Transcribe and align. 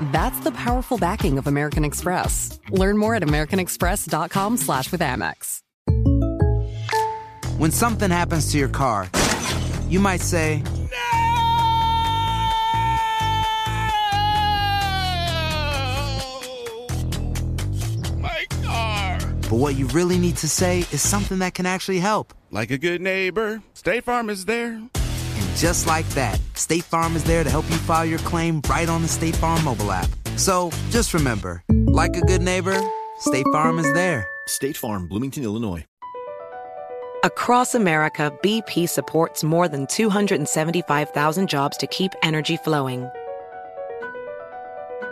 That's 0.00 0.40
the 0.40 0.52
powerful 0.52 0.98
backing 0.98 1.38
of 1.38 1.46
American 1.46 1.84
Express. 1.84 2.58
Learn 2.70 2.96
more 2.98 3.14
at 3.14 3.22
americanexpress.com 3.22 4.56
slash 4.56 4.90
with 4.92 5.00
Amex. 5.00 5.60
When 7.58 7.70
something 7.70 8.10
happens 8.10 8.50
to 8.52 8.58
your 8.58 8.68
car, 8.68 9.08
you 9.88 10.00
might 10.00 10.20
say, 10.20 10.62
My 18.18 18.46
car. 18.64 19.18
but 19.42 19.56
what 19.56 19.76
you 19.76 19.86
really 19.88 20.18
need 20.18 20.36
to 20.38 20.48
say 20.48 20.80
is 20.90 21.02
something 21.02 21.38
that 21.40 21.54
can 21.54 21.66
actually 21.66 22.00
help. 22.00 22.32
Like 22.50 22.70
a 22.70 22.78
good 22.78 23.00
neighbor, 23.00 23.62
State 23.74 24.04
Farm 24.04 24.30
is 24.30 24.44
there. 24.46 24.80
And 25.54 25.60
just 25.60 25.86
like 25.86 26.08
that, 26.10 26.40
State 26.54 26.82
Farm 26.82 27.14
is 27.14 27.22
there 27.22 27.44
to 27.44 27.50
help 27.50 27.64
you 27.70 27.76
file 27.76 28.04
your 28.04 28.18
claim 28.20 28.60
right 28.68 28.88
on 28.88 29.02
the 29.02 29.08
State 29.08 29.36
Farm 29.36 29.62
mobile 29.62 29.92
app. 29.92 30.08
So 30.36 30.72
just 30.90 31.14
remember, 31.14 31.62
like 31.86 32.16
a 32.16 32.22
good 32.22 32.42
neighbor, 32.42 32.76
State 33.20 33.46
Farm 33.52 33.78
is 33.78 33.92
there. 33.92 34.26
State 34.48 34.76
Farm, 34.76 35.06
Bloomington, 35.06 35.44
Illinois. 35.44 35.84
Across 37.22 37.76
America, 37.76 38.36
BP 38.42 38.88
supports 38.88 39.44
more 39.44 39.68
than 39.68 39.86
275,000 39.86 41.48
jobs 41.48 41.76
to 41.76 41.86
keep 41.86 42.12
energy 42.24 42.56
flowing. 42.56 43.08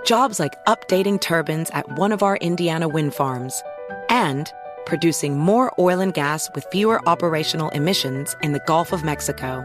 Jobs 0.04 0.40
like 0.40 0.54
updating 0.66 1.20
turbines 1.20 1.70
at 1.70 1.88
one 1.96 2.10
of 2.10 2.24
our 2.24 2.36
Indiana 2.38 2.88
wind 2.88 3.14
farms 3.14 3.62
and 4.10 4.52
producing 4.86 5.38
more 5.38 5.72
oil 5.78 6.00
and 6.00 6.12
gas 6.12 6.50
with 6.56 6.66
fewer 6.72 7.00
operational 7.08 7.70
emissions 7.70 8.34
in 8.42 8.52
the 8.52 8.60
Gulf 8.66 8.92
of 8.92 9.04
Mexico. 9.04 9.64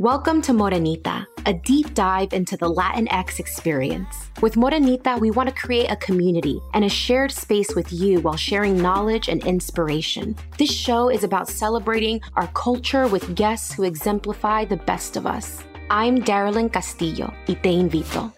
Welcome 0.00 0.42
to 0.42 0.52
Morenita, 0.52 1.26
a 1.44 1.52
deep 1.52 1.92
dive 1.92 2.32
into 2.32 2.56
the 2.56 2.72
Latinx 2.72 3.40
experience. 3.40 4.30
With 4.40 4.54
Morenita, 4.54 5.18
we 5.18 5.32
want 5.32 5.48
to 5.48 5.54
create 5.56 5.90
a 5.90 5.96
community 5.96 6.60
and 6.72 6.84
a 6.84 6.88
shared 6.88 7.32
space 7.32 7.74
with 7.74 7.92
you 7.92 8.20
while 8.20 8.36
sharing 8.36 8.80
knowledge 8.80 9.28
and 9.28 9.44
inspiration. 9.44 10.36
This 10.56 10.70
show 10.70 11.08
is 11.08 11.24
about 11.24 11.48
celebrating 11.48 12.20
our 12.36 12.46
culture 12.54 13.08
with 13.08 13.34
guests 13.34 13.74
who 13.74 13.82
exemplify 13.82 14.66
the 14.66 14.76
best 14.76 15.16
of 15.16 15.26
us. 15.26 15.64
I'm 15.90 16.18
Darilyn 16.18 16.72
Castillo, 16.72 17.34
y 17.48 17.54
te 17.54 17.70
invito. 17.70 18.32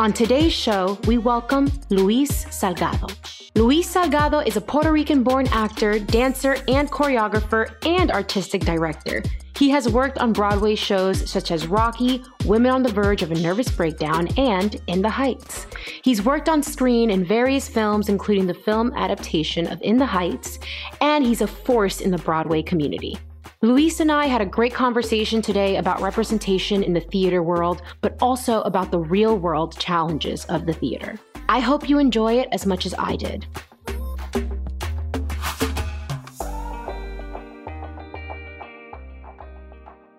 On 0.00 0.12
today's 0.12 0.52
show, 0.52 0.98
we 1.06 1.18
welcome 1.18 1.70
Luis 1.90 2.46
Salgado. 2.46 3.39
Luis 3.56 3.92
Salgado 3.92 4.46
is 4.46 4.56
a 4.56 4.60
Puerto 4.60 4.92
Rican 4.92 5.24
born 5.24 5.48
actor, 5.48 5.98
dancer, 5.98 6.56
and 6.68 6.88
choreographer 6.88 7.74
and 7.84 8.12
artistic 8.12 8.64
director. 8.64 9.24
He 9.56 9.68
has 9.70 9.88
worked 9.88 10.18
on 10.18 10.32
Broadway 10.32 10.76
shows 10.76 11.28
such 11.28 11.50
as 11.50 11.66
Rocky, 11.66 12.22
Women 12.44 12.70
on 12.70 12.82
the 12.84 12.92
Verge 12.92 13.22
of 13.22 13.32
a 13.32 13.34
Nervous 13.34 13.68
Breakdown, 13.68 14.28
and 14.38 14.80
In 14.86 15.02
the 15.02 15.10
Heights. 15.10 15.66
He's 16.04 16.22
worked 16.22 16.48
on 16.48 16.62
screen 16.62 17.10
in 17.10 17.24
various 17.24 17.68
films, 17.68 18.08
including 18.08 18.46
the 18.46 18.54
film 18.54 18.92
adaptation 18.94 19.66
of 19.66 19.82
In 19.82 19.98
the 19.98 20.06
Heights, 20.06 20.60
and 21.00 21.26
he's 21.26 21.40
a 21.40 21.46
force 21.48 22.00
in 22.00 22.12
the 22.12 22.18
Broadway 22.18 22.62
community. 22.62 23.18
Luis 23.62 23.98
and 23.98 24.12
I 24.12 24.26
had 24.26 24.40
a 24.40 24.46
great 24.46 24.72
conversation 24.72 25.42
today 25.42 25.76
about 25.76 26.00
representation 26.00 26.84
in 26.84 26.92
the 26.92 27.00
theater 27.00 27.42
world, 27.42 27.82
but 28.00 28.16
also 28.22 28.62
about 28.62 28.92
the 28.92 29.00
real 29.00 29.36
world 29.36 29.76
challenges 29.76 30.44
of 30.46 30.66
the 30.66 30.72
theater. 30.72 31.18
I 31.50 31.58
hope 31.58 31.88
you 31.88 31.98
enjoy 31.98 32.34
it 32.34 32.48
as 32.52 32.64
much 32.64 32.86
as 32.86 32.94
I 32.96 33.16
did. 33.16 33.44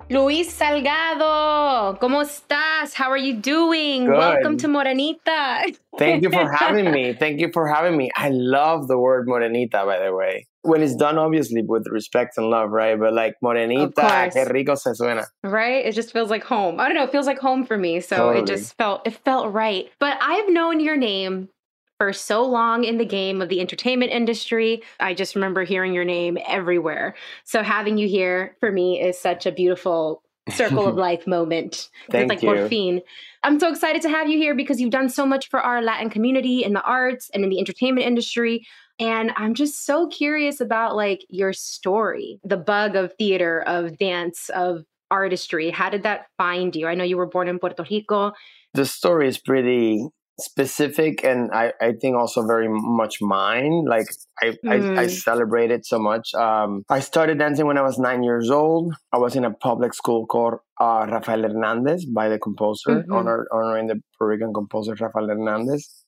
Luis 0.10 0.54
Salgado, 0.54 1.98
¿cómo 2.02 2.22
estás? 2.22 2.94
How 2.94 3.10
are 3.10 3.18
you 3.18 3.36
doing? 3.36 4.08
Good. 4.08 4.18
Welcome 4.18 4.58
to 4.58 4.68
Morenita. 4.68 5.74
Thank 5.98 6.24
you 6.24 6.32
for 6.32 6.52
having 6.52 6.92
me. 6.92 7.14
Thank 7.20 7.40
you 7.40 7.50
for 7.54 7.66
having 7.66 7.96
me. 7.96 8.12
I 8.14 8.28
love 8.28 8.90
the 8.90 8.98
word 8.98 9.26
morenita, 9.30 9.86
by 9.86 10.04
the 10.04 10.14
way. 10.14 10.48
When 10.64 10.84
it's 10.84 10.96
done, 10.96 11.18
obviously, 11.18 11.64
with 11.64 11.88
respect 11.88 12.38
and 12.38 12.48
love, 12.50 12.70
right? 12.70 13.00
But 13.00 13.14
like 13.14 13.36
morenita, 13.44 14.32
que 14.32 14.46
rico 14.54 14.76
se 14.76 14.92
suena. 14.92 15.26
right? 15.44 15.86
It 15.86 15.94
just 15.94 16.12
feels 16.14 16.30
like 16.30 16.44
home. 16.44 16.80
I 16.80 16.88
don't 16.88 16.96
know, 16.96 17.04
it 17.04 17.12
feels 17.12 17.26
like 17.26 17.40
home 17.40 17.66
for 17.66 17.78
me. 17.78 18.00
So 18.00 18.16
Totally. 18.16 18.44
it 18.44 18.48
just 18.48 18.78
felt 18.78 19.06
it 19.08 19.16
felt 19.26 19.52
right. 19.54 19.90
But 20.00 20.18
I've 20.22 20.50
known 20.50 20.80
your 20.80 20.98
name 20.98 21.50
for 21.98 22.14
so 22.14 22.44
long 22.46 22.84
in 22.84 22.98
the 22.98 23.06
game 23.06 23.42
of 23.42 23.50
the 23.50 23.60
entertainment 23.60 24.12
industry. 24.12 24.82
I 25.00 25.14
just 25.14 25.36
remember 25.36 25.64
hearing 25.64 25.94
your 25.94 26.06
name 26.06 26.38
everywhere. 26.48 27.16
So 27.44 27.64
having 27.64 27.98
you 27.98 28.08
here 28.08 28.56
for 28.60 28.72
me 28.72 29.00
is 29.02 29.18
such 29.20 29.46
a 29.46 29.52
beautiful 29.52 30.24
circle 30.50 30.88
of 30.88 30.96
life 31.08 31.28
moment. 31.28 31.90
Thank 32.10 32.24
it's 32.24 32.30
like 32.30 32.42
you. 32.44 32.56
morphine. 32.56 33.02
I'm 33.44 33.60
so 33.60 33.70
excited 33.70 34.02
to 34.04 34.10
have 34.10 34.28
you 34.30 34.38
here 34.38 34.56
because 34.56 34.80
you've 34.82 34.92
done 34.92 35.10
so 35.10 35.26
much 35.26 35.50
for 35.50 35.60
our 35.60 35.82
Latin 35.82 36.10
community 36.10 36.64
in 36.64 36.74
the 36.74 36.82
arts 36.82 37.30
and 37.34 37.44
in 37.44 37.50
the 37.50 37.60
entertainment 37.60 38.06
industry. 38.06 38.66
And 39.02 39.32
I'm 39.36 39.56
just 39.56 39.86
so 39.86 40.08
curious 40.08 40.62
about 40.62 40.96
like 40.96 41.26
your 41.30 41.54
story, 41.54 42.40
the 42.44 42.56
bug 42.58 42.96
of 42.96 43.14
theater, 43.18 43.64
of 43.66 43.98
dance, 43.98 44.50
of 44.50 44.84
artistry. 45.10 45.72
How 45.72 45.90
did 45.90 46.04
that 46.04 46.28
find 46.38 46.76
you? 46.76 46.88
I 46.88 46.94
know 46.96 47.04
you 47.04 47.18
were 47.18 47.26
born 47.26 47.48
in 47.48 47.58
Puerto 47.58 47.84
Rico. 47.90 48.32
The 48.76 48.86
story 48.86 49.28
is 49.28 49.40
pretty 49.40 50.06
specific 50.40 51.24
and 51.24 51.52
I, 51.52 51.74
I 51.82 51.94
think 52.00 52.16
also 52.16 52.46
very 52.46 52.68
much 52.70 53.18
mine. 53.22 53.86
Like 53.88 54.08
I, 54.42 54.54
I, 54.68 54.76
I 54.76 55.06
Mm. 55.06 55.10
celebrate 55.10 55.72
it 55.72 55.86
so 55.86 56.00
much. 56.00 56.34
Um, 56.36 56.84
I 56.90 57.00
started 57.00 57.40
dancing 57.40 57.66
when 57.66 57.78
I 57.78 57.82
was 57.82 57.98
nine 58.00 58.24
years 58.24 58.50
old. 58.50 58.94
I 59.12 59.18
was 59.18 59.36
in 59.36 59.46
a 59.46 59.52
public 59.52 59.94
school 59.94 60.26
called 60.28 60.56
uh, 60.80 61.08
Rafael 61.10 61.42
Hernandez 61.42 62.06
by 62.06 62.30
the 62.30 62.40
composer, 62.40 63.04
Mhm. 63.04 63.16
honor, 63.16 63.48
honoring 63.52 63.88
the 63.88 64.00
Puerto 64.18 64.32
Rican 64.32 64.54
composer 64.54 64.94
Rafael 65.00 65.28
Hernandez. 65.28 66.06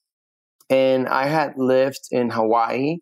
And 0.69 1.07
I 1.07 1.27
had 1.27 1.53
lived 1.57 1.99
in 2.11 2.29
Hawaii 2.31 2.97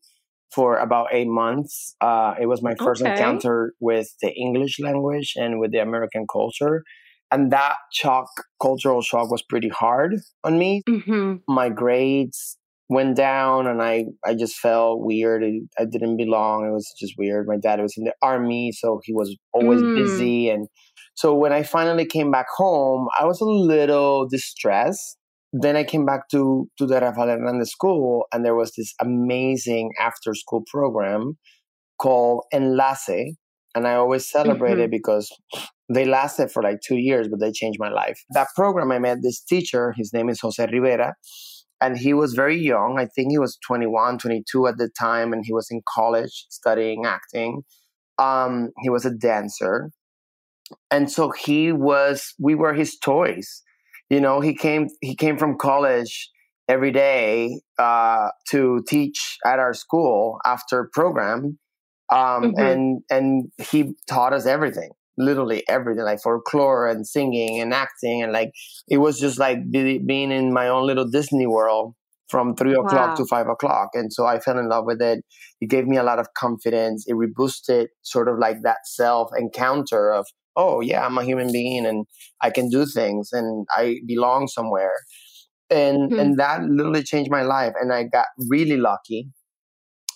for 0.53 0.77
about 0.77 1.07
eight 1.13 1.27
months. 1.27 1.95
Uh, 2.01 2.33
it 2.39 2.47
was 2.47 2.61
my 2.61 2.75
first 2.75 3.01
Okay. 3.01 3.11
encounter 3.11 3.73
with 3.79 4.09
the 4.21 4.31
English 4.33 4.79
language 4.79 5.33
and 5.37 5.59
with 5.59 5.71
the 5.71 5.79
American 5.79 6.25
culture. 6.31 6.83
And 7.31 7.51
that 7.51 7.75
shock, 7.93 8.27
cultural 8.61 9.01
shock, 9.01 9.31
was 9.31 9.41
pretty 9.41 9.69
hard 9.69 10.15
on 10.43 10.59
me. 10.59 10.81
Mm-hmm. 10.89 11.35
My 11.47 11.69
grades 11.69 12.57
went 12.89 13.15
down 13.15 13.67
and 13.67 13.81
I, 13.81 14.07
I 14.25 14.35
just 14.35 14.55
felt 14.57 14.99
weird. 14.99 15.41
I 15.79 15.85
didn't 15.85 16.17
belong. 16.17 16.65
It 16.67 16.73
was 16.73 16.93
just 16.99 17.13
weird. 17.17 17.47
My 17.47 17.55
dad 17.55 17.79
was 17.79 17.93
in 17.97 18.03
the 18.03 18.13
army, 18.21 18.73
so 18.73 18.99
he 19.05 19.13
was 19.13 19.37
always 19.53 19.81
Mm. 19.81 19.95
busy. 19.95 20.49
And 20.49 20.67
so 21.15 21.33
when 21.33 21.53
I 21.53 21.63
finally 21.63 22.05
came 22.05 22.31
back 22.31 22.47
home, 22.57 23.07
I 23.17 23.23
was 23.25 23.39
a 23.39 23.45
little 23.45 24.27
distressed. 24.27 25.17
Then 25.53 25.75
I 25.75 25.83
came 25.83 26.05
back 26.05 26.29
to, 26.29 26.69
to 26.77 26.85
the 26.85 26.99
Rafael 26.99 27.27
Hernandez 27.27 27.71
School, 27.71 28.25
and 28.33 28.45
there 28.45 28.55
was 28.55 28.71
this 28.77 28.93
amazing 29.01 29.91
after 29.99 30.33
school 30.33 30.63
program 30.71 31.37
called 31.99 32.45
Enlace. 32.53 33.35
And 33.75 33.87
I 33.87 33.95
always 33.95 34.29
celebrate 34.29 34.79
it 34.79 34.91
because 34.91 35.31
they 35.93 36.05
lasted 36.05 36.51
for 36.51 36.63
like 36.63 36.79
two 36.85 36.97
years, 36.97 37.27
but 37.29 37.39
they 37.39 37.51
changed 37.51 37.79
my 37.79 37.89
life. 37.89 38.19
That 38.31 38.47
program, 38.55 38.91
I 38.91 38.99
met 38.99 39.19
this 39.21 39.41
teacher. 39.41 39.93
His 39.95 40.11
name 40.13 40.29
is 40.29 40.39
Jose 40.41 40.65
Rivera. 40.65 41.13
And 41.79 41.97
he 41.97 42.13
was 42.13 42.33
very 42.33 42.59
young. 42.59 42.97
I 42.99 43.07
think 43.07 43.31
he 43.31 43.39
was 43.39 43.57
21, 43.65 44.19
22 44.19 44.67
at 44.67 44.77
the 44.77 44.89
time. 44.99 45.33
And 45.33 45.43
he 45.45 45.53
was 45.53 45.67
in 45.71 45.81
college 45.87 46.45
studying 46.49 47.05
acting. 47.05 47.63
Um, 48.19 48.69
he 48.81 48.89
was 48.89 49.05
a 49.05 49.11
dancer. 49.11 49.89
And 50.91 51.11
so 51.11 51.31
he 51.31 51.71
was, 51.71 52.33
we 52.39 52.55
were 52.55 52.73
his 52.73 52.97
toys. 52.99 53.63
You 54.11 54.21
know, 54.21 54.41
he 54.41 54.55
came, 54.55 54.89
he 55.01 55.15
came 55.15 55.37
from 55.39 55.57
college 55.57 56.29
every 56.69 56.91
day 56.91 57.61
uh, 57.79 58.29
to 58.51 58.83
teach 58.87 59.37
at 59.45 59.59
our 59.59 59.73
school 59.73 60.39
after 60.45 60.89
program. 60.93 61.59
Um, 62.11 62.53
Mhm. 62.55 62.59
and, 62.59 63.03
and 63.09 63.51
he 63.71 63.95
taught 64.09 64.33
us 64.33 64.45
everything 64.45 64.91
literally 65.17 65.63
everything, 65.69 66.03
like 66.05 66.21
folklore 66.21 66.87
and 66.87 67.05
singing 67.07 67.61
and 67.61 67.73
acting. 67.73 68.23
And 68.23 68.31
like, 68.31 68.51
it 68.89 68.97
was 68.97 69.19
just 69.19 69.39
like 69.39 69.59
be, 69.71 69.99
being 69.99 70.31
in 70.31 70.53
my 70.53 70.67
own 70.67 70.87
little 70.87 71.05
Disney 71.07 71.47
world 71.47 71.93
from 72.29 72.55
three 72.55 72.73
o'clock 72.73 73.11
Wow. 73.11 73.15
to 73.17 73.25
five 73.25 73.47
o'clock. 73.47 73.89
And 73.93 74.11
so 74.11 74.25
I 74.25 74.39
fell 74.39 74.57
in 74.57 74.69
love 74.69 74.85
with 74.85 75.01
it. 75.01 75.23
It 75.59 75.69
gave 75.69 75.85
me 75.87 75.97
a 75.97 76.03
lot 76.03 76.19
of 76.19 76.27
confidence. 76.35 77.05
It 77.07 77.13
reboosted 77.15 77.87
sort 78.03 78.29
of 78.29 78.39
like 78.39 78.63
that 78.63 78.79
self 78.85 79.29
encounter 79.37 80.11
of, 80.13 80.27
oh, 80.55 80.81
yeah, 80.81 81.05
I'm 81.05 81.17
a 81.17 81.23
human 81.23 81.51
being 81.51 81.85
and 81.85 82.05
I 82.41 82.49
can 82.49 82.69
do 82.69 82.85
things 82.85 83.29
and 83.31 83.65
I 83.71 83.99
belong 84.05 84.47
somewhere. 84.47 84.93
And, 85.69 86.11
Hmm. 86.11 86.17
and 86.17 86.37
that 86.39 86.63
literally 86.63 87.03
changed 87.03 87.31
my 87.31 87.43
life. 87.43 87.73
And 87.79 87.93
I 87.93 88.03
got 88.03 88.27
really 88.49 88.77
lucky 88.77 89.29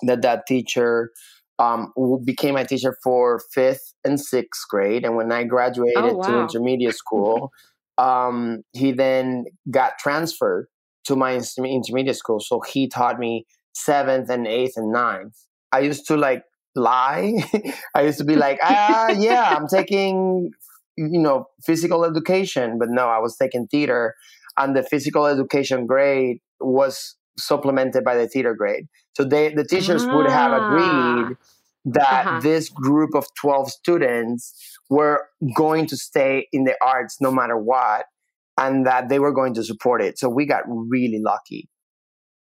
that 0.03 0.21
that 0.21 0.45
teacher 0.47 1.11
um, 1.57 1.93
became 2.25 2.55
my 2.55 2.63
teacher 2.63 2.95
for 3.03 3.39
fifth 3.53 3.93
and 4.03 4.19
sixth 4.19 4.63
grade. 4.69 5.05
And 5.05 5.15
when 5.15 5.31
I 5.31 5.43
graduated 5.45 6.17
Oh, 6.17 6.21
to 6.23 6.37
intermediate 6.37 6.95
school, 6.95 7.51
um, 7.97 8.61
he 8.73 8.91
then 8.91 9.45
got 9.71 9.93
transferred 9.99 10.67
to 11.05 11.15
my 11.15 11.35
intermediate 11.35 12.17
school. 12.17 12.39
So 12.41 12.59
he 12.67 12.89
taught 12.89 13.19
me 13.19 13.45
seventh 13.73 14.29
and 14.29 14.47
eighth 14.47 14.73
and 14.75 14.91
ninth. 14.91 15.33
I 15.71 15.79
used 15.79 16.05
to 16.07 16.17
like 16.17 16.43
lie. 16.75 17.33
I 17.95 18.01
used 18.03 18.17
to 18.19 18.25
be 18.25 18.35
like, 18.35 18.59
ah, 18.63 19.09
yeah, 19.09 19.55
I'm 19.55 19.67
taking, 19.67 20.51
you 20.97 21.19
know, 21.19 21.47
physical 21.65 22.05
education. 22.05 22.77
But 22.79 22.89
no, 22.89 23.07
I 23.07 23.19
was 23.19 23.37
taking 23.37 23.67
theater. 23.67 24.15
And 24.57 24.75
the 24.75 24.83
physical 24.83 25.25
education 25.25 25.85
grade 25.85 26.37
was 26.59 27.15
supplemented 27.37 28.03
by 28.03 28.15
the 28.15 28.27
theater 28.27 28.53
grade. 28.55 28.85
So 29.17 29.23
they, 29.25 29.53
the 29.53 29.65
teachers 29.65 30.05
would 30.11 30.27
have 30.27 30.51
Ah. 30.53 30.65
agreed 30.65 31.37
that 31.85 32.25
Uh-huh. 32.27 32.39
this 32.41 32.69
group 32.69 33.13
of 33.15 33.25
12 33.39 33.69
students 33.71 34.53
were 34.89 35.21
going 35.55 35.85
to 35.87 35.97
stay 35.97 36.47
in 36.51 36.63
the 36.63 36.75
arts 36.81 37.17
no 37.21 37.31
matter 37.31 37.57
what 37.57 38.05
and 38.57 38.85
that 38.87 39.09
they 39.09 39.19
were 39.19 39.33
going 39.33 39.53
to 39.53 39.63
support 39.63 40.01
it. 40.01 40.17
So 40.17 40.29
we 40.29 40.45
got 40.45 40.63
really 40.67 41.19
lucky. 41.21 41.67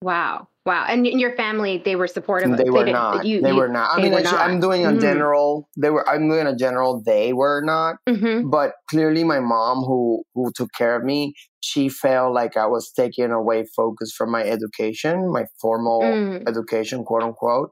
Wow. 0.03 0.49
Wow. 0.67 0.87
And 0.89 1.07
in 1.07 1.19
your 1.19 1.37
family, 1.37 1.83
they 1.85 1.95
were 1.95 2.07
supportive. 2.07 2.51
of- 2.51 2.57
They 2.57 2.71
were 2.71 2.85
didn't- 2.85 2.95
not. 2.95 3.27
you- 3.27 3.43
they 3.43 3.51
you- 3.51 3.57
were 3.57 3.69
not. 3.69 3.91
I 3.91 3.97
they 3.97 4.09
mean, 4.09 4.15
actually, 4.19 4.39
I'm 4.39 4.61
doing 4.61 4.87
a 4.87 4.93
Mhm. 4.93 5.01
general. 5.01 5.69
They 5.77 5.91
were. 5.91 6.09
I'm 6.09 6.27
doing 6.29 6.47
a 6.47 6.57
general. 6.57 7.03
They 7.05 7.35
were 7.35 7.61
not. 7.63 7.97
Mhm. 8.09 8.51
But 8.51 8.73
clearly, 8.91 9.25
my 9.25 9.41
mom, 9.41 9.79
who 9.85 10.23
who 10.35 10.51
took 10.57 10.71
care 10.77 10.97
of 10.97 11.05
me, 11.05 11.35
she 11.61 11.89
felt 11.91 12.33
like 12.33 12.57
I 12.57 12.67
was 12.67 12.91
taking 12.93 13.31
away 13.31 13.65
focus 13.77 14.13
from 14.17 14.31
my 14.31 14.43
education, 14.43 15.31
my 15.31 15.45
formal 15.61 16.01
Mm. 16.03 16.49
education, 16.49 17.05
quote 17.05 17.23
unquote, 17.23 17.69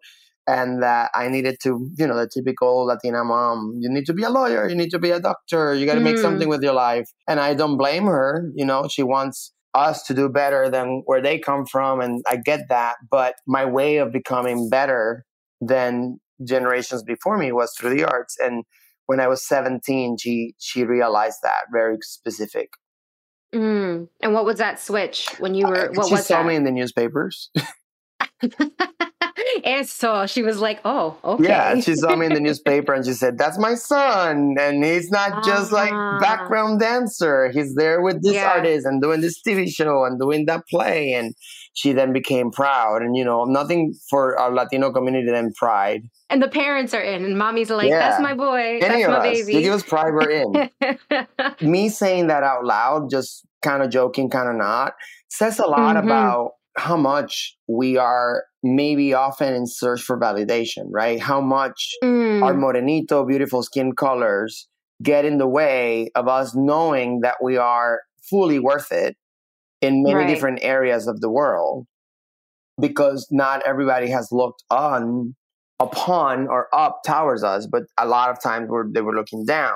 and 0.46 0.82
that 0.82 1.10
I 1.14 1.28
needed 1.28 1.56
to, 1.62 1.88
you 1.98 2.06
know, 2.06 2.16
the 2.16 2.28
typical 2.28 2.84
Latina 2.84 3.24
mom. 3.24 3.58
You 3.80 3.88
need 3.90 4.04
to 4.06 4.12
be 4.12 4.22
a 4.24 4.30
lawyer. 4.30 4.68
You 4.68 4.74
need 4.76 4.90
to 4.90 4.98
be 4.98 5.10
a 5.12 5.20
doctor. 5.20 5.74
You 5.74 5.86
got 5.86 5.94
to 5.94 6.00
make 6.00 6.16
Mm. 6.16 6.22
something 6.22 6.48
with 6.48 6.62
your 6.62 6.74
life. 6.74 7.08
And 7.26 7.40
I 7.40 7.54
don't 7.54 7.78
blame 7.78 8.04
her. 8.04 8.50
You 8.54 8.66
know, 8.66 8.86
she 8.90 9.02
wants 9.02 9.52
us 9.74 10.02
to 10.04 10.14
do 10.14 10.28
better 10.28 10.68
than 10.70 11.02
where 11.06 11.22
they 11.22 11.38
come 11.38 11.66
from, 11.66 12.00
and 12.00 12.22
I 12.28 12.36
get 12.36 12.68
that. 12.68 12.96
But 13.10 13.36
my 13.46 13.64
way 13.64 13.96
of 13.96 14.12
becoming 14.12 14.68
better 14.68 15.24
than 15.60 16.18
generations 16.44 17.02
before 17.02 17.38
me 17.38 17.52
was 17.52 17.72
through 17.78 17.96
the 17.96 18.04
arts. 18.04 18.36
And 18.38 18.64
when 19.06 19.20
I 19.20 19.28
was 19.28 19.46
17, 19.46 20.18
she 20.18 20.54
she 20.58 20.84
realized 20.84 21.38
that 21.42 21.64
very 21.72 21.98
specific. 22.02 22.70
Mm. 23.54 24.08
And 24.22 24.32
what 24.32 24.44
was 24.44 24.58
that 24.58 24.80
switch 24.80 25.28
when 25.38 25.54
you 25.54 25.66
were? 25.66 25.90
What 25.92 26.08
she 26.08 26.14
was 26.14 26.26
saw 26.26 26.42
that? 26.42 26.48
me 26.48 26.56
in 26.56 26.64
the 26.64 26.70
newspapers. 26.70 27.50
and 29.64 29.88
so 29.88 30.26
she 30.26 30.42
was 30.42 30.58
like, 30.60 30.80
"Oh, 30.84 31.16
okay." 31.24 31.44
Yeah, 31.44 31.80
she 31.80 31.94
saw 31.94 32.14
me 32.16 32.26
in 32.26 32.34
the 32.34 32.40
newspaper 32.48 32.92
and 32.92 33.04
she 33.04 33.12
said, 33.12 33.38
"That's 33.38 33.58
my 33.58 33.74
son, 33.74 34.56
and 34.58 34.84
he's 34.84 35.10
not 35.10 35.44
just 35.44 35.72
like 35.72 35.92
Ah. 35.92 36.18
background 36.20 36.80
dancer. 36.80 37.50
He's 37.52 37.74
there 37.74 38.00
with 38.02 38.22
this 38.22 38.34
Yeah. 38.34 38.50
artist 38.54 38.86
and 38.86 39.00
doing 39.02 39.20
this 39.20 39.40
TV 39.42 39.68
show 39.68 40.04
and 40.04 40.18
doing 40.20 40.46
that 40.46 40.62
play." 40.70 41.12
And 41.12 41.34
she 41.74 41.92
then 41.92 42.12
became 42.12 42.50
proud, 42.50 43.02
and 43.02 43.16
you 43.16 43.24
know, 43.24 43.44
nothing 43.44 43.94
for 44.10 44.38
our 44.38 44.50
Latino 44.52 44.92
community 44.92 45.30
than 45.30 45.52
pride. 45.58 46.02
And 46.30 46.42
the 46.42 46.48
parents 46.48 46.92
are 46.94 47.00
in, 47.02 47.24
and 47.24 47.36
mommy's 47.38 47.70
like, 47.70 47.90
"That's 47.90 48.20
my 48.20 48.34
boy. 48.34 48.78
Any 48.82 49.04
That's 49.04 49.08
my 49.08 49.16
us, 49.18 49.22
baby." 49.38 49.54
you 49.54 49.60
give 49.62 49.74
us 49.74 49.82
pride, 49.82 50.12
we're 50.12 50.30
in. 50.30 50.70
me 51.60 51.88
saying 51.88 52.26
that 52.28 52.42
out 52.42 52.64
loud, 52.64 53.10
just 53.10 53.46
kind 53.62 53.82
of 53.82 53.90
joking, 53.90 54.28
kind 54.30 54.48
of 54.48 54.56
not, 54.56 54.92
says 55.28 55.58
a 55.58 55.66
lot 55.66 55.96
Mhm. 55.96 56.04
about 56.04 56.52
how 56.76 56.96
much 56.96 57.56
we 57.68 57.96
are 57.96 58.44
maybe 58.62 59.12
often 59.12 59.54
in 59.54 59.66
search 59.66 60.02
for 60.02 60.18
validation, 60.18 60.84
right? 60.90 61.20
How 61.20 61.40
much 61.40 61.90
Mm. 62.02 62.42
our 62.42 62.54
morenito, 62.54 63.26
beautiful 63.26 63.62
skin 63.62 63.92
colors 63.94 64.68
get 65.02 65.24
in 65.24 65.38
the 65.38 65.48
way 65.48 66.10
of 66.14 66.28
us 66.28 66.54
knowing 66.54 67.20
that 67.22 67.36
we 67.42 67.56
are 67.56 68.00
fully 68.30 68.58
worth 68.58 68.92
it 68.92 69.16
in 69.80 70.02
many 70.02 70.14
Right. 70.16 70.28
different 70.28 70.60
areas 70.62 71.06
of 71.08 71.20
the 71.20 71.30
world 71.30 71.86
because 72.80 73.26
not 73.30 73.62
everybody 73.66 74.08
has 74.10 74.28
looked 74.32 74.62
on 74.70 75.34
upon 75.80 76.46
or 76.46 76.68
up 76.72 77.00
towards 77.04 77.42
us 77.42 77.66
but 77.70 77.82
a 77.98 78.06
lot 78.06 78.30
of 78.30 78.40
times 78.40 78.68
we're, 78.68 78.84
they 78.92 79.00
were 79.00 79.14
looking 79.14 79.44
down 79.44 79.74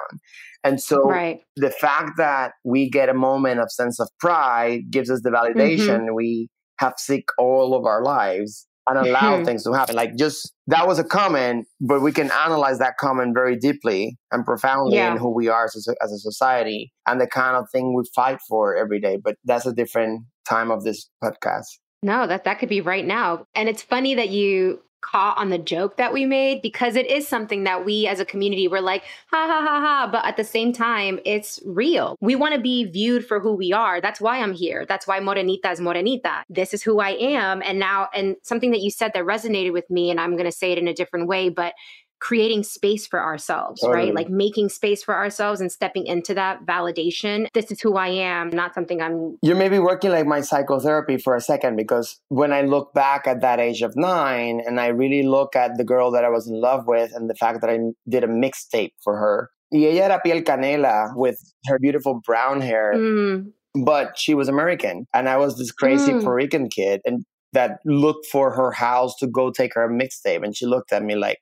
and 0.63 0.81
so 0.81 1.03
right. 1.09 1.41
the 1.57 1.71
fact 1.71 2.13
that 2.17 2.53
we 2.65 2.89
get 2.89 3.09
a 3.09 3.15
moment 3.15 3.59
of 3.59 3.71
sense 3.73 3.99
of 3.99 4.09
pride 4.21 4.83
gives 4.91 5.11
us 5.11 5.21
the 5.23 5.31
validation 5.31 6.15
we 6.15 6.49
have 6.79 6.95
seek 6.99 7.25
all 7.39 7.75
of 7.75 7.85
our 7.85 8.03
lives 8.03 8.67
and 8.89 8.99
allow 8.99 9.37
Mhm. 9.39 9.45
things 9.45 9.65
to 9.65 9.73
happen. 9.73 9.97
Like 9.97 10.15
just 10.17 10.53
that 10.69 10.87
was 10.87 10.99
a 11.01 11.05
comment, 11.05 11.67
but 11.81 12.01
we 12.03 12.13
can 12.13 12.31
analyze 12.31 12.79
that 12.79 12.97
comment 12.99 13.35
very 13.35 13.57
deeply 13.57 14.17
and 14.31 14.45
profoundly 14.45 14.97
Yeah. 14.97 15.13
in 15.13 15.19
who 15.19 15.31
we 15.35 15.49
are 15.49 15.65
as 15.65 15.89
a, 15.89 15.95
as 16.05 16.13
a 16.13 16.19
society 16.19 16.93
and 17.07 17.21
the 17.21 17.27
kind 17.27 17.57
of 17.57 17.69
thing 17.71 17.95
we 17.97 18.05
fight 18.15 18.39
for 18.49 18.77
every 18.77 19.01
day. 19.01 19.17
But 19.23 19.37
that's 19.45 19.67
a 19.67 19.73
different 19.73 20.23
time 20.49 20.71
of 20.71 20.85
this 20.85 21.09
podcast. 21.23 21.67
No, 22.03 22.27
that 22.29 22.45
that 22.45 22.61
could 22.61 22.69
be 22.69 22.81
right 22.81 23.05
now. 23.05 23.47
And 23.57 23.69
it's 23.69 23.83
funny 23.83 24.15
that 24.15 24.29
you 24.29 24.81
caught 25.01 25.39
on 25.39 25.51
the 25.51 25.59
joke 25.59 25.97
that 25.97 26.13
we 26.13 26.25
made 26.25 26.63
because 26.63 26.97
it 26.97 27.07
is 27.07 27.29
something 27.29 27.65
that 27.65 27.85
we 27.85 28.07
as 28.07 28.21
a 28.21 28.25
community 28.25 28.69
were 28.69 28.81
like, 28.81 29.03
ha 29.31 29.47
ha 29.47 29.61
ha 29.61 29.81
ha. 29.81 30.09
But 30.11 30.25
at 30.25 30.37
the 30.37 30.45
same 30.45 30.73
time, 30.73 31.21
it's 31.25 31.61
real. 31.65 32.17
We 32.21 32.35
want 32.35 32.55
to 32.55 32.61
be 32.61 32.85
viewed 32.85 33.27
for 33.27 33.41
who 33.41 33.55
we 33.55 33.73
are. 33.73 34.01
That's 34.01 34.21
why 34.21 34.41
I'm 34.41 34.53
here. 34.53 34.85
That's 34.89 35.07
why 35.07 35.21
Morenita 35.21 35.73
is 35.73 35.81
Morenita. 35.81 36.43
This 36.49 36.75
is 36.75 36.83
who 36.83 37.01
I 37.01 37.11
am. 37.11 37.63
And 37.63 37.79
now, 37.79 38.09
and 38.15 38.37
something 38.43 38.71
that 38.73 38.81
you 38.81 38.91
said 38.91 39.13
that 39.15 39.25
resonated 39.25 39.73
with 39.73 39.89
me, 39.91 40.11
and 40.11 40.21
I'm 40.21 40.33
going 40.33 40.45
to 40.45 40.53
say 40.53 40.73
it 40.73 40.79
in 40.79 40.89
a 40.89 40.95
different 40.95 41.29
way, 41.29 41.49
but 41.49 41.75
creating 42.21 42.63
space 42.63 43.07
for 43.07 43.21
ourselves, 43.21 43.81
Totally. 43.81 44.07
right? 44.07 44.15
Like 44.15 44.29
making 44.31 44.69
space 44.71 45.03
for 45.03 45.15
ourselves 45.15 45.61
and 45.61 45.71
stepping 45.71 46.07
into 46.07 46.35
that 46.35 46.65
validation. 46.65 47.47
This 47.53 47.71
is 47.71 47.81
who 47.81 47.97
I 47.97 48.09
am, 48.09 48.49
not 48.51 48.75
something 48.75 49.01
I'm 49.03 49.37
You're 49.43 49.57
maybe 49.57 49.79
working 49.79 50.11
like 50.11 50.27
my 50.27 50.41
psychotherapy 50.41 51.19
for 51.19 51.35
a 51.37 51.41
second 51.41 51.77
because 51.77 52.19
when 52.29 52.53
I 52.53 52.63
look 52.63 52.95
back 52.95 53.27
at 53.27 53.41
that 53.43 53.61
age 53.61 53.83
of 53.83 53.95
nine 53.97 54.61
and 54.67 54.81
I 54.81 54.89
really 54.89 55.23
look 55.23 55.55
at 55.57 55.77
the 55.77 55.85
girl 55.85 56.11
that 56.13 56.25
I 56.25 56.29
was 56.31 56.49
in 56.49 56.61
love 56.61 56.87
with 56.87 57.13
and 57.15 57.29
the 57.29 57.35
fact 57.35 57.61
that 57.61 57.71
I 57.71 57.79
did 58.09 58.25
a 58.25 58.29
mixtape 58.29 58.93
for 59.05 59.17
her. 59.17 59.51
Y 59.73 59.83
ella 59.85 60.05
era 60.15 60.21
piel 60.25 60.43
canela 60.45 61.11
with 61.17 61.39
her 61.67 61.79
beautiful 61.79 62.21
brown 62.25 62.61
hair, 62.61 62.93
Mm, 62.95 63.53
but 63.85 64.17
she 64.17 64.33
was 64.35 64.49
American. 64.49 65.07
And 65.13 65.29
I 65.29 65.37
was 65.37 65.59
this 65.59 65.73
crazy 65.73 66.13
Mm. 66.13 66.23
Puerto 66.23 66.35
Rican 66.35 66.69
kid 66.69 67.01
and 67.05 67.25
that 67.53 67.79
looked 67.85 68.27
for 68.27 68.51
her 68.53 68.71
house 68.71 69.17
to 69.17 69.27
go 69.27 69.51
take 69.51 69.75
her 69.75 69.85
a 69.85 69.91
mixtape. 69.91 70.43
And 70.45 70.57
she 70.57 70.67
looked 70.67 70.93
at 70.93 71.03
me 71.03 71.15
like, 71.15 71.39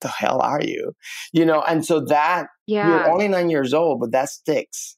the 0.00 0.08
hell 0.08 0.40
are 0.42 0.62
you? 0.62 0.92
You 1.32 1.44
know, 1.44 1.62
and 1.66 1.84
so 1.84 2.00
that 2.06 2.46
yeah. 2.66 2.88
you're 2.88 3.10
only 3.10 3.28
nine 3.28 3.50
years 3.50 3.72
old, 3.74 4.00
but 4.00 4.12
that 4.12 4.28
sticks. 4.28 4.96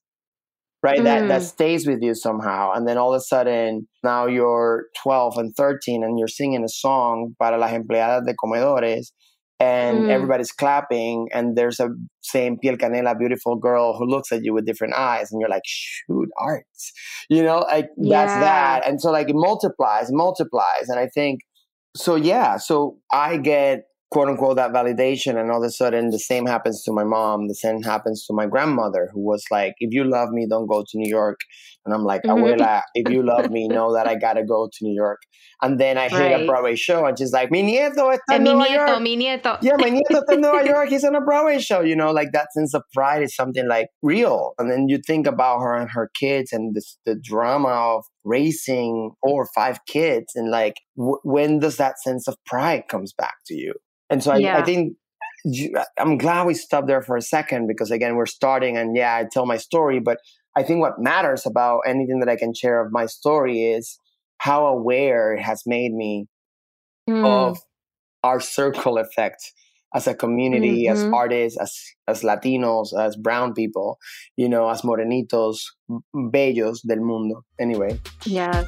Right? 0.80 1.02
That 1.02 1.26
that 1.28 1.42
Mm. 1.42 1.44
stays 1.44 1.86
with 1.88 2.02
you 2.02 2.14
somehow. 2.14 2.72
And 2.72 2.86
then 2.86 2.96
all 2.98 3.12
of 3.12 3.18
a 3.18 3.20
sudden 3.20 3.88
now 4.04 4.26
you're 4.26 4.84
12 5.02 5.36
and 5.36 5.52
13 5.56 6.04
and 6.04 6.18
you're 6.20 6.28
singing 6.28 6.62
a 6.62 6.68
song 6.68 7.34
para 7.40 7.58
las 7.58 7.72
empleadas 7.72 8.24
de 8.24 8.34
comedores 8.34 9.10
and 9.60 10.04
Mm. 10.04 10.10
everybody's 10.10 10.52
clapping 10.52 11.26
and 11.34 11.56
there's 11.56 11.80
a 11.80 11.88
same 12.20 12.58
piel 12.62 12.76
canela 12.76 13.18
beautiful 13.18 13.56
girl 13.56 13.96
who 13.98 14.06
looks 14.06 14.30
at 14.30 14.44
you 14.44 14.54
with 14.54 14.64
different 14.66 14.94
eyes 14.94 15.32
and 15.32 15.40
you're 15.40 15.50
like 15.50 15.64
shoot 15.66 16.28
arts 16.38 16.92
you 17.28 17.42
know 17.42 17.58
like 17.68 17.88
that's 17.96 18.34
that 18.34 18.86
and 18.86 19.00
so 19.00 19.10
like 19.10 19.28
it 19.28 19.34
multiplies 19.34 20.12
multiplies 20.12 20.88
and 20.88 21.00
i 21.00 21.08
think 21.08 21.40
so 21.96 22.14
yeah 22.14 22.56
so 22.56 22.96
i 23.12 23.36
get 23.36 23.87
quote 24.10 24.28
unquote 24.28 24.56
that 24.56 24.72
validation 24.72 25.38
and 25.38 25.50
all 25.50 25.62
of 25.62 25.66
a 25.68 25.70
sudden 25.70 26.10
the 26.10 26.18
same 26.18 26.46
happens 26.46 26.82
to 26.82 26.92
my 26.92 27.04
mom 27.04 27.46
the 27.48 27.54
same 27.54 27.82
happens 27.82 28.24
to 28.26 28.32
my 28.32 28.46
grandmother 28.46 29.08
who 29.12 29.20
was 29.20 29.44
like 29.50 29.74
if 29.80 29.92
you 29.92 30.04
love 30.04 30.30
me 30.30 30.46
don't 30.48 30.66
go 30.66 30.82
to 30.82 30.96
new 30.98 31.08
york 31.10 31.40
and 31.84 31.94
i'm 31.94 32.04
like 32.04 32.22
Mhm. 32.22 32.30
abuela 32.42 32.82
if 32.94 33.06
you 33.08 33.22
love 33.22 33.50
me 33.50 33.68
know 33.68 33.92
that 33.92 34.06
i 34.06 34.14
gotta 34.14 34.44
go 34.44 34.68
to 34.72 34.78
new 34.84 34.94
york 34.94 35.18
and 35.60 35.78
then 35.78 35.98
i 35.98 36.08
hit 36.08 36.32
a 36.32 36.36
Right. 36.38 36.46
broadway 36.46 36.74
show 36.76 37.04
and 37.04 37.18
she's 37.18 37.32
like 37.32 37.50
mi 37.50 37.62
nieto 37.62 38.10
está 38.14 38.36
en 38.36 38.44
mi 38.44 38.54
Nueva 38.54 38.64
nieto, 38.68 38.88
York." 38.88 39.02
mi 39.02 39.16
nieto. 39.16 39.58
yeah, 39.62 39.76
my 39.76 39.90
nieto 39.96 40.22
está 40.22 40.32
in 40.34 40.40
Nueva 40.40 40.64
York. 40.66 40.88
He's 40.88 41.04
on 41.04 41.14
a 41.14 41.20
Broadway 41.20 41.58
show. 41.58 41.80
You 41.80 41.96
know, 41.96 42.10
like 42.12 42.32
that 42.32 42.48
sense 42.52 42.74
of 42.74 42.82
pride 42.94 43.22
is 43.22 43.34
something 43.34 43.66
like 43.68 43.88
real. 44.02 44.52
And 44.58 44.70
then 44.70 44.88
you 44.88 44.98
think 45.06 45.26
about 45.26 45.60
her 45.60 45.74
and 45.74 45.90
her 45.90 46.10
kids 46.14 46.52
and 46.52 46.74
this, 46.74 46.96
the 47.04 47.14
drama 47.16 47.68
of 47.68 48.04
raising 48.24 49.12
four 49.22 49.42
or 49.42 49.48
five 49.54 49.78
kids, 49.86 50.26
and 50.34 50.50
like 50.50 50.74
w- 50.96 51.18
when 51.24 51.58
does 51.58 51.76
that 51.76 51.98
sense 52.00 52.28
of 52.28 52.36
pride 52.46 52.84
comes 52.88 53.12
back 53.12 53.34
to 53.46 53.54
you? 53.54 53.74
And 54.10 54.22
so 54.22 54.32
I, 54.32 54.58
I 54.58 54.62
think 54.62 54.94
I'm 55.98 56.18
glad 56.18 56.46
we 56.46 56.54
stopped 56.54 56.88
there 56.88 57.02
for 57.02 57.16
a 57.16 57.22
second 57.22 57.66
because 57.66 57.90
again, 57.90 58.16
we're 58.16 58.26
starting 58.26 58.76
and 58.76 58.96
yeah, 58.96 59.14
I 59.14 59.26
tell 59.30 59.46
my 59.46 59.56
story, 59.56 60.00
but 60.00 60.18
I 60.56 60.62
think 60.62 60.80
what 60.80 60.98
matters 60.98 61.46
about 61.46 61.80
anything 61.86 62.20
that 62.20 62.28
I 62.28 62.36
can 62.36 62.52
share 62.54 62.84
of 62.84 62.92
my 62.92 63.06
story 63.06 63.64
is 63.64 63.98
how 64.38 64.66
aware 64.66 65.34
it 65.34 65.40
has 65.40 65.62
made 65.66 65.92
me 65.92 66.26
mm. 67.08 67.24
of 67.24 67.58
our 68.24 68.40
circle 68.40 68.98
effect 68.98 69.52
as 69.94 70.06
a 70.06 70.14
community, 70.14 70.84
mm-hmm. 70.84 70.92
as 70.92 71.12
artists, 71.12 71.58
as 71.58 71.72
as 72.06 72.22
Latinos, 72.22 72.88
as 72.98 73.16
brown 73.16 73.54
people, 73.54 73.98
you 74.36 74.48
know, 74.48 74.68
as 74.68 74.82
morenitos, 74.82 75.60
bellos 76.14 76.80
del 76.86 77.00
mundo. 77.00 77.44
Anyway. 77.58 77.98
Yes. 78.24 78.66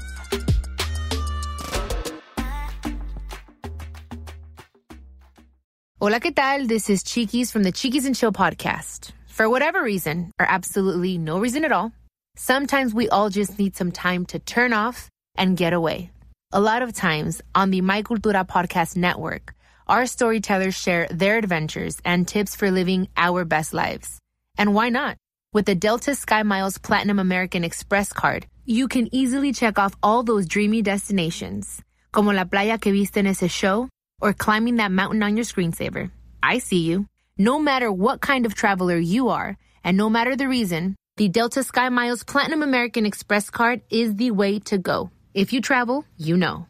Hola, 6.02 6.18
¿qué 6.18 6.34
tal? 6.34 6.66
This 6.66 6.88
is 6.88 7.02
Chiquis 7.02 7.50
from 7.50 7.62
the 7.62 7.70
Chiquis 7.70 8.06
and 8.06 8.16
Chill 8.16 8.32
podcast. 8.32 9.12
For 9.26 9.50
whatever 9.50 9.82
reason, 9.82 10.32
or 10.40 10.46
absolutely 10.48 11.18
no 11.18 11.38
reason 11.38 11.62
at 11.62 11.72
all, 11.72 11.92
sometimes 12.36 12.94
we 12.94 13.10
all 13.10 13.28
just 13.28 13.58
need 13.58 13.76
some 13.76 13.92
time 13.92 14.24
to 14.32 14.38
turn 14.38 14.72
off 14.72 15.10
and 15.34 15.58
get 15.58 15.74
away. 15.74 16.10
A 16.52 16.58
lot 16.58 16.80
of 16.80 16.94
times 16.94 17.42
on 17.54 17.70
the 17.70 17.82
My 17.82 18.02
Cultura 18.02 18.48
podcast 18.48 18.96
network, 18.96 19.52
our 19.88 20.06
storytellers 20.06 20.74
share 20.74 21.06
their 21.10 21.36
adventures 21.36 21.98
and 22.02 22.26
tips 22.26 22.56
for 22.56 22.70
living 22.70 23.08
our 23.18 23.44
best 23.44 23.74
lives. 23.74 24.18
And 24.56 24.74
why 24.74 24.88
not? 24.88 25.18
With 25.52 25.66
the 25.66 25.74
Delta 25.74 26.14
Sky 26.14 26.42
Miles 26.44 26.78
Platinum 26.78 27.18
American 27.18 27.62
Express 27.62 28.10
card, 28.10 28.46
you 28.64 28.88
can 28.88 29.14
easily 29.14 29.52
check 29.52 29.78
off 29.78 29.92
all 30.02 30.22
those 30.22 30.46
dreamy 30.46 30.80
destinations, 30.80 31.82
como 32.10 32.32
la 32.32 32.46
playa 32.46 32.80
que 32.80 32.90
viste 32.90 33.18
en 33.18 33.26
ese 33.26 33.50
show 33.50 33.90
or 34.20 34.32
climbing 34.32 34.76
that 34.76 34.92
mountain 34.92 35.22
on 35.22 35.36
your 35.36 35.44
screensaver. 35.44 36.10
I 36.42 36.58
see 36.58 36.80
you. 36.80 37.06
No 37.38 37.58
matter 37.58 37.90
what 37.90 38.20
kind 38.20 38.46
of 38.46 38.54
traveler 38.54 38.96
you 38.96 39.28
are, 39.28 39.56
and 39.82 39.96
no 39.96 40.10
matter 40.10 40.36
the 40.36 40.48
reason, 40.48 40.96
the 41.16 41.28
Delta 41.28 41.62
Sky 41.62 41.88
Miles 41.88 42.22
Platinum 42.22 42.62
American 42.62 43.06
Express 43.06 43.50
card 43.50 43.80
is 43.90 44.16
the 44.16 44.30
way 44.30 44.58
to 44.60 44.78
go. 44.78 45.10
If 45.34 45.52
you 45.52 45.60
travel, 45.60 46.04
you 46.16 46.36
know. 46.36 46.66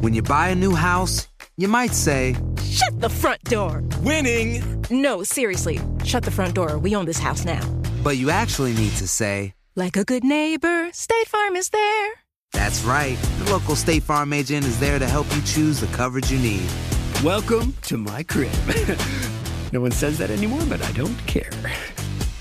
When 0.00 0.14
you 0.14 0.22
buy 0.22 0.48
a 0.48 0.54
new 0.54 0.74
house, 0.74 1.28
you 1.56 1.68
might 1.68 1.92
say, 1.92 2.34
Shut 2.64 3.00
the 3.00 3.08
front 3.08 3.42
door! 3.44 3.84
Winning! 4.00 4.84
No, 4.90 5.22
seriously, 5.22 5.80
shut 6.04 6.24
the 6.24 6.30
front 6.30 6.54
door. 6.54 6.78
We 6.78 6.96
own 6.96 7.04
this 7.04 7.18
house 7.18 7.44
now. 7.44 7.62
But 8.02 8.16
you 8.16 8.30
actually 8.30 8.74
need 8.74 8.92
to 8.92 9.06
say, 9.06 9.54
Like 9.76 9.96
a 9.96 10.04
good 10.04 10.24
neighbor, 10.24 10.90
State 10.92 11.28
Farm 11.28 11.54
is 11.56 11.68
there. 11.70 12.21
That's 12.52 12.84
right. 12.84 13.18
The 13.38 13.50
local 13.50 13.74
State 13.74 14.02
Farm 14.02 14.32
agent 14.32 14.64
is 14.64 14.78
there 14.78 14.98
to 14.98 15.08
help 15.08 15.26
you 15.34 15.42
choose 15.42 15.80
the 15.80 15.86
coverage 15.88 16.30
you 16.30 16.38
need. 16.38 16.68
Welcome 17.24 17.74
to 17.82 17.96
my 17.96 18.22
crib. 18.22 18.52
no 19.72 19.80
one 19.80 19.90
says 19.90 20.18
that 20.18 20.30
anymore, 20.30 20.62
but 20.68 20.82
I 20.82 20.92
don't 20.92 21.16
care. 21.26 21.50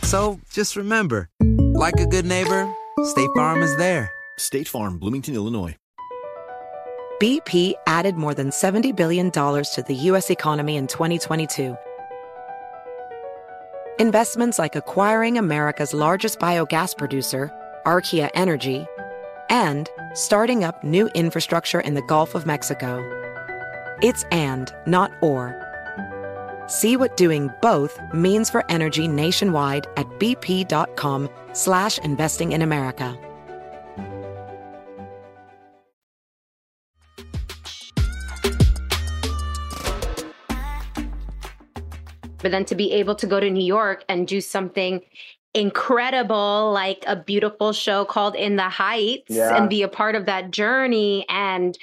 So 0.03 0.39
just 0.51 0.75
remember 0.75 1.29
like 1.73 1.99
a 1.99 2.05
good 2.05 2.25
neighbor, 2.25 2.73
State 3.03 3.29
Farm 3.35 3.61
is 3.61 3.75
there. 3.77 4.11
State 4.37 4.67
Farm, 4.67 4.97
Bloomington, 4.97 5.35
Illinois. 5.35 5.75
BP 7.21 7.73
added 7.85 8.15
more 8.15 8.33
than 8.33 8.49
$70 8.49 8.95
billion 8.95 9.29
to 9.29 9.83
the 9.87 9.93
U.S. 9.93 10.31
economy 10.31 10.75
in 10.75 10.87
2022. 10.87 11.77
Investments 13.99 14.57
like 14.57 14.75
acquiring 14.75 15.37
America's 15.37 15.93
largest 15.93 16.39
biogas 16.39 16.97
producer, 16.97 17.51
Archaea 17.85 18.31
Energy 18.33 18.87
and 19.51 19.89
starting 20.13 20.63
up 20.63 20.83
new 20.83 21.07
infrastructure 21.09 21.81
in 21.81 21.93
the 21.93 22.01
Gulf 22.01 22.33
of 22.33 22.47
Mexico. 22.47 23.03
It's 24.01 24.23
and, 24.31 24.73
not 24.87 25.11
or. 25.21 25.55
See 26.67 26.95
what 26.95 27.17
doing 27.17 27.51
both 27.61 27.99
means 28.13 28.49
for 28.49 28.63
energy 28.71 29.07
nationwide 29.07 29.87
at 29.97 30.07
bp.com 30.19 31.29
slash 31.53 31.99
investing 31.99 32.53
in 32.53 32.61
America. 32.61 33.19
But 42.41 42.51
then 42.51 42.65
to 42.65 42.75
be 42.75 42.91
able 42.93 43.15
to 43.15 43.27
go 43.27 43.39
to 43.39 43.49
New 43.49 43.63
York 43.63 44.03
and 44.09 44.27
do 44.27 44.41
something 44.41 45.01
incredible, 45.53 46.71
like 46.71 47.03
a 47.07 47.15
beautiful 47.15 47.73
show 47.73 48.05
called 48.05 48.35
In 48.35 48.55
the 48.55 48.69
Heights 48.69 49.29
yeah. 49.29 49.55
and 49.55 49.69
be 49.69 49.81
a 49.81 49.87
part 49.87 50.15
of 50.15 50.25
that 50.25 50.51
journey. 50.51 51.25
And 51.29 51.77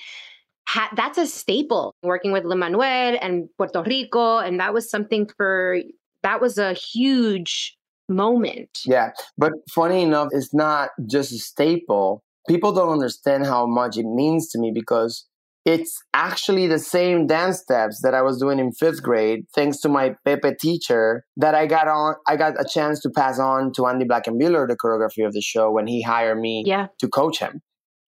ha- 0.67 0.91
that's 0.97 1.19
a 1.19 1.27
staple 1.27 1.95
working 2.03 2.33
with 2.33 2.45
Lin 2.45 2.61
Manuel 2.61 3.19
and 3.21 3.49
Puerto 3.59 3.83
Rico. 3.83 4.39
And 4.39 4.59
that 4.61 4.73
was 4.73 4.91
something 4.91 5.29
for, 5.37 5.81
that 6.23 6.41
was 6.41 6.57
a 6.57 6.73
huge 6.73 7.77
moment. 8.09 8.81
Yeah. 8.87 9.11
But 9.37 9.53
funny 9.71 10.03
enough, 10.03 10.29
it's 10.33 10.55
not 10.55 10.91
just 11.07 11.33
a 11.33 11.39
staple. 11.39 12.23
People 12.49 12.73
don't 12.73 12.89
understand 12.89 13.45
how 13.45 13.67
much 13.67 13.99
it 13.99 14.07
means 14.07 14.49
to 14.51 14.59
me 14.59 14.71
because 14.73 15.28
it's 15.69 16.03
actually 16.15 16.67
the 16.67 16.79
same 16.79 17.27
dance 17.27 17.59
steps 17.59 18.01
that 18.03 18.15
I 18.15 18.23
was 18.23 18.39
doing 18.39 18.59
in 18.59 18.73
fifth 18.73 19.03
grade, 19.03 19.45
thanks 19.55 19.79
to 19.81 19.91
my 19.91 20.15
Pepe 20.25 20.55
teacher, 20.59 21.25
that 21.37 21.55
I 21.55 21.67
got 21.67 21.89
on. 21.89 22.15
I 22.27 22.37
got 22.37 22.59
a 22.59 22.65
chance 22.67 23.01
to 23.01 23.11
pass 23.11 23.39
on 23.39 23.73
to 23.75 23.87
Andy 23.87 24.07
Black 24.07 24.27
and 24.27 24.41
Blankenbuehler 24.41 24.67
the 24.67 24.79
choreography 24.83 25.27
of 25.27 25.35
the 25.35 25.43
show 25.43 25.71
when 25.71 25.87
he 25.87 26.01
hired 26.01 26.39
me 26.39 26.63
yeah. 26.65 26.87
to 27.01 27.09
coach 27.09 27.41
him. 27.41 27.61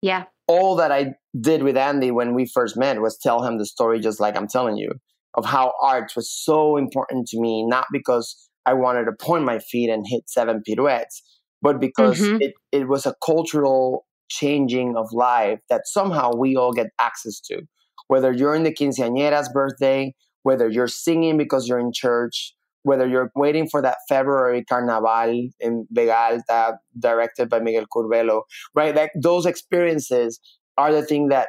Yeah. 0.02 0.24
All 0.46 0.76
that 0.76 0.92
I 0.92 1.14
did 1.40 1.62
with 1.62 1.78
Andy 1.78 2.10
when 2.10 2.34
we 2.34 2.44
first 2.44 2.76
met 2.76 3.00
was 3.00 3.16
tell 3.16 3.42
him 3.42 3.56
the 3.56 3.64
story, 3.64 4.00
just 4.00 4.20
like 4.20 4.36
I'm 4.36 4.48
telling 4.48 4.76
you, 4.76 4.90
of 5.32 5.46
how 5.46 5.72
art 5.82 6.12
was 6.14 6.30
so 6.30 6.76
important 6.76 7.26
to 7.28 7.40
me, 7.40 7.64
not 7.66 7.86
because 7.90 8.36
I 8.66 8.74
wanted 8.74 9.06
to 9.06 9.12
point 9.18 9.44
my 9.44 9.60
feet 9.60 9.88
and 9.88 10.04
hit 10.06 10.24
seven 10.28 10.60
pirouettes, 10.62 11.22
but 11.62 11.80
because 11.80 12.20
mm-hmm. 12.20 12.42
it, 12.42 12.52
it 12.70 12.86
was 12.86 13.06
a 13.06 13.14
cultural 13.24 14.05
changing 14.28 14.96
of 14.96 15.12
life 15.12 15.60
that 15.70 15.82
somehow 15.86 16.32
we 16.36 16.56
all 16.56 16.72
get 16.72 16.88
access 17.00 17.40
to. 17.40 17.62
Whether 18.08 18.32
you're 18.32 18.54
in 18.54 18.62
the 18.62 18.72
quinceañera's 18.72 19.50
birthday, 19.52 20.14
whether 20.42 20.68
you're 20.68 20.88
singing 20.88 21.36
because 21.36 21.68
you're 21.68 21.78
in 21.78 21.90
church, 21.92 22.54
whether 22.82 23.06
you're 23.06 23.32
waiting 23.34 23.68
for 23.68 23.82
that 23.82 23.98
February 24.08 24.64
Carnaval 24.64 25.48
in 25.58 25.86
Vega 25.90 26.16
Alta, 26.16 26.78
directed 26.96 27.48
by 27.48 27.58
Miguel 27.58 27.86
Curbelo, 27.92 28.42
right? 28.74 28.94
Like 28.94 29.10
those 29.20 29.44
experiences 29.44 30.38
are 30.78 30.92
the 30.92 31.02
thing 31.02 31.28
that 31.28 31.48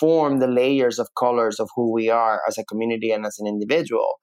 form 0.00 0.38
the 0.38 0.46
layers 0.46 0.98
of 0.98 1.08
colors 1.18 1.60
of 1.60 1.68
who 1.76 1.92
we 1.92 2.08
are 2.08 2.40
as 2.48 2.56
a 2.56 2.64
community 2.64 3.10
and 3.10 3.26
as 3.26 3.36
an 3.38 3.46
individual. 3.46 4.14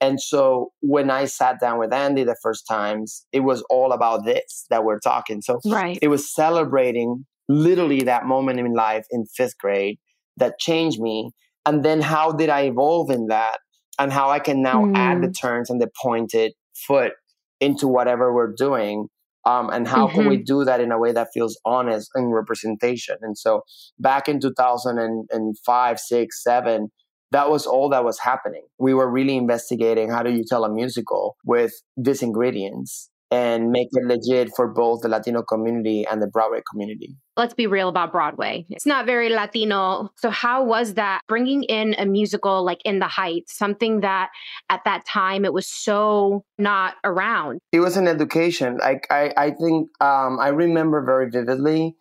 And 0.00 0.20
so 0.20 0.70
when 0.80 1.10
I 1.10 1.26
sat 1.26 1.60
down 1.60 1.78
with 1.78 1.92
Andy 1.92 2.24
the 2.24 2.36
first 2.42 2.64
times, 2.68 3.26
it 3.32 3.40
was 3.40 3.62
all 3.70 3.92
about 3.92 4.24
this 4.24 4.66
that 4.70 4.84
we're 4.84 5.00
talking. 5.00 5.40
So 5.40 5.60
right. 5.66 5.98
it 6.00 6.08
was 6.08 6.32
celebrating 6.32 7.26
literally 7.48 8.02
that 8.02 8.26
moment 8.26 8.60
in 8.60 8.72
life 8.72 9.06
in 9.10 9.26
fifth 9.26 9.58
grade 9.58 9.98
that 10.36 10.58
changed 10.58 11.00
me. 11.00 11.30
And 11.66 11.84
then 11.84 12.00
how 12.00 12.32
did 12.32 12.50
I 12.50 12.62
evolve 12.62 13.10
in 13.10 13.28
that? 13.28 13.58
And 13.98 14.12
how 14.12 14.30
I 14.30 14.40
can 14.40 14.60
now 14.60 14.84
mm. 14.84 14.96
add 14.96 15.22
the 15.22 15.28
mm. 15.28 15.40
turns 15.40 15.70
and 15.70 15.80
the 15.80 15.90
pointed 16.02 16.52
foot 16.74 17.12
into 17.60 17.86
whatever 17.86 18.34
we're 18.34 18.52
doing. 18.52 19.08
Um, 19.46 19.68
and 19.70 19.86
how 19.86 20.06
mm-hmm. 20.06 20.16
can 20.16 20.28
we 20.28 20.36
mm-hmm. 20.36 20.44
do 20.44 20.64
that 20.64 20.80
in 20.80 20.90
a 20.90 20.98
way 20.98 21.12
that 21.12 21.28
feels 21.34 21.58
honest 21.66 22.10
and 22.14 22.34
representation? 22.34 23.16
And 23.20 23.36
so 23.36 23.60
back 23.98 24.26
in 24.26 24.40
2005, 24.40 26.00
six, 26.00 26.42
seven, 26.42 26.88
that 27.30 27.50
was 27.50 27.66
all 27.66 27.88
that 27.90 28.04
was 28.04 28.18
happening. 28.18 28.64
We 28.78 28.94
were 28.94 29.10
really 29.10 29.36
investigating 29.36 30.10
how 30.10 30.22
do 30.22 30.32
you 30.32 30.44
tell 30.48 30.64
a 30.64 30.72
musical 30.72 31.36
with 31.44 31.72
these 31.96 32.22
ingredients 32.22 33.10
and 33.34 33.72
make 33.72 33.88
it 33.90 34.04
legit 34.04 34.54
for 34.54 34.68
both 34.68 35.00
the 35.02 35.08
Latino 35.08 35.42
community 35.42 36.06
and 36.08 36.22
the 36.22 36.28
Broadway 36.28 36.62
community. 36.70 37.16
Let's 37.36 37.52
be 37.52 37.66
real 37.66 37.88
about 37.88 38.12
Broadway. 38.12 38.64
It's 38.70 38.86
not 38.86 39.06
very 39.06 39.28
Latino. 39.28 40.10
So, 40.16 40.30
how 40.30 40.64
was 40.64 40.94
that 40.94 41.20
bringing 41.26 41.64
in 41.64 41.96
a 41.98 42.06
musical 42.06 42.64
like 42.64 42.78
In 42.84 43.00
the 43.00 43.08
Heights, 43.08 43.58
something 43.58 44.00
that 44.02 44.30
at 44.70 44.82
that 44.84 45.04
time 45.04 45.44
it 45.44 45.52
was 45.52 45.66
so 45.66 46.44
not 46.58 46.94
around? 47.02 47.58
It 47.72 47.80
was 47.80 47.96
an 47.96 48.06
education. 48.06 48.76
Like, 48.76 49.08
I, 49.10 49.32
I 49.36 49.50
think 49.50 49.88
um, 50.00 50.38
I 50.38 50.48
remember 50.48 51.04
very 51.04 51.28
vividly 51.28 51.96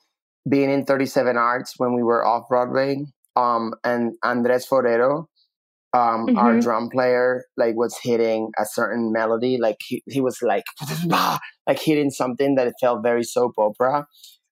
being 0.48 0.70
in 0.70 0.86
37 0.86 1.36
Arts 1.36 1.74
when 1.78 1.96
we 1.96 2.04
were 2.04 2.24
off 2.24 2.48
Broadway. 2.48 3.04
Um, 3.36 3.74
and 3.84 4.14
Andres 4.22 4.68
Forero, 4.68 5.26
um, 5.94 6.26
mm-hmm. 6.26 6.38
our 6.38 6.60
drum 6.60 6.90
player 6.90 7.46
like 7.56 7.76
was 7.76 7.96
hitting 8.02 8.50
a 8.60 8.66
certain 8.66 9.12
melody 9.12 9.58
like 9.62 9.78
he, 9.86 10.04
he 10.08 10.22
was 10.22 10.42
like 10.42 10.64
like 11.68 11.80
hitting 11.80 12.10
something 12.10 12.56
that 12.56 12.68
it 12.68 12.74
felt 12.82 13.04
very 13.04 13.24
soap 13.24 13.54
opera 13.58 14.06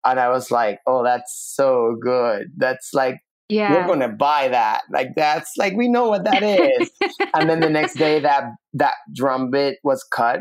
and 0.06 0.20
i 0.20 0.30
was 0.30 0.50
like 0.50 0.80
oh 0.88 1.04
that's 1.04 1.54
so 1.56 1.96
good 2.01 2.48
that's 2.58 2.92
like 2.94 3.18
yeah 3.50 3.74
we're 3.74 3.88
gonna 3.88 4.10
buy 4.10 4.48
that 4.48 4.82
like 4.92 5.10
that's 5.15 5.51
like 5.58 5.74
we 5.75 5.89
know 5.89 6.08
what 6.08 6.24
that 6.24 6.42
is 6.42 6.89
and 7.34 7.50
then 7.50 7.60
the 7.60 7.70
next 7.70 7.96
day 7.96 8.20
that 8.20 8.46
that 8.74 8.94
drum 9.13 9.51
bit 9.51 9.77
was 9.84 10.06
cut 10.15 10.39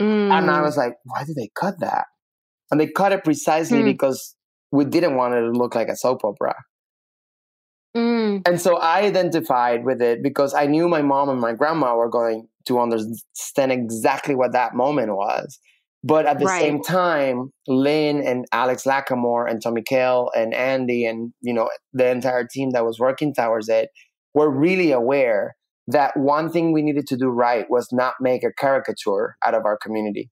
mm. 0.00 0.30
and 0.30 0.50
i 0.50 0.58
mm. 0.58 0.62
was 0.62 0.76
like 0.76 0.94
why 1.04 1.22
did 1.24 1.36
they 1.36 1.48
cut 1.54 1.78
that 1.78 2.06
and 2.70 2.80
they 2.80 2.88
cut 2.88 3.12
it 3.12 3.22
precisely 3.22 3.82
mm. 3.82 3.84
because 3.84 4.34
we 4.72 4.84
didn't 4.84 5.14
want 5.14 5.34
it 5.34 5.40
to 5.40 5.50
look 5.52 5.76
like 5.76 5.88
a 5.88 5.96
soap 5.96 6.24
opera 6.24 6.54
Mm. 7.96 8.46
And 8.46 8.60
so 8.60 8.76
I 8.76 9.00
identified 9.00 9.84
with 9.84 10.02
it 10.02 10.22
because 10.22 10.52
I 10.52 10.66
knew 10.66 10.86
my 10.86 11.00
mom 11.00 11.30
and 11.30 11.40
my 11.40 11.54
grandma 11.54 11.96
were 11.96 12.10
going 12.10 12.46
to 12.66 12.78
understand 12.78 13.72
exactly 13.72 14.34
what 14.34 14.52
that 14.52 14.74
moment 14.74 15.16
was. 15.16 15.58
But 16.04 16.26
at 16.26 16.38
the 16.38 16.44
Right. 16.44 16.60
same 16.60 16.82
time, 16.82 17.50
Lin 17.66 18.22
and 18.22 18.44
Alex 18.52 18.84
Lacamoire 18.84 19.50
and 19.50 19.62
Tommy 19.62 19.82
Kail 19.82 20.30
and 20.36 20.52
Andy 20.54 21.06
and 21.06 21.32
you 21.40 21.54
know 21.54 21.70
the 21.94 22.08
entire 22.08 22.46
team 22.46 22.70
that 22.72 22.84
was 22.84 23.00
working 23.00 23.34
towards 23.34 23.68
it 23.68 23.88
were 24.34 24.50
really 24.50 24.92
aware 24.92 25.56
that 25.88 26.16
one 26.16 26.50
thing 26.50 26.72
we 26.72 26.82
needed 26.82 27.06
to 27.08 27.16
do 27.16 27.28
right 27.28 27.66
was 27.70 27.88
not 27.92 28.14
make 28.20 28.44
a 28.44 28.52
caricature 28.52 29.36
out 29.44 29.54
of 29.54 29.64
our 29.64 29.78
community. 29.78 30.30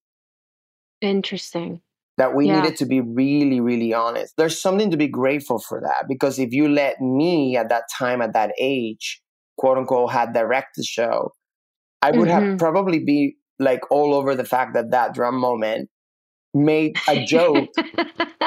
Interesting. 1.01 1.81
That 2.17 2.35
we 2.37 2.47
Yeah. 2.47 2.49
needed 2.49 2.77
to 2.77 2.87
be 2.87 3.01
really, 3.01 3.61
really 3.61 3.93
honest. 3.93 4.35
There's 4.37 4.61
something 4.61 4.91
to 4.91 4.97
be 4.97 5.09
grateful 5.09 5.59
for 5.59 5.81
that 5.81 6.07
because 6.09 6.39
if 6.39 6.53
you 6.53 6.69
let 6.69 7.01
me 7.01 7.57
at 7.57 7.69
that 7.71 7.85
time, 7.99 8.23
at 8.23 8.33
that 8.35 8.53
age, 8.61 9.21
quote 9.59 9.79
unquote, 9.79 10.13
had 10.13 10.33
direct 10.33 10.77
the 10.77 10.85
show, 10.85 11.33
I 12.03 12.13
would 12.13 12.29
Mhm. 12.29 12.31
have 12.31 12.45
probably 12.59 13.01
be 13.05 13.37
like 13.59 13.81
all 13.91 14.15
over 14.15 14.35
the 14.35 14.45
fact 14.45 14.75
that 14.75 14.91
that 14.93 15.15
drum 15.15 15.37
moment 15.41 15.91
made 16.55 16.95
a 17.09 17.17
joke, 17.21 17.71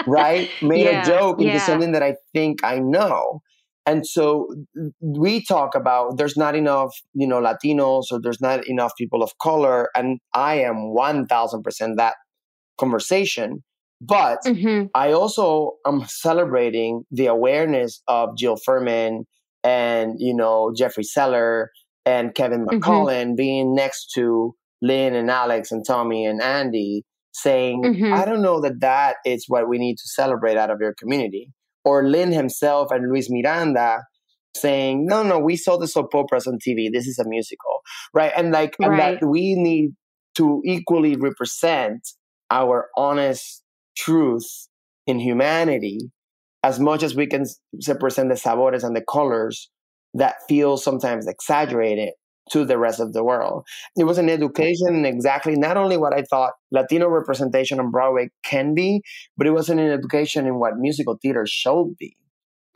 right? 0.06 0.50
Made 0.62 0.86
Yeah, 0.86 0.92
a 1.00 1.02
joke 1.02 1.42
into 1.42 1.60
yeah. 1.60 1.60
something 1.60 1.92
that 1.92 2.04
I 2.04 2.16
think 2.34 2.64
I 2.64 2.80
know. 2.80 3.42
And 3.86 4.06
so 4.06 4.48
we 5.02 5.44
talk 5.46 5.76
about 5.76 6.18
there's 6.18 6.38
not 6.38 6.56
enough, 6.56 6.92
you 7.14 7.28
know, 7.28 7.42
Latinos 7.42 8.06
or 8.12 8.20
there's 8.22 8.42
not 8.42 8.68
enough 8.68 8.92
people 8.98 9.24
of 9.24 9.32
color. 9.42 9.90
And 9.96 10.20
I 10.34 10.56
am 10.56 10.94
1000% 10.94 11.98
that 11.98 12.16
conversation. 12.78 13.64
But 14.00 14.40
Mhm. 14.46 14.90
I 14.94 15.12
also 15.12 15.78
am 15.86 16.06
celebrating 16.08 17.04
the 17.10 17.28
awareness 17.28 18.02
of 18.08 18.38
Jill 18.38 18.58
Furman 18.58 19.26
and, 19.64 20.14
you 20.20 20.36
know, 20.36 20.72
Jeffrey 20.76 21.04
Seller 21.04 21.72
and 22.06 22.34
Kevin 22.36 22.66
Mhm. 22.68 23.36
Being 23.36 23.74
next 23.74 24.12
to 24.16 24.54
Lin 24.82 25.16
and 25.16 25.32
Alex 25.32 25.72
and 25.72 25.84
Tommy 25.86 26.26
and 26.26 26.42
Andy 26.42 27.04
saying, 27.34 27.82
Mhm. 27.82 28.14
I 28.14 28.26
don't 28.26 28.42
know 28.42 28.62
that 28.62 28.80
that 28.82 29.18
is 29.26 29.46
what 29.48 29.68
we 29.68 29.78
need 29.78 29.98
to 29.98 30.08
celebrate 30.08 30.58
out 30.58 30.70
of 30.70 30.80
your 30.80 30.94
community. 30.94 31.52
Or 31.84 32.08
Lin 32.08 32.32
himself 32.32 32.92
and 32.92 33.10
Luis 33.10 33.30
Miranda 33.30 34.04
saying, 34.56 35.06
no, 35.06 35.24
no, 35.24 35.40
we 35.40 35.56
saw 35.56 35.78
the 35.78 35.88
soap 35.88 36.14
operas 36.14 36.48
on 36.48 36.60
TV. 36.60 36.90
This 36.92 37.08
is 37.08 37.20
a 37.20 37.28
musical, 37.28 37.82
right? 38.14 38.32
And 38.36 38.52
like, 38.52 38.76
and 38.80 39.00
that 39.00 39.24
we 39.26 39.56
need 39.56 39.92
to 40.36 40.62
equally 40.66 41.16
represent 41.16 42.02
our 42.52 42.88
honest 42.98 43.64
truth 43.98 44.68
in 45.06 45.20
humanity 45.20 46.00
as 46.64 46.80
much 46.80 47.04
as 47.04 47.16
we 47.16 47.28
can 47.28 47.46
represent 47.88 48.30
the 48.30 48.36
sabores 48.36 48.84
and 48.84 48.96
the 48.96 49.04
colors 49.10 49.70
that 50.14 50.36
feel 50.50 50.78
sometimes 50.78 51.28
exaggerated 51.28 52.10
to 52.50 52.66
the 52.66 52.78
rest 52.78 53.00
of 53.00 53.14
the 53.14 53.24
world. 53.24 53.66
It 53.98 54.06
was 54.06 54.18
an 54.18 54.30
education 54.30 54.96
in 54.96 55.06
exactly 55.06 55.56
not 55.56 55.78
only 55.78 55.98
what 55.98 56.14
I 56.14 56.24
thought 56.24 56.54
Latino 56.72 57.08
representation 57.10 57.80
on 57.80 57.92
Broadway 57.92 58.30
can 58.44 58.74
be, 58.74 59.02
but 59.38 59.48
it 59.48 59.52
was 59.52 59.70
an 59.70 59.80
education 59.80 60.48
in 60.48 60.58
what 60.60 60.78
musical 60.78 61.18
theater 61.22 61.46
should 61.46 61.96
be. 62.00 62.16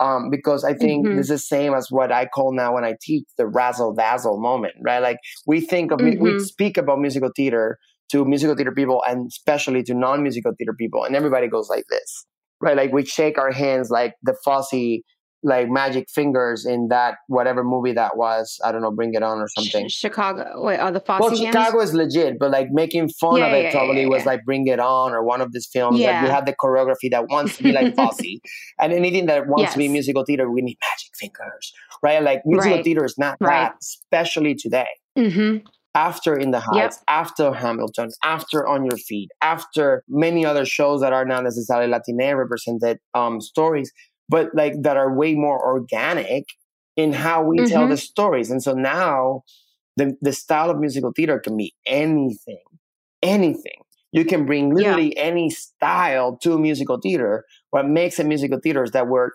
Um, 0.00 0.30
because 0.30 0.64
I 0.64 0.74
think 0.74 1.08
Mhm. 1.08 1.16
this 1.16 1.26
is 1.26 1.28
the 1.28 1.38
same 1.38 1.74
as 1.74 1.86
what 1.90 2.10
I 2.10 2.26
call 2.26 2.52
now 2.52 2.74
when 2.74 2.84
I 2.84 2.96
teach 3.00 3.24
the 3.38 3.46
razzle 3.46 3.94
dazzle 3.94 4.40
moment, 4.40 4.74
right? 4.84 4.98
Like 5.00 5.18
we 5.46 5.60
think 5.60 5.92
of, 5.92 6.00
mu- 6.00 6.16
we 6.20 6.38
speak 6.38 6.76
about 6.76 6.98
musical 7.00 7.30
theater 7.36 7.78
to 8.12 8.24
musical 8.24 8.54
theater 8.56 8.72
people 8.72 9.02
and 9.08 9.26
especially 9.28 9.82
to 9.84 9.94
non-musical 9.94 10.52
theater 10.56 10.74
people, 10.78 11.04
and 11.04 11.16
everybody 11.16 11.48
goes 11.48 11.68
like 11.68 11.84
this, 11.90 12.26
right? 12.60 12.76
Like 12.76 12.92
we 12.92 13.04
shake 13.04 13.36
our 13.38 13.50
hands 13.50 13.90
like 13.90 14.14
the 14.22 14.34
fussy, 14.44 15.04
like 15.44 15.68
magic 15.68 16.06
fingers 16.08 16.64
in 16.64 16.86
that 16.88 17.16
whatever 17.26 17.64
movie 17.64 17.92
that 17.92 18.16
was. 18.16 18.60
I 18.64 18.70
don't 18.70 18.80
know, 18.80 18.92
Bring 18.92 19.12
It 19.14 19.24
On 19.24 19.38
or 19.40 19.48
something. 19.48 19.88
Chicago. 19.88 20.44
Wait, 20.62 20.78
are 20.78 20.92
the 20.92 21.00
Fosse 21.00 21.18
Well, 21.20 21.30
hands? 21.30 21.40
Chicago 21.40 21.80
is 21.80 21.92
legit, 21.94 22.38
but 22.38 22.52
like 22.52 22.68
making 22.70 23.08
fun 23.08 23.38
Yeah, 23.38 23.46
of 23.46 23.52
it 23.54 23.64
yeah, 23.64 23.70
probably 23.72 24.02
yeah, 24.02 24.06
was 24.08 24.20
yeah. 24.20 24.26
like 24.30 24.44
Bring 24.44 24.68
It 24.68 24.78
On 24.78 25.12
or 25.12 25.24
one 25.24 25.40
of 25.40 25.50
these 25.52 25.66
films 25.72 25.98
that 25.98 26.20
you 26.22 26.28
Yeah. 26.28 26.32
have 26.32 26.46
the 26.46 26.54
choreography 26.54 27.10
that 27.10 27.26
wants 27.28 27.56
to 27.56 27.64
be 27.64 27.72
like 27.72 27.92
Fosse. 27.96 28.38
and 28.78 28.92
anything 28.92 29.26
that 29.26 29.48
wants 29.48 29.72
to 29.72 29.78
be 29.78 29.88
musical 29.88 30.24
theater, 30.24 30.48
we 30.48 30.62
need 30.62 30.78
magic 30.88 31.10
fingers, 31.18 31.72
right? 32.04 32.22
Like 32.22 32.42
musical 32.44 32.76
Right. 32.76 32.84
theater 32.84 33.04
is 33.04 33.16
not 33.18 33.36
Right. 33.40 33.50
that, 33.70 33.74
especially 33.80 34.54
today. 34.54 34.86
Mm-hmm. 35.18 35.66
After 35.94 36.34
In 36.36 36.52
the 36.52 36.60
Heights, 36.60 37.00
after 37.08 37.52
Hamilton, 37.52 38.10
after 38.24 38.66
On 38.66 38.84
Your 38.84 38.96
Feet, 38.96 39.30
after 39.42 40.02
many 40.08 40.44
other 40.46 40.64
shows 40.64 41.02
that 41.02 41.12
are 41.12 41.26
not 41.26 41.44
necessarily 41.44 41.86
Latine 41.90 42.34
represented 42.34 42.98
um, 43.14 43.40
stories, 43.40 43.92
but 44.28 44.54
like 44.54 44.74
that 44.82 44.96
are 44.96 45.14
way 45.14 45.34
more 45.34 45.60
organic 45.64 46.44
in 46.96 47.12
how 47.12 47.42
we 47.42 47.62
tell 47.64 47.86
Mhm. 47.86 47.90
the 47.90 47.96
stories. 47.98 48.50
And 48.50 48.62
so 48.62 48.72
now 48.72 49.42
the, 49.96 50.16
the 50.22 50.32
style 50.32 50.70
of 50.70 50.78
musical 50.78 51.12
theater 51.14 51.38
can 51.38 51.56
be 51.56 51.74
anything, 51.86 52.64
anything. 53.22 53.82
You 54.12 54.24
can 54.24 54.46
bring 54.46 54.74
Yeah. 54.76 54.96
literally 54.96 55.16
any 55.18 55.50
style 55.50 56.38
to 56.42 56.58
musical 56.58 56.98
theater. 57.00 57.44
What 57.70 57.86
makes 57.88 58.18
a 58.18 58.24
musical 58.24 58.60
theater 58.62 58.82
is 58.84 58.92
that 58.92 59.08
we're 59.08 59.30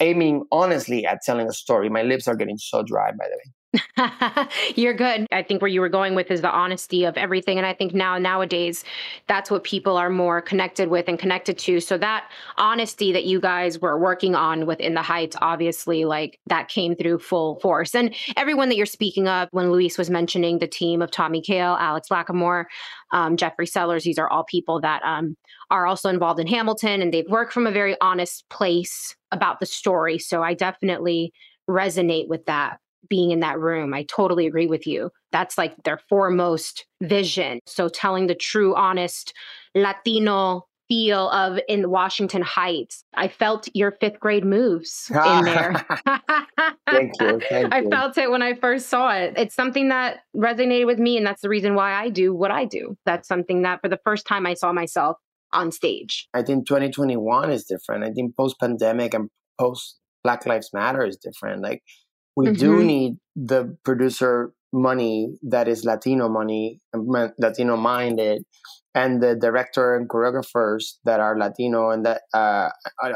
aiming 0.00 0.44
honestly 0.52 1.06
at 1.06 1.20
telling 1.24 1.48
a 1.48 1.52
story. 1.52 1.88
My 1.90 2.02
lips 2.02 2.28
are 2.28 2.36
getting 2.36 2.58
so 2.58 2.82
dry, 2.82 3.10
by 3.12 3.26
the 3.26 3.36
way. 3.36 3.52
You're 4.76 4.94
good. 4.94 5.26
I 5.30 5.42
think 5.42 5.60
where 5.60 5.68
you 5.68 5.80
were 5.80 5.90
going 5.90 6.14
with 6.14 6.30
is 6.30 6.40
the 6.40 6.50
honesty 6.50 7.04
of 7.04 7.16
everything. 7.18 7.58
And 7.58 7.66
I 7.66 7.74
think 7.74 7.92
now, 7.92 8.16
nowadays, 8.16 8.82
that's 9.26 9.50
what 9.50 9.62
people 9.62 9.96
are 9.96 10.08
more 10.08 10.40
connected 10.40 10.88
with 10.88 11.06
and 11.06 11.18
connected 11.18 11.58
to. 11.58 11.80
So 11.80 11.98
that 11.98 12.30
honesty 12.56 13.12
that 13.12 13.24
you 13.24 13.40
guys 13.40 13.78
were 13.78 13.98
working 13.98 14.34
on 14.34 14.64
within 14.64 14.94
the 14.94 15.02
Heights, 15.02 15.36
obviously, 15.42 16.06
like 16.06 16.40
that 16.46 16.68
came 16.68 16.96
through 16.96 17.18
full 17.18 17.60
force. 17.60 17.94
And 17.94 18.14
everyone 18.36 18.70
that 18.70 18.76
you're 18.76 18.86
speaking 18.86 19.28
of, 19.28 19.48
when 19.50 19.70
Luis 19.70 19.98
was 19.98 20.08
mentioning 20.08 20.58
the 20.58 20.66
team 20.66 21.02
of 21.02 21.10
Tommy 21.10 21.42
Kail, 21.42 21.76
Alex 21.78 22.08
Lacamoire, 22.08 22.64
um, 23.12 23.36
Jeffrey 23.36 23.66
Sellers, 23.66 24.04
these 24.04 24.18
are 24.18 24.30
all 24.30 24.44
people 24.44 24.80
that 24.80 25.02
um, 25.04 25.36
are 25.70 25.86
also 25.86 26.08
involved 26.08 26.40
in 26.40 26.46
Hamilton 26.46 27.02
and 27.02 27.12
they've 27.12 27.28
worked 27.28 27.52
from 27.52 27.66
a 27.66 27.72
very 27.72 27.96
honest 28.00 28.48
place 28.48 29.14
about 29.30 29.60
the 29.60 29.66
story. 29.66 30.18
So 30.18 30.42
I 30.42 30.54
definitely 30.54 31.32
resonate 31.68 32.28
with 32.28 32.46
that 32.46 32.78
being 33.08 33.30
in 33.30 33.40
that 33.40 33.58
room. 33.58 33.94
I 33.94 34.04
totally 34.04 34.46
agree 34.46 34.66
with 34.66 34.86
you. 34.86 35.10
That's 35.32 35.58
like 35.58 35.74
their 35.84 36.00
foremost 36.08 36.86
vision. 37.02 37.60
So 37.66 37.88
telling 37.88 38.26
the 38.26 38.34
true, 38.34 38.74
honest 38.74 39.32
Latino 39.74 40.66
feel 40.88 41.28
of 41.30 41.58
in 41.68 41.90
Washington 41.90 42.42
Heights. 42.42 43.04
I 43.14 43.28
felt 43.28 43.68
your 43.74 43.92
fifth 44.00 44.18
grade 44.18 44.44
moves 44.44 45.10
in 45.10 45.44
there. 45.44 45.74
Thank 46.90 47.12
you. 47.20 47.40
Thank 47.48 47.74
I 47.74 47.80
you. 47.80 47.90
felt 47.90 48.16
it 48.16 48.30
when 48.30 48.42
I 48.42 48.54
first 48.54 48.88
saw 48.88 49.14
it. 49.14 49.34
It's 49.36 49.54
something 49.54 49.90
that 49.90 50.20
resonated 50.34 50.86
with 50.86 50.98
me, 50.98 51.16
and 51.16 51.26
that's 51.26 51.42
the 51.42 51.48
reason 51.48 51.74
why 51.74 51.92
I 51.92 52.08
do 52.08 52.34
what 52.34 52.50
I 52.50 52.64
do. 52.64 52.96
That's 53.04 53.28
something 53.28 53.62
that 53.62 53.80
for 53.82 53.88
the 53.88 54.00
first 54.04 54.26
time 54.26 54.46
I 54.46 54.54
saw 54.54 54.72
myself 54.72 55.18
on 55.52 55.70
stage. 55.70 56.26
I 56.34 56.42
think 56.42 56.66
2021 56.66 57.50
is 57.50 57.64
different. 57.64 58.04
I 58.04 58.10
think 58.10 58.36
post 58.36 58.56
pandemic 58.58 59.14
and 59.14 59.28
post 59.58 59.98
Black 60.24 60.46
Lives 60.46 60.70
Matter 60.72 61.04
is 61.04 61.16
different. 61.16 61.62
Like 61.62 61.82
we 62.38 62.46
do 62.50 62.72
Mhm. 62.74 62.86
need 62.94 63.12
the 63.34 63.76
producer 63.84 64.52
money 64.72 65.16
that 65.42 65.66
is 65.66 65.84
Latino 65.84 66.28
money, 66.28 66.80
Latino 67.38 67.76
minded, 67.76 68.44
and 68.94 69.22
the 69.22 69.34
director 69.34 69.94
and 69.96 70.08
choreographers 70.08 70.82
that 71.04 71.20
are 71.20 71.36
Latino 71.38 71.90
and 71.90 72.06
that 72.06 72.22
uh, 72.34 72.68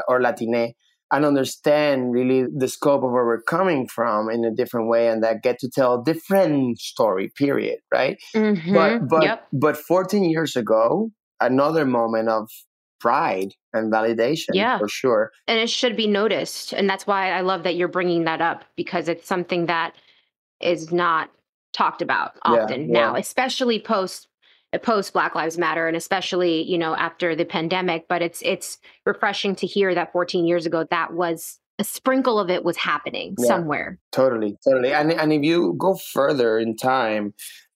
or 0.07 0.21
Latine 0.21 0.73
and 1.11 1.25
understand 1.25 2.11
really 2.11 2.45
the 2.57 2.67
scope 2.67 3.03
of 3.03 3.11
where 3.11 3.25
we're 3.25 3.41
coming 3.43 3.87
from 3.87 4.29
in 4.29 4.43
a 4.43 4.51
different 4.51 4.89
way 4.89 5.07
and 5.07 5.23
that 5.23 5.43
get 5.43 5.59
to 5.59 5.69
tell 5.69 6.01
a 6.01 6.03
different 6.03 6.79
story 6.79 7.31
period 7.37 7.79
right 7.93 8.17
Mhm. 8.35 8.73
but 8.73 9.07
but 9.07 9.23
Yep. 9.23 9.47
but 9.53 9.77
14 9.77 10.23
years 10.23 10.55
ago 10.55 11.09
another 11.39 11.85
moment 11.85 12.29
of 12.29 12.49
pride 13.03 13.53
and 13.73 13.91
validation 13.91 14.53
Yeah. 14.53 14.77
for 14.79 14.87
sure 14.87 15.31
and 15.49 15.59
it 15.59 15.69
should 15.69 15.97
be 15.97 16.07
noticed 16.07 16.71
and 16.71 16.89
that's 16.89 17.05
why 17.05 17.31
i 17.31 17.41
love 17.41 17.63
that 17.63 17.75
you're 17.75 17.89
bringing 17.89 18.23
that 18.23 18.39
up 18.39 18.63
because 18.77 19.09
it's 19.09 19.27
something 19.27 19.65
that 19.65 19.93
is 20.61 20.89
not 20.93 21.29
talked 21.73 22.01
about 22.01 22.31
Yeah, 22.45 22.51
often 22.63 22.81
yeah. 22.87 22.93
now 23.01 23.15
especially 23.15 23.77
post 23.81 24.29
eh, 24.71 24.77
post 24.77 25.11
black 25.11 25.35
lives 25.35 25.57
matter 25.57 25.85
and 25.85 25.97
especially 25.97 26.61
you 26.63 26.77
know 26.77 26.95
after 26.95 27.35
the 27.35 27.43
pandemic 27.43 28.05
but 28.07 28.21
it's 28.21 28.41
it's 28.41 28.77
refreshing 29.05 29.53
to 29.57 29.67
hear 29.67 29.93
that 29.93 30.13
14 30.13 30.45
years 30.45 30.65
ago 30.65 30.85
that 30.89 31.13
was 31.13 31.59
a 31.79 31.83
sprinkle 31.83 32.39
of 32.39 32.49
it 32.49 32.63
was 32.63 32.77
happening 32.77 33.35
Yeah. 33.37 33.47
somewhere 33.47 33.99
totally 34.13 34.55
totally 34.63 34.93
and, 34.93 35.11
and 35.11 35.33
if 35.33 35.43
you 35.43 35.75
go 35.77 35.95
further 35.95 36.57
in 36.57 36.77
time 36.77 37.33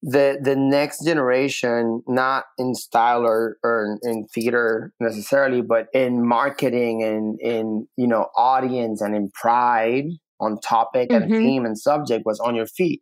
the 0.08 0.39
the 0.41 0.56
next 0.56 1.04
generation 1.04 2.02
not 2.08 2.46
in 2.58 2.74
style 2.74 3.26
or, 3.26 3.58
or 3.62 4.00
in 4.04 4.26
theater 4.34 4.93
necessarily 5.02 5.62
but 5.62 5.88
in 5.93 6.26
marketing 6.26 7.04
and 7.04 7.38
in 7.41 7.86
you 7.98 8.08
know 8.08 8.28
audience 8.38 9.02
and 9.02 9.13
in 9.13 9.30
pride 9.32 10.06
on 10.39 10.58
topic 10.62 11.10
and 11.12 11.26
Mhm. 11.32 11.41
theme 11.41 11.65
and 11.65 11.78
subject 11.78 12.24
was 12.26 12.39
on 12.39 12.56
your 12.56 12.67
feet. 12.67 13.02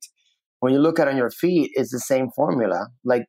When 0.62 0.74
you 0.74 0.80
look 0.80 1.00
at 1.00 1.08
on 1.08 1.16
your 1.16 1.30
feet 1.30 1.72
it's 1.76 1.92
the 1.92 2.00
same 2.00 2.30
formula. 2.36 2.88
Like 3.04 3.26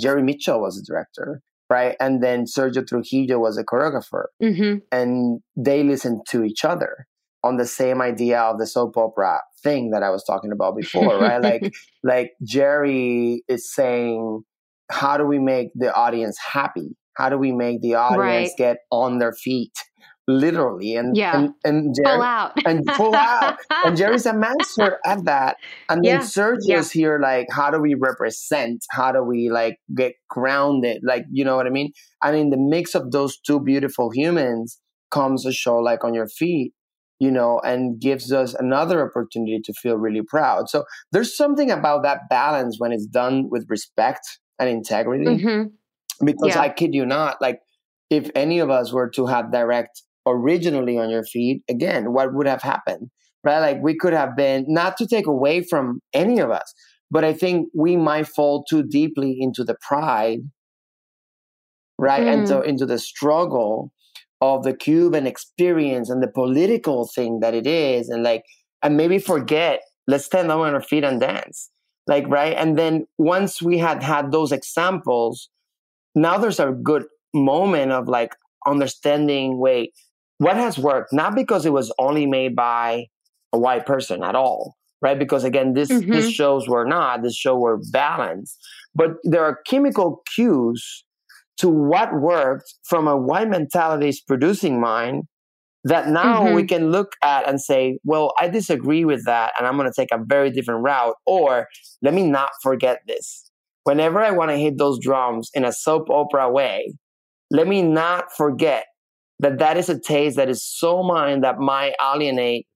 jerry 0.00 0.22
mitchell 0.22 0.60
was 0.60 0.76
a 0.78 0.84
director 0.84 1.40
right? 1.70 1.96
And 2.00 2.22
then 2.22 2.44
sergio 2.44 2.86
trujillo 2.86 3.38
was 3.38 3.56
a 3.56 3.64
choreographer. 3.64 4.24
Hmm 4.40 4.78
and 4.90 5.40
they 5.56 5.82
listened 5.84 6.20
to 6.30 6.42
each 6.44 6.64
other 6.64 7.06
on 7.44 7.56
the 7.56 7.66
same 7.66 8.00
idea 8.00 8.40
of 8.40 8.58
the 8.58 8.66
soap 8.66 8.96
opera 8.96 9.40
thing 9.62 9.90
that 9.90 10.02
I 10.02 10.10
was 10.10 10.24
talking 10.24 10.52
about 10.52 10.76
before, 10.76 11.18
right? 11.18 11.40
Like, 11.42 11.62
like 12.02 12.30
Jerry 12.44 13.42
is 13.48 13.72
saying, 13.72 14.42
how 14.90 15.16
do 15.16 15.24
we 15.26 15.38
make 15.38 15.68
the 15.74 15.92
audience 15.94 16.38
happy? 16.52 16.96
How 17.16 17.28
do 17.28 17.38
we 17.38 17.52
make 17.52 17.80
the 17.82 17.94
audience 17.94 18.50
Right. 18.50 18.50
get 18.56 18.76
on 18.90 19.18
their 19.18 19.32
feet, 19.32 19.72
literally? 20.28 20.94
And 20.96 21.16
Yeah. 21.16 21.36
and, 21.36 21.50
and 21.64 21.94
Jerry, 21.94 22.16
Pull 22.16 22.22
out. 22.22 22.52
and 22.64 22.84
pull 22.96 23.14
out. 23.14 23.56
and 23.84 23.96
Jerry's 23.96 24.26
a 24.26 24.32
master 24.46 24.98
at 25.04 25.24
that. 25.24 25.56
And 25.88 26.04
then 26.04 26.20
Yeah. 26.20 26.20
Sergio's 26.20 26.94
Yeah. 26.94 27.00
here, 27.00 27.18
like, 27.20 27.46
how 27.50 27.70
do 27.70 27.80
we 27.80 27.94
represent? 27.94 28.84
How 28.90 29.12
do 29.12 29.22
we 29.22 29.50
like 29.50 29.78
get 29.94 30.14
grounded? 30.30 31.02
Like, 31.04 31.24
you 31.30 31.44
know 31.44 31.56
what 31.56 31.66
I 31.66 31.70
mean? 31.70 31.92
And 32.22 32.36
in 32.36 32.50
the 32.50 32.56
mix 32.56 32.94
of 32.94 33.10
those 33.10 33.38
two 33.38 33.60
beautiful 33.60 34.10
humans 34.10 34.78
comes 35.10 35.44
a 35.44 35.52
show 35.52 35.76
like 35.76 36.04
On 36.04 36.14
Your 36.14 36.28
Feet, 36.28 36.72
you 37.22 37.30
know, 37.30 37.60
and 37.64 38.00
gives 38.00 38.32
us 38.32 38.52
another 38.54 39.08
opportunity 39.08 39.60
to 39.64 39.72
feel 39.74 39.96
really 39.96 40.22
proud. 40.22 40.68
So 40.68 40.84
there's 41.12 41.36
something 41.36 41.70
about 41.70 42.02
that 42.02 42.22
balance 42.28 42.76
when 42.80 42.90
it's 42.90 43.06
done 43.06 43.48
with 43.48 43.64
respect 43.68 44.40
and 44.58 44.68
integrity. 44.68 45.36
hmm 45.44 45.62
Because 46.24 46.56
Yeah. 46.56 46.60
I 46.62 46.68
kid 46.68 46.94
you 46.94 47.06
not, 47.06 47.36
like 47.40 47.60
if 48.10 48.28
any 48.34 48.58
of 48.58 48.70
us 48.70 48.92
were 48.92 49.08
to 49.10 49.26
have 49.26 49.52
direct 49.52 50.02
originally 50.26 50.98
on 50.98 51.10
your 51.10 51.24
feet, 51.24 51.62
again, 51.68 52.12
what 52.12 52.34
would 52.34 52.48
have 52.48 52.62
happened? 52.62 53.10
Right? 53.44 53.60
Like 53.60 53.82
we 53.82 53.96
could 53.96 54.14
have 54.14 54.36
been 54.36 54.64
not 54.68 54.96
to 54.98 55.06
take 55.06 55.26
away 55.28 55.62
from 55.62 56.00
any 56.12 56.40
of 56.40 56.50
us, 56.50 56.74
but 57.10 57.24
I 57.24 57.32
think 57.34 57.68
we 57.74 57.96
might 57.96 58.26
fall 58.28 58.64
too 58.68 58.82
deeply 58.82 59.36
into 59.38 59.64
the 59.64 59.76
pride, 59.80 60.40
right? 61.98 62.26
And 62.26 62.48
so 62.48 62.62
into 62.62 62.86
the 62.86 62.98
struggle 62.98 63.92
of 64.42 64.64
the 64.64 64.74
Cuban 64.74 65.26
experience 65.26 66.10
and 66.10 66.22
the 66.22 66.28
political 66.28 67.08
thing 67.14 67.40
that 67.40 67.54
it 67.54 67.66
is, 67.66 68.10
and 68.10 68.24
like, 68.24 68.44
and 68.82 68.98
maybe 68.98 69.18
forget, 69.20 69.82
let's 70.08 70.26
stand 70.26 70.52
on 70.52 70.74
our 70.74 70.82
feet 70.82 71.04
and 71.04 71.20
dance. 71.20 71.70
Like, 72.08 72.28
right? 72.28 72.54
And 72.58 72.78
then 72.78 73.06
once 73.18 73.62
we 73.62 73.78
had 73.78 74.02
had 74.02 74.32
those 74.32 74.52
examples, 74.52 75.48
now 76.14 76.38
there's 76.38 76.60
a 76.60 76.72
good 76.72 77.04
moment 77.34 77.92
of 77.92 78.08
like 78.08 78.34
understanding 78.66 79.58
wait 79.58 79.92
what 80.38 80.56
has 80.56 80.78
worked 80.78 81.12
not 81.12 81.34
because 81.34 81.64
it 81.66 81.72
was 81.72 81.92
only 81.98 82.26
made 82.26 82.54
by 82.54 83.06
a 83.52 83.58
white 83.58 83.86
person 83.86 84.22
at 84.22 84.34
all 84.34 84.76
right 85.00 85.18
because 85.18 85.44
again 85.44 85.74
this 85.74 85.90
Mhm. 85.90 86.12
these 86.12 86.30
shows 86.30 86.68
were 86.68 86.84
not 86.84 87.22
this 87.22 87.34
show 87.36 87.56
were 87.56 87.78
balanced 87.90 88.58
but 88.94 89.12
there 89.24 89.42
are 89.44 89.60
chemical 89.66 90.22
cues 90.34 91.04
to 91.58 91.68
what 91.68 92.20
worked 92.20 92.74
from 92.84 93.06
a 93.06 93.16
white 93.16 93.48
mentality's 93.48 94.20
producing 94.20 94.80
mind 94.80 95.24
that 95.84 96.08
now 96.08 96.44
we 96.44 96.62
mm-hmm. 96.62 96.66
can 96.66 96.90
look 96.92 97.12
at 97.22 97.48
and 97.48 97.60
say 97.60 97.98
well 98.04 98.32
i 98.38 98.48
disagree 98.48 99.04
with 99.04 99.24
that 99.24 99.52
and 99.58 99.66
i'm 99.66 99.76
going 99.76 99.90
to 99.90 100.00
take 100.00 100.12
a 100.12 100.22
very 100.24 100.50
different 100.50 100.84
route 100.84 101.16
or 101.26 101.66
let 102.02 102.14
me 102.14 102.24
not 102.24 102.50
forget 102.62 103.00
this. 103.06 103.50
Whenever 103.84 104.20
I 104.20 104.32
want 104.32 104.50
to 104.50 104.56
hit 104.56 104.76
those 104.76 104.98
drums 105.00 105.50
in 105.54 105.64
a 105.64 105.72
soap 105.72 106.10
opera 106.10 106.50
way, 106.50 106.94
let 107.50 107.66
me 107.66 107.82
not 107.82 108.32
forget 108.36 108.86
that 109.38 109.58
that 109.58 109.76
is 109.76 109.88
a 109.88 109.98
taste 109.98 110.36
that 110.36 110.48
is 110.48 110.64
so 110.64 111.02
mine 111.02 111.40
that 111.40 111.58
might 111.58 111.94
alienate, 112.00 112.66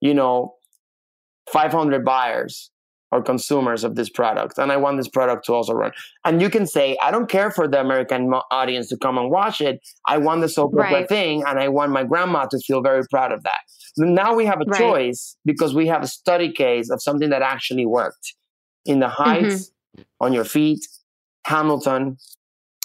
you 0.00 0.14
know, 0.14 0.54
500 1.50 2.04
buyers 2.04 2.70
or 3.14 3.22
consumers 3.22 3.84
of 3.84 3.94
this 3.94 4.10
product. 4.10 4.58
And 4.58 4.72
I 4.72 4.76
want 4.76 4.96
this 4.96 5.08
product 5.08 5.46
to 5.46 5.52
also 5.54 5.72
run. 5.72 5.92
And 6.24 6.42
you 6.42 6.50
can 6.50 6.66
say, 6.66 6.98
I 7.00 7.12
don't 7.12 7.28
care 7.28 7.50
for 7.52 7.68
the 7.68 7.80
American 7.80 8.32
audience 8.50 8.88
to 8.88 8.96
come 8.96 9.16
and 9.18 9.30
watch 9.30 9.60
it. 9.60 9.80
I 10.08 10.18
want 10.18 10.40
the 10.40 10.48
soap 10.48 10.72
opera 10.74 10.90
Right. 10.90 11.08
thing 11.08 11.44
and 11.46 11.60
I 11.60 11.68
want 11.68 11.92
my 11.92 12.02
grandma 12.02 12.46
to 12.46 12.58
feel 12.66 12.82
very 12.82 13.02
proud 13.08 13.30
of 13.30 13.44
that. 13.44 13.60
Now 13.96 14.34
we 14.34 14.44
have 14.46 14.60
a 14.60 14.64
Right. 14.66 14.80
choice 14.80 15.36
because 15.44 15.72
we 15.76 15.86
have 15.86 16.02
a 16.02 16.08
study 16.08 16.50
case 16.52 16.90
of 16.90 17.00
something 17.00 17.30
that 17.30 17.40
actually 17.40 17.86
worked. 17.86 18.34
In 18.84 18.98
the 18.98 19.08
Heights, 19.08 19.70
mm-hmm. 19.70 20.02
on 20.24 20.32
your 20.32 20.44
feet, 20.44 20.80
Hamilton 21.46 22.16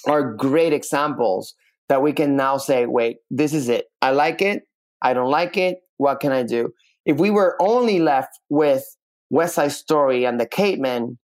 are 0.05 0.33
great 0.33 0.73
examples 0.73 1.55
that 1.89 2.03
we 2.03 2.13
can 2.13 2.35
now 2.35 2.57
say, 2.57 2.85
wait, 2.85 3.17
this 3.31 3.51
is 3.51 3.67
it. 3.67 3.85
I 4.03 4.11
like 4.11 4.43
it. 4.43 4.61
I 5.01 5.15
don't 5.15 5.31
like 5.31 5.57
it. 5.57 5.79
What 5.97 6.19
can 6.19 6.31
I 6.31 6.43
do? 6.43 6.71
If 7.05 7.17
we 7.17 7.31
were 7.31 7.57
only 7.59 7.97
left 7.99 8.33
with 8.49 8.85
West 9.29 9.55
Side 9.55 9.71
Story 9.71 10.25
and 10.25 10.39
the 10.39 10.45
Caveman, 10.45 11.17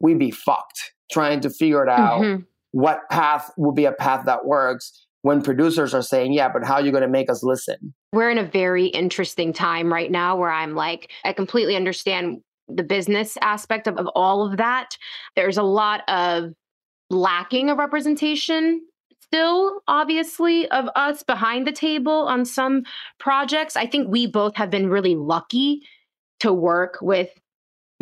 we'd 0.00 0.18
be 0.18 0.30
fucked 0.30 0.92
trying 1.10 1.40
to 1.40 1.50
figure 1.50 1.82
it 1.82 1.88
out 1.88 2.20
Mhm. 2.22 2.46
what 2.72 3.00
path 3.10 3.50
would 3.56 3.74
be 3.74 3.84
a 3.84 3.92
path 3.92 4.24
that 4.26 4.46
works 4.46 5.06
when 5.22 5.42
producers 5.42 5.94
are 5.94 6.02
saying, 6.02 6.32
yeah, 6.32 6.48
but 6.48 6.64
how 6.64 6.74
are 6.74 6.80
you 6.82 6.90
going 6.90 7.02
to 7.02 7.08
make 7.08 7.30
us 7.30 7.42
listen? 7.44 7.94
We're 8.12 8.30
in 8.30 8.38
a 8.38 8.44
very 8.44 8.86
interesting 8.86 9.52
time 9.52 9.92
right 9.92 10.10
now 10.10 10.36
where 10.36 10.50
I'm 10.50 10.74
like, 10.74 11.10
I 11.24 11.32
completely 11.32 11.76
understand 11.76 12.40
the 12.68 12.82
business 12.82 13.36
aspect 13.42 13.86
of, 13.86 13.96
of 13.98 14.06
all 14.14 14.50
of 14.50 14.56
that. 14.56 14.96
There's 15.36 15.58
a 15.58 15.62
lot 15.62 16.02
of 16.08 16.52
lacking 17.10 17.68
of 17.68 17.76
representation 17.78 18.80
still 19.20 19.80
obviously 19.86 20.68
of 20.70 20.88
us 20.96 21.22
behind 21.22 21.66
the 21.66 21.72
table 21.72 22.26
on 22.26 22.44
some 22.44 22.82
projects 23.18 23.76
i 23.76 23.86
think 23.86 24.08
we 24.08 24.26
both 24.26 24.54
have 24.56 24.70
been 24.70 24.88
really 24.88 25.14
lucky 25.14 25.82
to 26.40 26.52
work 26.52 26.98
with 27.02 27.28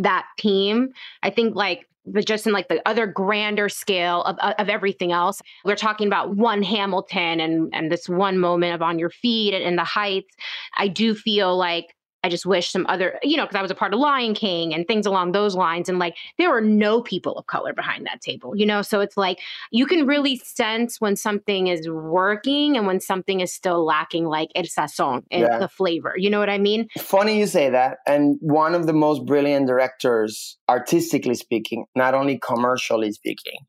that 0.03 0.27
team. 0.39 0.91
I 1.23 1.31
think 1.31 1.55
like 1.55 1.87
but 2.07 2.27
just 2.27 2.47
in 2.47 2.53
like 2.53 2.69
the 2.69 2.81
other 2.89 3.07
grander 3.07 3.69
scale 3.69 4.23
of, 4.23 4.37
uh, 4.41 4.55
of 4.59 4.71
everything 4.71 5.13
else 5.13 5.43
we're 5.67 5.77
talking 5.77 6.07
about 6.07 6.35
one 6.35 6.63
hamilton 6.63 7.41
and 7.41 7.69
and 7.75 7.93
this 7.93 8.09
one 8.09 8.39
moment 8.39 8.75
of 8.75 8.81
on 8.81 8.99
your 8.99 9.11
feet 9.11 9.53
and, 9.53 9.63
and 9.63 9.77
the 9.77 9.85
heights. 9.85 10.35
I 10.79 10.89
do 10.89 11.15
feel 11.15 11.57
like 11.57 11.95
I 12.23 12.29
just 12.29 12.45
wish 12.45 12.71
some 12.71 12.85
other, 12.89 13.19
you 13.23 13.37
know, 13.37 13.45
because 13.45 13.57
I 13.57 13.63
was 13.63 13.71
a 13.71 13.75
part 13.75 13.95
of 13.95 14.01
Lion 14.01 14.35
King 14.35 14.75
and 14.75 14.87
things 14.87 15.07
along 15.07 15.33
those 15.33 15.55
lines. 15.55 15.89
And 15.89 15.99
like, 15.99 16.17
there 16.37 16.51
were 16.51 16.61
no 16.61 17.01
people 17.01 17.39
of 17.39 17.47
color 17.47 17.73
behind 17.73 18.05
that 18.07 18.21
table, 18.21 18.55
you 18.55 18.67
know? 18.67 18.83
So 18.83 19.01
it's 19.01 19.17
like, 19.17 19.39
you 19.71 19.87
can 19.87 20.07
really 20.07 20.37
sense 20.37 21.01
when 21.01 21.17
something 21.17 21.69
is 21.69 21.89
working 21.89 22.77
and 22.77 22.87
when 22.87 23.01
something 23.01 23.41
is 23.41 23.53
still 23.53 23.85
lacking, 23.85 24.27
like 24.27 24.51
el 24.55 24.65
sazon, 24.65 25.25
and 25.31 25.43
Yeah. 25.43 25.59
the 25.59 25.69
flavor. 25.69 26.15
You 26.17 26.29
know 26.29 26.39
what 26.39 26.51
I 26.51 26.59
mean? 26.59 26.89
Funny 26.99 27.39
you 27.39 27.47
say 27.47 27.71
that. 27.71 27.99
And 28.07 28.37
one 28.41 28.75
of 28.75 28.87
the 28.87 28.93
most 28.93 29.25
brilliant 29.25 29.67
directors, 29.67 30.59
artistically 30.69 31.35
speaking, 31.35 31.87
not 31.95 32.15
only 32.15 32.39
commercially 32.39 33.13
speaking, 33.13 33.61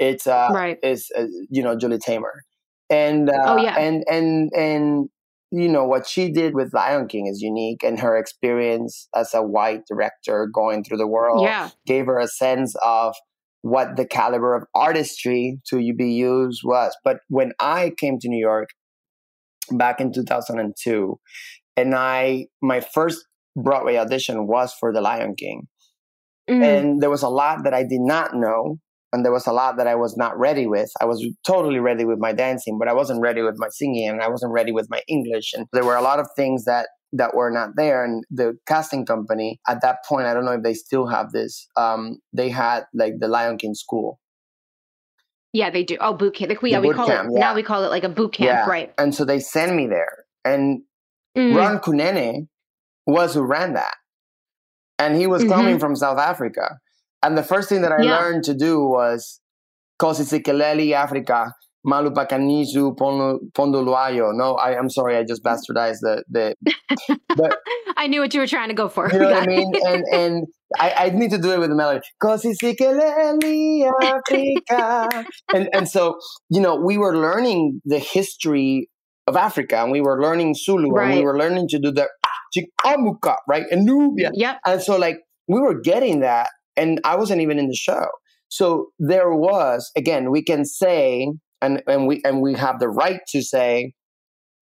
it's 0.00 0.26
uh, 0.26 0.48
Right. 0.52 0.78
it's 0.82 1.10
uh, 1.16 1.26
you 1.50 1.62
know 1.62 1.76
Julie 1.76 1.98
Taymor, 1.98 2.40
and 2.88 3.28
uh, 3.30 3.38
Oh, 3.44 3.56
yeah. 3.56 3.76
and 3.78 4.02
and 4.10 4.50
and 4.56 5.10
you 5.50 5.68
know 5.68 5.84
what 5.84 6.06
she 6.06 6.30
did 6.30 6.54
with 6.54 6.72
Lion 6.72 7.08
King 7.08 7.26
is 7.26 7.40
unique, 7.40 7.82
and 7.82 7.98
her 8.00 8.16
experience 8.16 9.08
as 9.14 9.34
a 9.34 9.42
white 9.42 9.82
director 9.88 10.46
going 10.52 10.84
through 10.84 10.98
the 10.98 11.06
world 11.08 11.42
Yeah. 11.42 11.70
gave 11.86 12.06
her 12.06 12.18
a 12.18 12.28
sense 12.28 12.74
of 12.84 13.14
what 13.62 13.96
the 13.96 14.06
caliber 14.06 14.54
of 14.54 14.64
artistry 14.74 15.60
to 15.68 15.76
be 15.94 16.12
used 16.12 16.62
was. 16.64 16.96
But 17.04 17.18
when 17.28 17.52
I 17.60 17.92
came 17.98 18.18
to 18.20 18.28
New 18.28 18.40
York 18.40 18.68
back 19.70 20.00
in 20.00 20.12
2002, 20.12 21.18
and 21.76 21.94
I 21.94 22.46
my 22.62 22.80
first 22.80 23.24
Broadway 23.56 23.96
audition 23.96 24.46
was 24.46 24.72
for 24.72 24.92
The 24.92 25.00
Lion 25.00 25.34
King, 25.36 25.66
Mhm. 26.48 26.64
and 26.64 27.02
there 27.02 27.10
was 27.10 27.22
a 27.22 27.28
lot 27.28 27.64
that 27.64 27.74
I 27.74 27.82
did 27.82 28.00
not 28.00 28.34
know, 28.34 28.78
and 29.12 29.24
there 29.24 29.32
was 29.32 29.46
a 29.46 29.52
lot 29.52 29.76
that 29.76 29.86
I 29.86 29.94
was 29.94 30.16
not 30.16 30.38
ready 30.38 30.66
with. 30.66 30.90
I 31.00 31.04
was 31.04 31.24
totally 31.46 31.80
ready 31.80 32.04
with 32.04 32.18
my 32.18 32.32
dancing, 32.32 32.78
but 32.78 32.88
I 32.88 32.92
wasn't 32.92 33.20
ready 33.20 33.42
with 33.42 33.56
my 33.58 33.68
singing, 33.70 34.08
and 34.08 34.22
I 34.22 34.28
wasn't 34.28 34.52
ready 34.52 34.72
with 34.72 34.88
my 34.90 35.02
English, 35.08 35.52
and 35.54 35.66
there 35.72 35.84
were 35.84 35.96
a 35.96 36.02
lot 36.02 36.18
of 36.18 36.28
things 36.36 36.64
that 36.64 36.88
that 37.12 37.34
were 37.34 37.50
not 37.50 37.70
there. 37.76 38.04
And 38.04 38.22
the 38.30 38.56
casting 38.66 39.04
company 39.04 39.60
at 39.66 39.82
that 39.82 39.98
point, 40.08 40.26
I 40.26 40.34
don't 40.34 40.44
know 40.44 40.52
if 40.52 40.62
they 40.62 40.74
still 40.74 41.08
have 41.08 41.32
this. 41.32 41.66
Um, 41.76 42.18
they 42.32 42.48
had 42.48 42.84
like 42.94 43.14
the 43.18 43.26
Lion 43.26 43.58
King 43.58 43.74
school, 43.74 44.20
Yeah, 45.52 45.70
they 45.70 45.82
do. 45.82 45.96
Oh, 46.00 46.12
boot 46.12 46.34
camp. 46.34 46.50
Like 46.50 46.62
we, 46.62 46.70
yeah, 46.70 46.78
we 46.78 46.92
call 46.92 47.08
camp, 47.08 47.30
it, 47.30 47.34
yeah. 47.34 47.40
now 47.40 47.54
we 47.54 47.64
call 47.64 47.82
it 47.84 47.88
like 47.88 48.04
a 48.04 48.08
boot 48.08 48.32
camp, 48.32 48.68
right? 48.68 48.92
And 48.96 49.12
so 49.12 49.24
they 49.24 49.40
sent 49.40 49.74
me 49.74 49.86
there, 49.88 50.24
and 50.44 50.82
Mhm. 51.36 51.56
Ron 51.56 51.78
Kunene 51.78 52.48
was 53.06 53.34
who 53.34 53.42
ran 53.42 53.74
that. 53.74 53.94
And 54.98 55.16
he 55.16 55.26
was 55.26 55.44
coming 55.44 55.78
from 55.78 55.96
South 55.96 56.18
Africa. 56.18 56.78
And 57.22 57.36
the 57.36 57.42
first 57.42 57.68
thing 57.68 57.82
that 57.82 57.92
I. 57.92 58.02
Yeah. 58.02 58.18
learned 58.18 58.44
to 58.44 58.54
do 58.54 58.80
was 58.80 59.40
Kosisikeleli 60.00 60.92
Africa, 60.92 61.52
Malupakanizu 61.86 62.96
Pondoluayo. 62.96 64.34
No, 64.34 64.54
I, 64.54 64.78
I'm 64.78 64.90
sorry, 64.90 65.16
I 65.16 65.24
just 65.24 65.42
bastardized 65.42 65.98
the, 66.00 66.24
the 66.28 66.54
but 67.36 67.58
I 67.96 68.06
knew 68.06 68.20
what 68.20 68.32
you 68.34 68.40
were 68.40 68.46
trying 68.46 68.68
to 68.68 68.74
go 68.74 68.88
for. 68.88 69.10
you 69.12 69.18
know 69.18 69.30
what 69.30 69.42
I 69.42 69.46
mean? 69.46 69.72
And 69.86 70.04
and 70.12 70.46
I, 70.78 70.92
I 70.96 71.10
need 71.10 71.30
to 71.32 71.38
do 71.38 71.52
it 71.52 71.58
with 71.58 71.70
the 71.70 71.76
melody. 71.76 72.00
Kosisikeleli 72.22 73.90
Africa. 74.02 75.24
and 75.54 75.68
and 75.72 75.88
so, 75.88 76.18
you 76.48 76.60
know, 76.60 76.76
we 76.76 76.96
were 76.96 77.16
learning 77.16 77.80
the 77.84 77.98
history 77.98 78.88
of 79.26 79.36
Africa 79.36 79.78
and 79.82 79.92
we 79.92 80.00
were 80.00 80.20
learning 80.20 80.54
Zulu 80.54 80.96
and 80.96 81.18
we 81.18 81.22
were 81.22 81.38
learning 81.38 81.68
to 81.68 81.78
do 81.78 81.92
the 81.92 82.08
Chikamuka, 82.56 83.36
right? 83.48 83.64
And 83.70 83.84
Nubia. 83.84 84.30
Yep. 84.34 84.60
And 84.66 84.82
so 84.82 84.96
like 84.96 85.18
we 85.48 85.60
were 85.60 85.80
getting 85.80 86.20
that 86.20 86.48
and 86.80 87.00
I 87.04 87.16
wasn't 87.16 87.40
even 87.42 87.58
in 87.58 87.68
the 87.68 87.74
show. 87.76 88.06
So 88.48 88.86
there 88.98 89.32
was, 89.32 89.90
again, 89.96 90.30
we 90.30 90.42
can 90.42 90.64
say 90.64 91.28
and, 91.62 91.82
and 91.86 92.06
we 92.06 92.20
and 92.24 92.40
we 92.40 92.54
have 92.54 92.80
the 92.80 92.88
right 92.88 93.20
to 93.28 93.42
say 93.42 93.92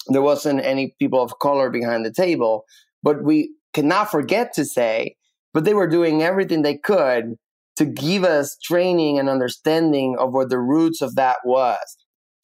there 0.09 0.23
wasn't 0.23 0.65
any 0.65 0.95
people 0.99 1.23
of 1.23 1.39
color 1.41 1.71
behind 1.71 2.05
the 2.05 2.13
table, 2.13 2.65
but 3.03 3.23
we 3.23 3.51
cannot 3.75 4.11
forget 4.11 4.53
to 4.55 4.65
say, 4.65 5.15
but 5.55 5.65
they 5.65 5.75
were 5.75 5.87
doing 5.87 6.23
everything 6.23 6.63
they 6.63 6.77
could 6.77 7.35
to 7.77 7.85
give 7.85 8.25
us 8.25 8.57
training 8.63 9.19
and 9.19 9.29
understanding 9.29 10.17
of 10.19 10.33
what 10.33 10.51
the 10.51 10.59
roots 10.59 11.01
of 11.01 11.15
that 11.15 11.37
was. 11.45 11.79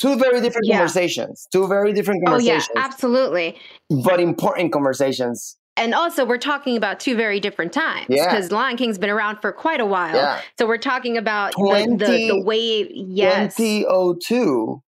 Two 0.01 0.17
very 0.17 0.41
different 0.41 0.67
Yeah. 0.67 0.79
conversations. 0.79 1.47
Two 1.53 1.67
very 1.67 1.93
different 1.93 2.25
conversations. 2.25 2.69
Oh 2.69 2.79
yeah, 2.79 2.83
conversations, 2.83 2.95
absolutely. 2.95 3.59
but 4.05 4.21
important 4.21 4.73
conversations. 4.73 5.57
And 5.77 5.93
also, 5.95 6.25
we're 6.25 6.39
talking 6.39 6.77
about 6.77 7.01
two 7.01 7.17
very 7.17 7.41
different 7.41 7.73
times 7.73 8.07
Yeah. 8.09 8.27
because 8.31 8.53
Lion 8.53 8.77
King's 8.77 8.97
been 8.99 9.11
around 9.11 9.39
for 9.41 9.51
quite 9.53 9.81
a 9.81 9.87
while. 9.87 10.15
Yeah. 10.15 10.41
So 10.59 10.67
we're 10.67 10.79
talking 10.79 11.17
about 11.17 11.53
the, 11.57 11.97
the, 11.99 12.05
20 12.07 12.29
the 12.29 12.41
way, 12.43 12.89
yes, 12.95 13.57
2002, 13.57 14.81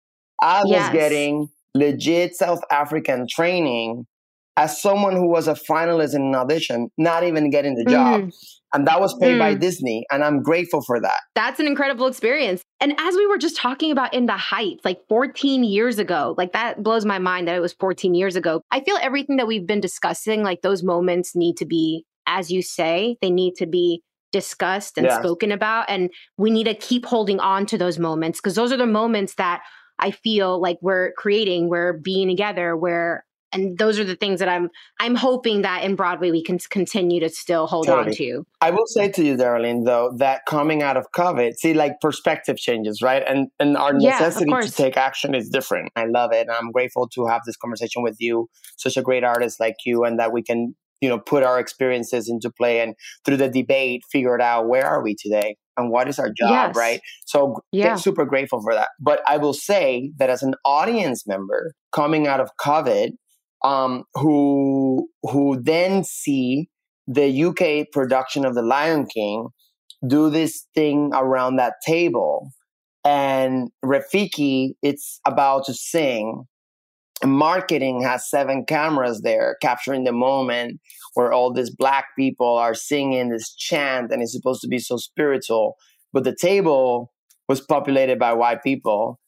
I 0.43 0.61
was 0.63 0.71
Yes. 0.71 0.93
getting 0.93 1.49
legit 1.75 2.37
South 2.37 2.61
African 2.71 3.27
training 3.29 4.07
as 4.57 4.81
someone 4.81 5.17
who 5.17 5.29
was 5.29 5.49
a 5.49 5.55
finalist 5.55 6.15
in 6.15 6.23
an 6.23 6.35
audition, 6.35 6.89
not 6.99 7.25
even 7.25 7.51
getting 7.51 7.75
the 7.77 7.85
job. 7.85 8.21
Mhm. 8.21 8.33
And 8.75 8.87
that 8.87 9.01
was 9.01 9.17
paid 9.21 9.39
by 9.39 9.55
Mm. 9.55 9.61
Disney. 9.61 10.05
And 10.11 10.23
I'm 10.25 10.43
grateful 10.43 10.83
for 10.83 11.01
that. 11.01 11.21
that's 11.35 11.61
an 11.61 11.67
incredible 11.67 12.07
experience. 12.07 12.63
And 12.81 12.95
as 12.99 13.15
we 13.15 13.27
were 13.27 13.39
just 13.39 13.57
talking 13.57 13.91
about 13.93 14.13
in 14.13 14.27
the 14.27 14.37
Heights, 14.37 14.85
like 14.85 14.99
14 15.09 15.63
years 15.65 15.99
ago, 15.99 16.35
like 16.37 16.53
that 16.53 16.83
blows 16.83 17.05
my 17.05 17.19
mind 17.19 17.49
that 17.49 17.55
it 17.55 17.61
was 17.61 17.73
14 17.75 18.15
years 18.15 18.37
ago. 18.37 18.61
I 18.71 18.81
feel 18.81 18.99
everything 19.01 19.37
that 19.37 19.47
we've 19.47 19.67
been 19.67 19.81
discussing, 19.81 20.43
like 20.43 20.63
those 20.63 20.83
moments 20.83 21.35
need 21.37 21.57
to 21.59 21.67
be, 21.67 22.05
as 22.27 22.51
you 22.51 22.61
say, 22.63 23.17
they 23.23 23.31
need 23.31 23.55
to 23.57 23.67
be 23.67 24.03
discussed 24.33 24.99
and 24.99 25.11
spoken 25.13 25.53
about. 25.53 25.87
And 25.89 26.11
we 26.37 26.51
need 26.51 26.65
to 26.65 26.75
keep 26.75 27.07
holding 27.07 27.39
on 27.41 27.67
to 27.67 27.79
those 27.79 27.99
moments 28.01 28.41
because 28.41 28.57
those 28.57 28.73
are 28.73 28.77
the 28.77 28.87
moments 28.87 29.35
that 29.37 29.63
I 30.01 30.11
feel 30.11 30.61
like 30.61 30.79
we're 30.83 31.13
creating, 31.13 31.69
we're 31.69 31.93
being 31.93 32.29
together, 32.29 32.77
we're 32.77 33.23
and 33.55 33.79
those 33.79 33.99
are 33.99 34.05
the 34.05 34.17
things 34.17 34.41
that 34.41 34.49
I'm 34.49 34.69
I'm 35.01 35.15
hoping 35.15 35.63
that 35.63 35.85
in 35.85 35.95
Broadway 35.97 36.31
we 36.31 36.43
can 36.43 36.59
continue 36.71 37.21
to 37.21 37.29
still 37.29 37.67
hold 37.67 37.89
on 37.89 38.11
to. 38.13 38.45
I 38.61 38.71
will 38.71 38.87
say 38.87 39.11
to 39.11 39.25
you, 39.25 39.37
Darlene, 39.37 39.85
though, 39.85 40.13
that 40.19 40.47
coming 40.47 40.83
out 40.83 40.97
of 40.97 41.07
COVID, 41.15 41.55
see, 41.57 41.75
like 41.75 42.01
perspective 42.01 42.57
changes, 42.57 43.01
right? 43.03 43.23
And 43.27 43.49
and 43.61 43.77
our 43.77 43.93
Yeah, 43.99 44.11
necessity 44.11 44.53
to 44.53 44.73
take 44.73 44.97
action 44.97 45.35
is 45.35 45.49
different. 45.49 45.91
I 45.97 46.07
love 46.07 46.33
it. 46.33 46.43
And 46.49 46.51
I'm 46.51 46.71
grateful 46.73 47.09
to 47.15 47.27
have 47.27 47.43
this 47.47 47.57
conversation 47.57 48.03
with 48.03 48.17
you, 48.21 48.49
such 48.77 48.97
a 48.97 49.03
great 49.03 49.25
artist 49.25 49.61
like 49.61 49.77
you, 49.85 50.05
and 50.05 50.19
that 50.19 50.33
we 50.33 50.43
can, 50.43 50.75
you 51.01 51.09
know, 51.09 51.19
put 51.19 51.43
our 51.43 51.59
experiences 51.61 52.29
into 52.29 52.51
play 52.51 52.81
and 52.81 52.95
through 53.25 53.37
the 53.37 53.49
debate 53.49 54.03
figure 54.11 54.35
it 54.35 54.41
out 54.43 54.69
where 54.69 54.87
are 54.87 55.03
we 55.03 55.15
today 55.15 55.57
and 55.77 55.91
what 55.91 56.09
is 56.09 56.19
our 56.19 56.31
job, 56.31 56.51
Yes. 56.51 56.77
right? 56.77 57.01
So 57.27 57.61
Yeah. 57.73 57.97
super 57.97 58.25
grateful 58.25 58.63
for 58.63 58.75
that. 58.75 58.91
But 59.01 59.21
I 59.29 59.37
will 59.37 59.55
say 59.55 60.13
that 60.19 60.31
as 60.31 60.43
an 60.43 60.55
audience 60.65 61.27
member 61.27 61.73
coming 61.93 62.27
out 62.27 62.41
of 62.41 62.51
COVID, 62.61 63.11
um, 63.65 64.05
who 64.15 65.09
who 65.23 65.61
then 65.61 66.05
see 66.05 66.69
the 67.09 67.45
UK 67.45 67.91
production 67.91 68.45
of 68.45 68.55
The 68.55 68.63
Lion 68.63 69.07
King 69.07 69.49
do 70.07 70.31
this 70.31 70.67
thing 70.75 71.11
around 71.15 71.57
that 71.57 71.75
table, 71.85 72.51
and 73.05 73.71
Rafiki, 73.85 74.75
it's 74.83 75.19
about 75.27 75.65
to 75.67 75.75
sing. 75.75 76.45
Marketing 77.25 78.03
has 78.03 78.29
seven 78.29 78.67
cameras 78.67 79.23
there 79.23 79.57
capturing 79.63 80.05
the 80.05 80.13
moment 80.13 80.79
where 81.15 81.33
all 81.33 81.53
these 81.53 81.75
black 81.75 82.07
people 82.19 82.59
are 82.59 82.75
singing 82.75 83.31
this 83.31 83.55
chant 83.55 84.13
and 84.13 84.21
it's 84.21 84.33
supposed 84.33 84.61
to 84.61 84.69
be 84.69 84.79
so 84.79 84.99
spiritual. 84.99 85.77
But 86.13 86.25
the 86.25 86.37
table 86.39 87.15
was 87.49 87.63
populated 87.63 88.19
by 88.19 88.35
white 88.35 88.63
people. 88.63 89.21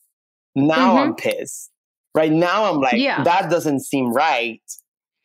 Now 0.55 0.99
i'm 0.99 1.15
pissed 1.15 1.71
right 2.17 2.33
now 2.33 2.65
i'm 2.65 2.81
like 2.81 2.95
Yeah. 2.97 3.23
that 3.25 3.51
doesn't 3.51 3.81
seem 3.81 4.13
right 4.13 4.61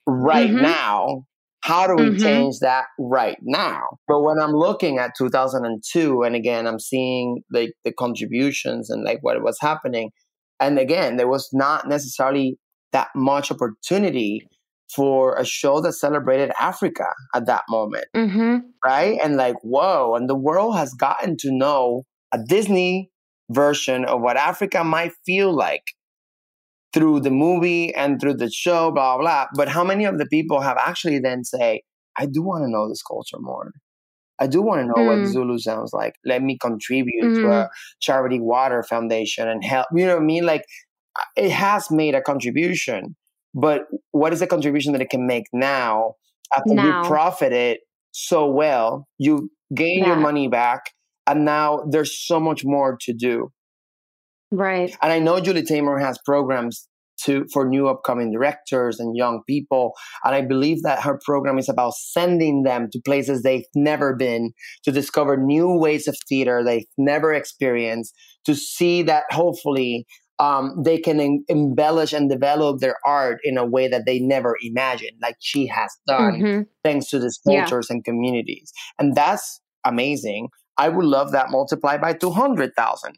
right 0.07 0.49
Mhm. 0.51 0.61
now 0.61 1.25
how 1.63 1.87
do 1.87 1.95
we 1.95 2.09
Mhm. 2.09 2.21
change 2.21 2.55
that 2.61 2.85
right 2.99 3.37
now 3.41 3.81
but 4.07 4.21
when 4.21 4.39
i'm 4.39 4.51
looking 4.53 4.97
at 4.99 5.11
2002 5.17 6.23
and 6.23 6.35
again 6.35 6.67
i'm 6.67 6.79
seeing 6.79 7.41
like 7.51 7.73
the 7.85 7.93
contributions 7.93 8.89
and 8.89 9.03
like 9.03 9.19
what 9.21 9.41
was 9.43 9.57
happening 9.61 10.11
and 10.59 10.77
again 10.79 11.17
there 11.17 11.27
was 11.27 11.49
not 11.53 11.87
necessarily 11.87 12.57
that 12.91 13.09
much 13.15 13.51
opportunity 13.51 14.47
for 14.95 15.35
a 15.37 15.45
show 15.45 15.79
that 15.81 15.93
celebrated 15.93 16.51
africa 16.59 17.05
at 17.33 17.45
that 17.45 17.63
moment 17.69 18.05
Mm-hmm. 18.15 18.57
right? 18.85 19.17
And 19.23 19.37
like, 19.37 19.55
whoa, 19.63 20.15
and 20.15 20.27
the 20.29 20.35
world 20.35 20.75
has 20.75 20.93
gotten 20.93 21.37
to 21.37 21.51
know 21.51 22.03
a 22.33 22.39
Disney 22.55 23.09
version 23.51 24.03
of 24.05 24.21
what 24.21 24.35
Africa 24.35 24.83
might 24.83 25.13
feel 25.25 25.53
like 25.53 25.83
through 26.93 27.21
the 27.21 27.31
movie 27.31 27.93
and 27.95 28.19
through 28.19 28.35
the 28.35 28.49
show, 28.51 28.91
blah, 28.91 29.17
blah. 29.17 29.47
But 29.55 29.69
how 29.69 29.83
many 29.83 30.05
of 30.05 30.17
the 30.17 30.25
people 30.25 30.61
have 30.61 30.77
actually 30.77 31.19
then 31.19 31.43
say, 31.43 31.83
I 32.17 32.25
do 32.25 32.41
want 32.41 32.63
to 32.63 32.69
know 32.69 32.89
this 32.89 33.01
culture 33.03 33.37
more. 33.39 33.71
I 34.39 34.47
do 34.47 34.61
want 34.61 34.81
to 34.81 34.87
know 34.87 35.03
what 35.05 35.19
Mm. 35.19 35.27
Zulu 35.27 35.59
sounds 35.59 35.93
like. 35.93 36.15
Let 36.25 36.41
me 36.41 36.57
contribute 36.57 37.35
to 37.35 37.41
Mhm. 37.41 37.65
a 37.65 37.69
charity 38.01 38.39
water 38.39 38.83
foundation 38.83 39.47
and 39.47 39.63
help. 39.63 39.87
You 39.95 40.07
know 40.07 40.15
what 40.15 40.23
I 40.23 40.25
mean? 40.25 40.45
Like, 40.45 40.63
it 41.37 41.51
has 41.51 41.91
made 41.91 42.15
a 42.15 42.21
contribution, 42.21 43.15
but 43.53 43.83
what 44.11 44.33
is 44.33 44.39
the 44.39 44.47
contribution 44.47 44.93
that 44.93 45.01
it 45.01 45.09
can 45.09 45.27
make 45.27 45.45
now 45.53 46.15
after 46.55 46.73
Now. 46.73 47.03
you 47.03 47.07
profited 47.07 47.79
so 48.11 48.49
well, 48.49 49.07
you 49.19 49.49
gain 49.75 50.03
your 50.05 50.15
money 50.17 50.47
back, 50.47 50.81
and 51.27 51.45
now 51.45 51.83
there's 51.89 52.17
so 52.27 52.39
much 52.39 52.63
more 52.65 52.97
to 53.01 53.13
do. 53.13 53.51
Right. 54.51 54.95
And 55.01 55.11
I 55.13 55.19
know 55.19 55.39
Julie 55.39 55.63
Taymor 55.63 56.01
has 56.01 56.17
programs 56.25 56.87
to 57.23 57.45
for 57.53 57.67
new 57.67 57.87
upcoming 57.87 58.31
directors 58.31 58.99
and 58.99 59.15
young 59.15 59.41
people, 59.47 59.93
and 60.23 60.33
I 60.33 60.41
believe 60.41 60.81
that 60.83 61.03
her 61.03 61.19
program 61.23 61.59
is 61.59 61.69
about 61.69 61.93
sending 61.93 62.63
them 62.63 62.89
to 62.91 62.99
places 63.05 63.43
they've 63.43 63.65
never 63.75 64.15
been 64.15 64.53
to 64.83 64.91
discover 64.91 65.37
new 65.37 65.77
ways 65.77 66.07
of 66.07 66.17
theater 66.27 66.63
they've 66.63 66.85
never 66.97 67.31
experienced, 67.33 68.13
to 68.45 68.55
see 68.55 69.03
that 69.03 69.23
hopefully 69.29 70.05
um, 70.39 70.81
they 70.83 70.97
can 70.97 71.19
en- 71.19 71.45
embellish 71.47 72.11
and 72.13 72.27
develop 72.27 72.79
their 72.79 72.95
art 73.05 73.37
in 73.43 73.59
a 73.59 73.65
way 73.65 73.87
that 73.87 74.07
they 74.07 74.17
never 74.19 74.57
imagined, 74.63 75.17
like 75.21 75.35
she 75.39 75.67
has 75.67 75.91
done 76.07 76.39
Mhm. 76.41 76.65
thanks 76.83 77.07
to 77.09 77.19
these 77.19 77.39
Yeah. 77.45 77.59
cultures 77.59 77.91
and 77.91 78.03
communities. 78.03 78.73
And 78.97 79.13
that's 79.15 79.61
amazing. 79.85 80.49
I 80.77 80.89
would 80.89 81.05
love 81.05 81.31
that 81.33 81.51
multiplied 81.51 82.01
by 82.01 82.13
200,000. 82.13 83.17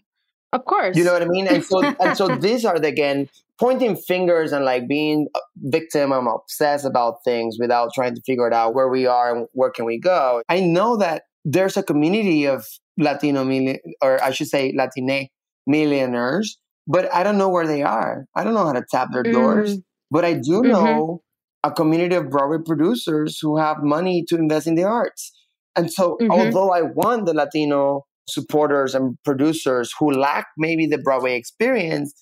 Of 0.54 0.66
course. 0.66 0.98
You 0.98 1.04
know 1.04 1.14
what 1.14 1.22
I 1.24 1.28
mean? 1.28 1.48
And 1.48 1.66
so, 1.66 1.82
and 2.00 2.16
so 2.16 2.30
these 2.40 2.64
are 2.66 2.80
the, 2.80 2.88
again, 2.88 3.28
pointing 3.60 3.96
fingers 3.98 4.54
and 4.54 4.66
like 4.66 4.88
being 4.88 5.28
a 5.36 5.40
victim. 5.58 6.14
I'm 6.14 6.28
obsessed 6.28 6.86
about 6.86 7.18
things 7.26 7.58
without 7.60 7.92
trying 7.94 8.16
to 8.16 8.22
figure 8.26 8.48
it 8.48 8.54
out 8.54 8.76
where 8.76 8.90
we 8.90 9.06
are 9.08 9.36
and 9.36 9.48
where 9.54 9.72
can 9.72 9.86
we 9.86 10.00
go. 10.00 10.44
I 10.50 10.62
know 10.62 10.98
that 10.98 11.24
there's 11.46 11.78
a 11.78 11.84
community 11.84 12.46
of 12.46 12.66
Latino 12.98 13.44
million, 13.44 13.80
or 14.02 14.24
I 14.24 14.32
should 14.32 14.48
say 14.48 14.74
Latine 14.78 15.28
millionaires, 15.68 16.58
but 16.88 17.14
I 17.14 17.24
don't 17.24 17.38
know 17.38 17.50
where 17.50 17.68
they 17.68 17.84
are. 17.84 18.26
I 18.36 18.44
don't 18.44 18.54
know 18.54 18.66
how 18.66 18.74
to 18.74 18.84
tap 18.92 19.10
their 19.12 19.24
doors. 19.24 19.78
Mm. 19.78 19.84
But 20.12 20.26
I 20.26 20.34
do 20.34 20.62
Mhm. 20.62 20.70
know 20.70 21.22
a 21.64 21.72
community 21.72 22.16
of 22.16 22.30
Broadway 22.30 22.60
producers 22.66 23.40
who 23.42 23.58
have 23.58 23.78
money 23.82 24.24
to 24.28 24.36
invest 24.38 24.68
in 24.68 24.76
the 24.76 24.84
arts. 24.84 25.32
And 25.76 25.92
so, 25.92 26.18
Mhm. 26.22 26.30
although 26.30 26.72
I 26.72 26.82
want 26.84 27.26
the 27.26 27.34
Latino 27.34 28.06
supporters 28.28 28.96
and 28.96 29.18
producers 29.24 29.94
who 30.00 30.12
lack 30.12 30.48
maybe 30.58 30.88
the 30.88 30.98
Broadway 30.98 31.36
experience, 31.36 32.14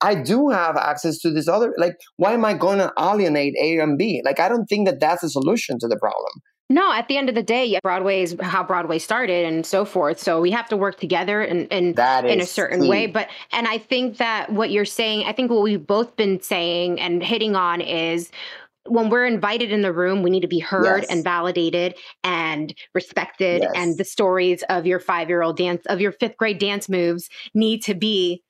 I 0.00 0.16
do 0.16 0.48
have 0.48 0.76
access 0.76 1.18
to 1.18 1.30
this 1.30 1.48
other. 1.48 1.72
Like, 1.78 1.94
why 2.16 2.32
am 2.32 2.44
I 2.44 2.54
going 2.54 2.78
to 2.78 2.92
alienate 2.98 3.54
A 3.60 3.78
and 3.78 3.96
B? 3.96 4.22
Like, 4.24 4.40
I 4.40 4.48
don't 4.48 4.66
think 4.66 4.88
that 4.88 5.00
that's 5.00 5.22
a 5.22 5.28
solution 5.28 5.78
to 5.78 5.88
the 5.88 5.98
problem. 5.98 6.32
No, 6.72 6.90
at 6.90 7.06
the 7.08 7.18
end 7.18 7.28
of 7.28 7.34
the 7.34 7.42
day, 7.42 7.66
yeah, 7.66 7.80
Broadway 7.82 8.22
is 8.22 8.34
how 8.40 8.64
Broadway 8.64 8.98
started 8.98 9.44
and 9.44 9.66
so 9.66 9.84
forth. 9.84 10.18
So 10.18 10.40
we 10.40 10.50
have 10.52 10.68
to 10.70 10.76
work 10.76 10.98
together 10.98 11.42
and, 11.42 11.70
and 11.70 11.98
in 12.24 12.40
a 12.40 12.46
certain 12.46 12.80
key. 12.80 12.88
way. 12.88 13.06
But 13.06 13.28
and 13.52 13.68
I 13.68 13.76
think 13.76 14.16
that 14.16 14.50
what 14.50 14.70
you're 14.70 14.86
saying, 14.86 15.24
I 15.26 15.34
think 15.34 15.50
what 15.50 15.62
we've 15.62 15.86
both 15.86 16.16
been 16.16 16.40
saying 16.40 16.98
and 16.98 17.22
hitting 17.22 17.56
on 17.56 17.82
is 17.82 18.30
when 18.86 19.10
we're 19.10 19.26
invited 19.26 19.70
in 19.70 19.82
the 19.82 19.92
room, 19.92 20.22
we 20.22 20.30
need 20.30 20.40
to 20.40 20.48
be 20.48 20.58
heard 20.58 21.02
Yes. 21.02 21.06
and 21.10 21.22
validated 21.24 21.94
and 22.24 22.74
respected. 22.94 23.62
Yes. 23.62 23.72
And 23.74 23.96
the 23.96 24.04
stories 24.04 24.62
of 24.68 24.86
your 24.86 24.98
five 24.98 25.28
year 25.28 25.42
old 25.42 25.56
dance, 25.56 25.82
of 25.86 26.00
your 26.00 26.12
fifth 26.12 26.36
grade 26.36 26.58
dance 26.58 26.88
moves 26.88 27.28
need 27.54 27.82
to 27.84 27.94
be 27.94 28.42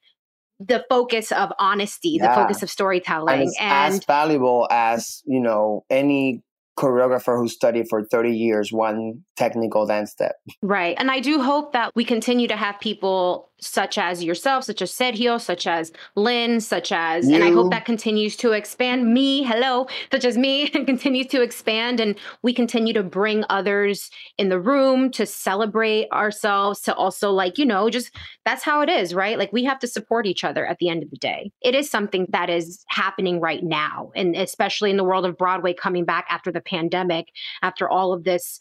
the 0.58 0.84
focus 0.88 1.32
of 1.32 1.52
honesty, 1.58 2.18
Yeah. 2.20 2.28
the 2.28 2.34
focus 2.40 2.58
of 2.58 2.62
And 2.62 2.70
storytelling. 2.70 3.40
it's 3.42 3.56
as 3.60 4.04
valuable 4.04 4.68
as, 4.70 5.22
you 5.26 5.40
know, 5.40 5.84
any 5.90 6.42
choreographer 6.78 7.36
who 7.38 7.48
studied 7.48 7.86
for 7.90 8.02
30 8.02 8.34
years 8.34 8.72
one 8.72 9.24
technical 9.36 9.84
dance 9.86 10.10
step. 10.12 10.36
Right. 10.62 10.96
And 10.98 11.10
I 11.10 11.20
do 11.20 11.42
hope 11.42 11.72
that 11.74 11.92
we 11.94 12.04
continue 12.04 12.48
to 12.48 12.56
have 12.56 12.80
people 12.80 13.50
such 13.62 13.96
as 13.96 14.22
yourself, 14.24 14.64
such 14.64 14.82
as 14.82 14.90
Sergio, 14.90 15.40
such 15.40 15.66
as 15.66 15.92
Lin, 16.16 16.60
such 16.60 16.90
as, 16.90 17.28
you. 17.28 17.34
and 17.34 17.44
I 17.44 17.50
hope 17.52 17.70
that 17.70 17.84
continues 17.84 18.36
to 18.38 18.52
expand. 18.52 19.14
Me, 19.14 19.42
hello, 19.42 19.86
such 20.10 20.24
as 20.24 20.36
me, 20.36 20.70
and 20.74 20.86
continues 20.86 21.28
to 21.28 21.42
expand. 21.42 22.00
And 22.00 22.18
we 22.42 22.52
continue 22.52 22.92
to 22.92 23.02
bring 23.02 23.44
others 23.48 24.10
in 24.36 24.48
the 24.48 24.60
room 24.60 25.10
to 25.12 25.24
celebrate 25.24 26.10
ourselves, 26.10 26.80
to 26.82 26.94
also, 26.94 27.30
like, 27.30 27.56
you 27.56 27.64
know, 27.64 27.88
just 27.88 28.14
that's 28.44 28.64
how 28.64 28.80
it 28.80 28.88
is, 28.88 29.14
right? 29.14 29.38
Like, 29.38 29.52
we 29.52 29.64
have 29.64 29.78
to 29.78 29.86
support 29.86 30.26
each 30.26 30.44
other 30.44 30.66
at 30.66 30.78
the 30.78 30.88
end 30.88 31.02
of 31.02 31.10
the 31.10 31.16
day. 31.16 31.52
It 31.62 31.74
is 31.74 31.88
something 31.88 32.26
that 32.30 32.50
is 32.50 32.84
happening 32.88 33.40
right 33.40 33.62
now, 33.62 34.10
and 34.16 34.34
especially 34.34 34.90
in 34.90 34.96
the 34.96 35.04
world 35.04 35.24
of 35.24 35.38
Broadway 35.38 35.72
coming 35.72 36.04
back 36.04 36.26
after 36.28 36.50
the 36.50 36.60
pandemic, 36.60 37.28
after 37.62 37.88
all 37.88 38.12
of 38.12 38.24
this 38.24 38.58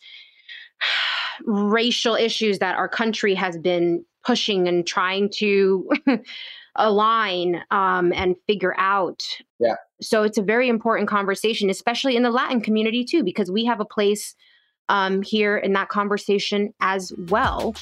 racial 1.46 2.16
issues 2.16 2.60
that 2.60 2.76
our 2.76 2.88
country 2.88 3.34
has 3.34 3.58
been 3.58 4.06
pushing 4.25 4.67
and 4.67 4.86
trying 4.86 5.29
to 5.38 5.89
align 6.75 7.62
um, 7.71 8.13
and 8.13 8.36
figure 8.47 8.73
out. 8.77 9.21
Yeah. 9.60 9.75
So 10.01 10.23
it's 10.23 10.38
a 10.38 10.43
very 10.43 10.69
important 10.69 11.10
conversation, 11.10 11.69
especially 11.69 12.15
in 12.15 12.23
the 12.23 12.31
Latin 12.31 12.62
community 12.62 13.03
too, 13.03 13.23
because 13.23 13.51
we 13.51 13.65
have 13.65 13.79
a 13.79 13.86
place 13.86 14.36
um, 14.89 15.21
here 15.21 15.57
in 15.57 15.73
that 15.73 15.89
conversation 15.89 16.73
as 16.81 17.13
well. 17.29 17.75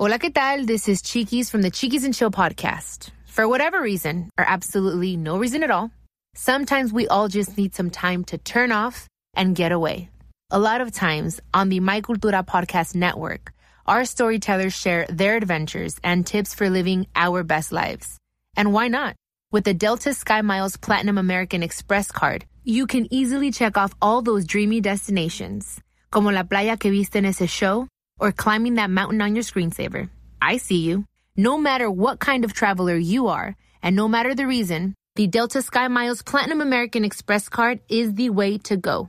Hola, 0.00 0.16
¿qué 0.18 0.32
tal? 0.32 0.64
This 0.64 0.88
is 0.88 1.02
Chiquis 1.02 1.50
from 1.50 1.62
the 1.62 1.70
Chiquis 1.70 2.04
and 2.04 2.14
Chill 2.14 2.30
podcast. 2.30 3.10
For 3.26 3.48
whatever 3.48 3.80
reason, 3.82 4.30
or 4.38 4.44
absolutely 4.46 5.16
no 5.16 5.38
reason 5.38 5.64
at 5.64 5.72
all, 5.72 5.90
sometimes 6.36 6.92
we 6.92 7.08
all 7.08 7.26
just 7.26 7.58
need 7.58 7.74
some 7.74 7.90
time 7.90 8.22
to 8.26 8.38
turn 8.38 8.70
off 8.70 9.08
and 9.34 9.54
get 9.54 9.72
away. 9.72 10.10
A 10.50 10.58
lot 10.58 10.80
of 10.80 10.92
times 10.92 11.40
on 11.52 11.68
the 11.68 11.80
My 11.80 12.00
Cultura 12.00 12.44
podcast 12.46 12.94
network, 12.94 13.52
our 13.86 14.04
storytellers 14.04 14.74
share 14.74 15.06
their 15.08 15.36
adventures 15.36 15.96
and 16.02 16.26
tips 16.26 16.54
for 16.54 16.70
living 16.70 17.06
our 17.14 17.42
best 17.42 17.72
lives. 17.72 18.18
And 18.56 18.72
why 18.72 18.88
not? 18.88 19.14
With 19.50 19.64
the 19.64 19.74
Delta 19.74 20.12
Sky 20.12 20.42
Miles 20.42 20.76
Platinum 20.76 21.16
American 21.16 21.62
Express 21.62 22.10
card, 22.10 22.44
you 22.64 22.86
can 22.86 23.12
easily 23.12 23.50
check 23.50 23.78
off 23.78 23.94
all 24.02 24.20
those 24.20 24.44
dreamy 24.44 24.80
destinations, 24.82 25.80
como 26.10 26.30
la 26.30 26.42
playa 26.42 26.78
que 26.78 26.90
viste 26.90 27.16
en 27.16 27.24
ese 27.24 27.48
show, 27.48 27.88
or 28.20 28.32
climbing 28.32 28.74
that 28.74 28.90
mountain 28.90 29.22
on 29.22 29.34
your 29.34 29.44
screensaver. 29.44 30.10
I 30.40 30.58
see 30.58 30.78
you. 30.78 31.04
No 31.36 31.56
matter 31.56 31.90
what 31.90 32.20
kind 32.20 32.44
of 32.44 32.52
traveler 32.52 32.96
you 32.96 33.28
are, 33.28 33.56
and 33.82 33.96
no 33.96 34.08
matter 34.08 34.34
the 34.34 34.46
reason, 34.46 34.94
the 35.14 35.26
Delta 35.26 35.62
Sky 35.62 35.88
Miles 35.88 36.22
Platinum 36.22 36.60
American 36.60 37.04
Express 37.04 37.48
card 37.48 37.80
is 37.88 38.14
the 38.14 38.30
way 38.30 38.58
to 38.58 38.76
go. 38.76 39.08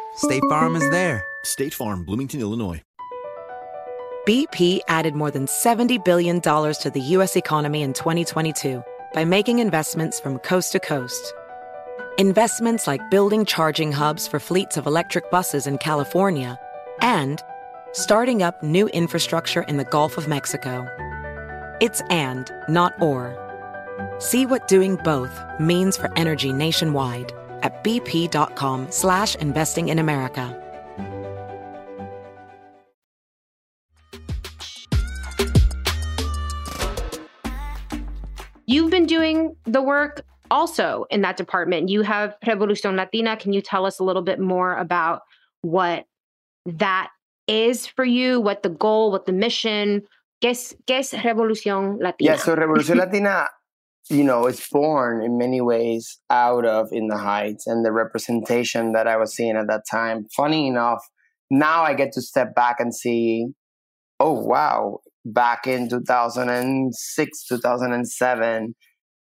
State 0.21 0.43
Farm 0.49 0.75
is 0.75 0.87
there. 0.91 1.25
State 1.43 1.73
Farm, 1.73 2.03
Bloomington, 2.03 2.41
Illinois. 2.41 2.83
BP 4.27 4.81
added 4.87 5.15
more 5.15 5.31
than 5.31 5.47
$70 5.47 6.05
billion 6.05 6.39
to 6.41 6.91
the 6.93 7.01
U.S. 7.15 7.35
economy 7.35 7.81
in 7.81 7.93
2022 7.93 8.83
by 9.15 9.25
making 9.25 9.57
investments 9.57 10.19
from 10.19 10.37
coast 10.37 10.73
to 10.73 10.79
coast. 10.79 11.33
Investments 12.19 12.85
like 12.85 13.01
building 13.09 13.45
charging 13.45 13.91
hubs 13.91 14.27
for 14.27 14.39
fleets 14.39 14.77
of 14.77 14.85
electric 14.85 15.31
buses 15.31 15.65
in 15.65 15.79
California 15.79 16.59
and 17.01 17.41
starting 17.93 18.43
up 18.43 18.61
new 18.61 18.87
infrastructure 18.89 19.63
in 19.63 19.77
the 19.77 19.85
Gulf 19.85 20.19
of 20.19 20.27
Mexico. 20.27 20.85
It's 21.81 22.03
and, 22.11 22.47
not 22.69 22.93
or. 23.01 23.35
See 24.19 24.45
what 24.45 24.67
doing 24.67 24.97
both 24.97 25.35
means 25.59 25.97
for 25.97 26.15
energy 26.15 26.53
nationwide 26.53 27.33
at 27.61 27.83
bp.com 27.83 28.87
slash 28.89 29.35
investing 29.35 29.89
in 29.89 29.99
America. 29.99 30.57
You've 38.65 38.91
been 38.91 39.05
doing 39.05 39.55
the 39.65 39.81
work 39.81 40.21
also 40.49 41.05
in 41.09 41.21
that 41.21 41.35
department. 41.35 41.89
You 41.89 42.03
have 42.03 42.35
Revolucion 42.45 42.95
Latina. 42.95 43.35
Can 43.35 43.53
you 43.53 43.61
tell 43.61 43.85
us 43.85 43.99
a 43.99 44.03
little 44.03 44.21
bit 44.21 44.39
more 44.39 44.75
about 44.77 45.21
what 45.61 46.05
that 46.65 47.09
is 47.47 47.85
for 47.85 48.05
you, 48.05 48.39
what 48.39 48.63
the 48.63 48.69
goal, 48.69 49.11
what 49.11 49.25
the 49.25 49.33
mission, 49.33 50.03
¿Qué 50.41 50.49
es, 50.49 50.75
qué 50.87 50.97
es 50.97 51.13
Revolución 51.13 51.97
Latina? 51.99 52.31
Yeah, 52.31 52.37
so 52.37 52.55
Revolución 52.55 52.97
Latina, 52.97 53.47
you 54.09 54.23
know, 54.23 54.45
it's 54.47 54.67
born 54.69 55.23
in 55.23 55.37
many 55.37 55.61
ways 55.61 56.19
out 56.29 56.65
of 56.65 56.89
In 56.91 57.07
the 57.07 57.17
Heights 57.17 57.67
and 57.67 57.85
the 57.85 57.91
representation 57.91 58.93
that 58.93 59.07
I 59.07 59.17
was 59.17 59.33
seeing 59.33 59.55
at 59.55 59.67
that 59.67 59.83
time. 59.89 60.25
Funny 60.35 60.67
enough, 60.67 61.03
now 61.49 61.83
I 61.83 61.93
get 61.93 62.11
to 62.13 62.21
step 62.21 62.55
back 62.55 62.79
and 62.79 62.93
see, 62.93 63.47
oh, 64.19 64.33
wow, 64.33 64.99
back 65.25 65.67
in 65.67 65.89
2006, 65.89 67.45
2007, 67.45 68.75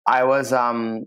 I 0.07 0.23
was 0.23 0.53
um, 0.53 1.05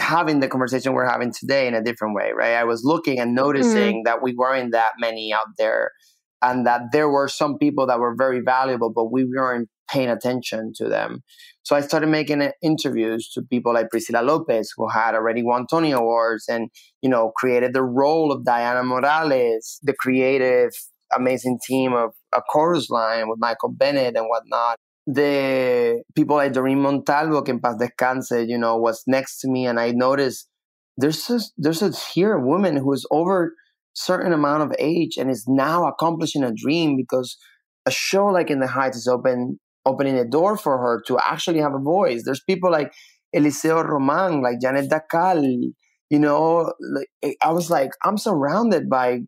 having 0.00 0.40
the 0.40 0.48
conversation 0.48 0.92
we're 0.92 1.08
having 1.08 1.32
today 1.32 1.66
in 1.68 1.74
a 1.74 1.82
different 1.82 2.14
way, 2.14 2.32
right? 2.34 2.54
I 2.54 2.64
was 2.64 2.82
looking 2.84 3.20
and 3.20 3.34
noticing 3.34 3.96
mm-hmm. 3.96 4.04
that 4.04 4.22
we 4.22 4.34
weren't 4.34 4.72
that 4.72 4.92
many 4.98 5.32
out 5.32 5.46
there 5.58 5.90
and 6.42 6.66
that 6.66 6.90
there 6.92 7.08
were 7.08 7.28
some 7.28 7.56
people 7.56 7.86
that 7.86 8.00
were 8.00 8.14
very 8.16 8.40
valuable, 8.40 8.90
but 8.92 9.12
we 9.12 9.24
weren't 9.24 9.68
paying 9.88 10.08
attention 10.08 10.72
to 10.76 10.88
them. 10.88 11.22
So 11.62 11.76
I 11.76 11.80
started 11.80 12.08
making 12.08 12.50
interviews 12.62 13.30
to 13.34 13.42
people 13.42 13.74
like 13.74 13.90
Priscilla 13.90 14.22
Lopez, 14.22 14.72
who 14.76 14.88
had 14.88 15.14
already 15.14 15.42
won 15.42 15.66
Tony 15.70 15.92
Awards 15.92 16.46
and, 16.48 16.70
you 17.02 17.08
know, 17.08 17.30
created 17.36 17.72
the 17.72 17.84
role 17.84 18.32
of 18.32 18.44
Diana 18.44 18.82
Morales, 18.82 19.78
the 19.82 19.94
creative, 19.94 20.70
amazing 21.14 21.58
team 21.64 21.92
of 21.92 22.10
a 22.34 22.40
chorus 22.42 22.90
line 22.90 23.28
with 23.28 23.38
Michael 23.38 23.70
Bennett 23.70 24.16
and 24.16 24.26
whatnot. 24.28 24.78
The 25.06 26.02
people 26.16 26.36
like 26.36 26.52
Doreen 26.52 26.80
Montalvo, 26.80 27.42
que 27.42 27.52
en 27.54 27.60
paz 27.60 27.76
descanse, 27.76 28.48
you 28.48 28.58
know, 28.58 28.76
was 28.76 29.02
next 29.06 29.40
to 29.40 29.48
me. 29.48 29.66
And 29.66 29.78
I 29.78 29.90
noticed 29.92 30.48
there's 30.96 31.28
a, 31.30 31.40
there's 31.56 31.82
a 31.82 31.90
here 32.14 32.34
a 32.34 32.44
woman 32.44 32.76
who 32.76 32.92
is 32.92 33.06
over 33.10 33.54
certain 33.94 34.32
amount 34.32 34.62
of 34.62 34.74
age 34.78 35.16
and 35.16 35.30
is 35.30 35.44
now 35.46 35.86
accomplishing 35.86 36.42
a 36.42 36.52
dream 36.52 36.96
because 36.96 37.36
a 37.86 37.90
show 37.90 38.26
like 38.26 38.50
In 38.50 38.60
the 38.60 38.66
Heights 38.66 38.96
is 38.96 39.08
open 39.08 39.58
opening 39.84 40.16
a 40.16 40.24
door 40.24 40.56
for 40.56 40.78
her 40.78 41.02
to 41.08 41.18
actually 41.18 41.58
have 41.58 41.74
a 41.74 41.78
voice. 41.78 42.22
There's 42.24 42.42
people 42.42 42.70
like 42.70 42.92
Eliseo 43.34 43.84
Roman, 43.84 44.40
like 44.40 44.60
Janet 44.60 44.88
Dacal, 44.88 45.72
you 46.10 46.18
know, 46.18 46.72
like, 46.94 47.08
eh, 47.22 47.32
I 47.42 47.50
was 47.50 47.70
like, 47.70 47.90
I'm 48.04 48.18
surrounded 48.18 48.88
by 48.88 49.20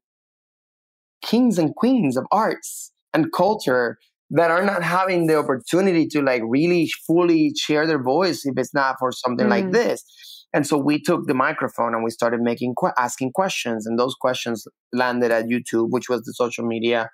kings 1.23 1.59
and 1.59 1.75
queens 1.75 2.17
of 2.17 2.27
arts 2.31 2.93
and 3.13 3.33
culture 3.33 3.99
that 4.31 4.51
are 4.51 4.65
not 4.65 4.83
having 4.83 5.27
the 5.27 5.39
opportunity 5.39 6.07
to 6.09 6.23
like 6.23 6.43
really 6.45 6.89
fully 7.07 7.53
share 7.57 7.87
their 7.87 8.03
voice 8.03 8.45
if 8.45 8.55
it's 8.57 8.75
not 8.75 8.97
for 8.99 9.13
something 9.13 9.47
mm. 9.47 9.51
like 9.51 9.71
this. 9.71 10.05
And 10.55 10.67
so 10.67 10.79
we 10.79 11.01
took 11.01 11.27
the 11.27 11.35
microphone 11.35 11.95
and 11.95 12.05
we 12.05 12.11
started 12.11 12.41
making 12.41 12.75
asking 12.97 13.33
questions, 13.33 13.87
and 13.87 13.99
those 13.99 14.15
questions 14.15 14.67
landed 14.93 15.33
at 15.33 15.47
YouTube, 15.47 15.89
which 15.91 16.09
was 16.09 16.23
the 16.23 16.33
social 16.33 16.65
media 16.65 17.11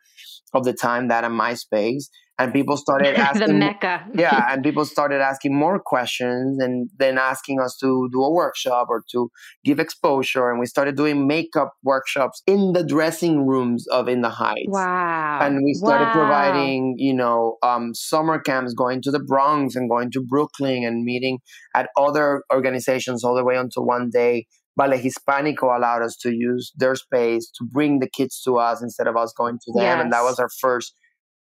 of 0.53 0.65
the 0.65 0.75
time, 0.75 1.09
that 1.09 1.25
and 1.25 1.41
MySpace 1.41 2.05
and 2.41 2.53
people 2.53 2.77
started 2.77 3.15
asking 3.29 3.47
the 3.47 3.53
mecca 3.53 4.05
yeah 4.15 4.47
and 4.51 4.65
people 4.65 4.85
started 4.85 5.21
asking 5.21 5.55
more 5.55 5.79
questions 5.79 6.59
and 6.61 6.89
then 6.99 7.19
asking 7.19 7.61
us 7.61 7.77
to 7.77 8.09
do 8.13 8.23
a 8.23 8.31
workshop 8.33 8.87
or 8.89 9.05
to 9.11 9.31
give 9.65 9.79
exposure 9.79 10.51
and 10.51 10.59
we 10.59 10.67
started 10.67 10.97
doing 10.97 11.27
makeup 11.27 11.73
workshops 11.83 12.43
in 12.47 12.73
the 12.73 12.85
dressing 12.85 13.47
rooms 13.47 13.87
of 13.89 14.09
in 14.09 14.23
the 14.23 14.31
heights 14.31 14.69
wow 14.69 15.39
and 15.43 15.61
we 15.65 15.75
started 15.75 16.07
wow. 16.07 16.13
providing 16.13 16.95
you 16.97 17.15
know 17.15 17.57
um, 17.63 17.95
summer 17.95 18.41
camps 18.41 18.73
going 18.75 19.03
to 19.03 19.11
the 19.11 19.21
bronx 19.21 19.77
and 19.77 19.91
going 19.91 20.11
to 20.11 20.21
brooklyn 20.23 20.85
and 20.85 21.05
meeting 21.05 21.39
at 21.75 21.89
other 21.97 22.43
organizations 22.53 23.23
all 23.23 23.35
the 23.35 23.45
way 23.45 23.57
until 23.57 23.85
one 23.85 24.11
day 24.11 24.47
Ballet 24.77 25.03
Hispanico 25.03 25.77
allowed 25.77 26.03
us 26.03 26.17
to 26.23 26.31
use 26.33 26.73
their 26.77 26.95
space 26.95 27.51
to 27.59 27.65
bring 27.71 27.99
the 27.99 28.09
kids 28.09 28.41
to 28.45 28.57
us 28.57 28.81
instead 28.81 29.09
of 29.09 29.17
us 29.17 29.33
going 29.37 29.59
to 29.65 29.73
them. 29.75 29.83
Yes. 29.83 30.01
And 30.01 30.13
that 30.13 30.23
was 30.23 30.39
our 30.39 30.49
first 30.61 30.95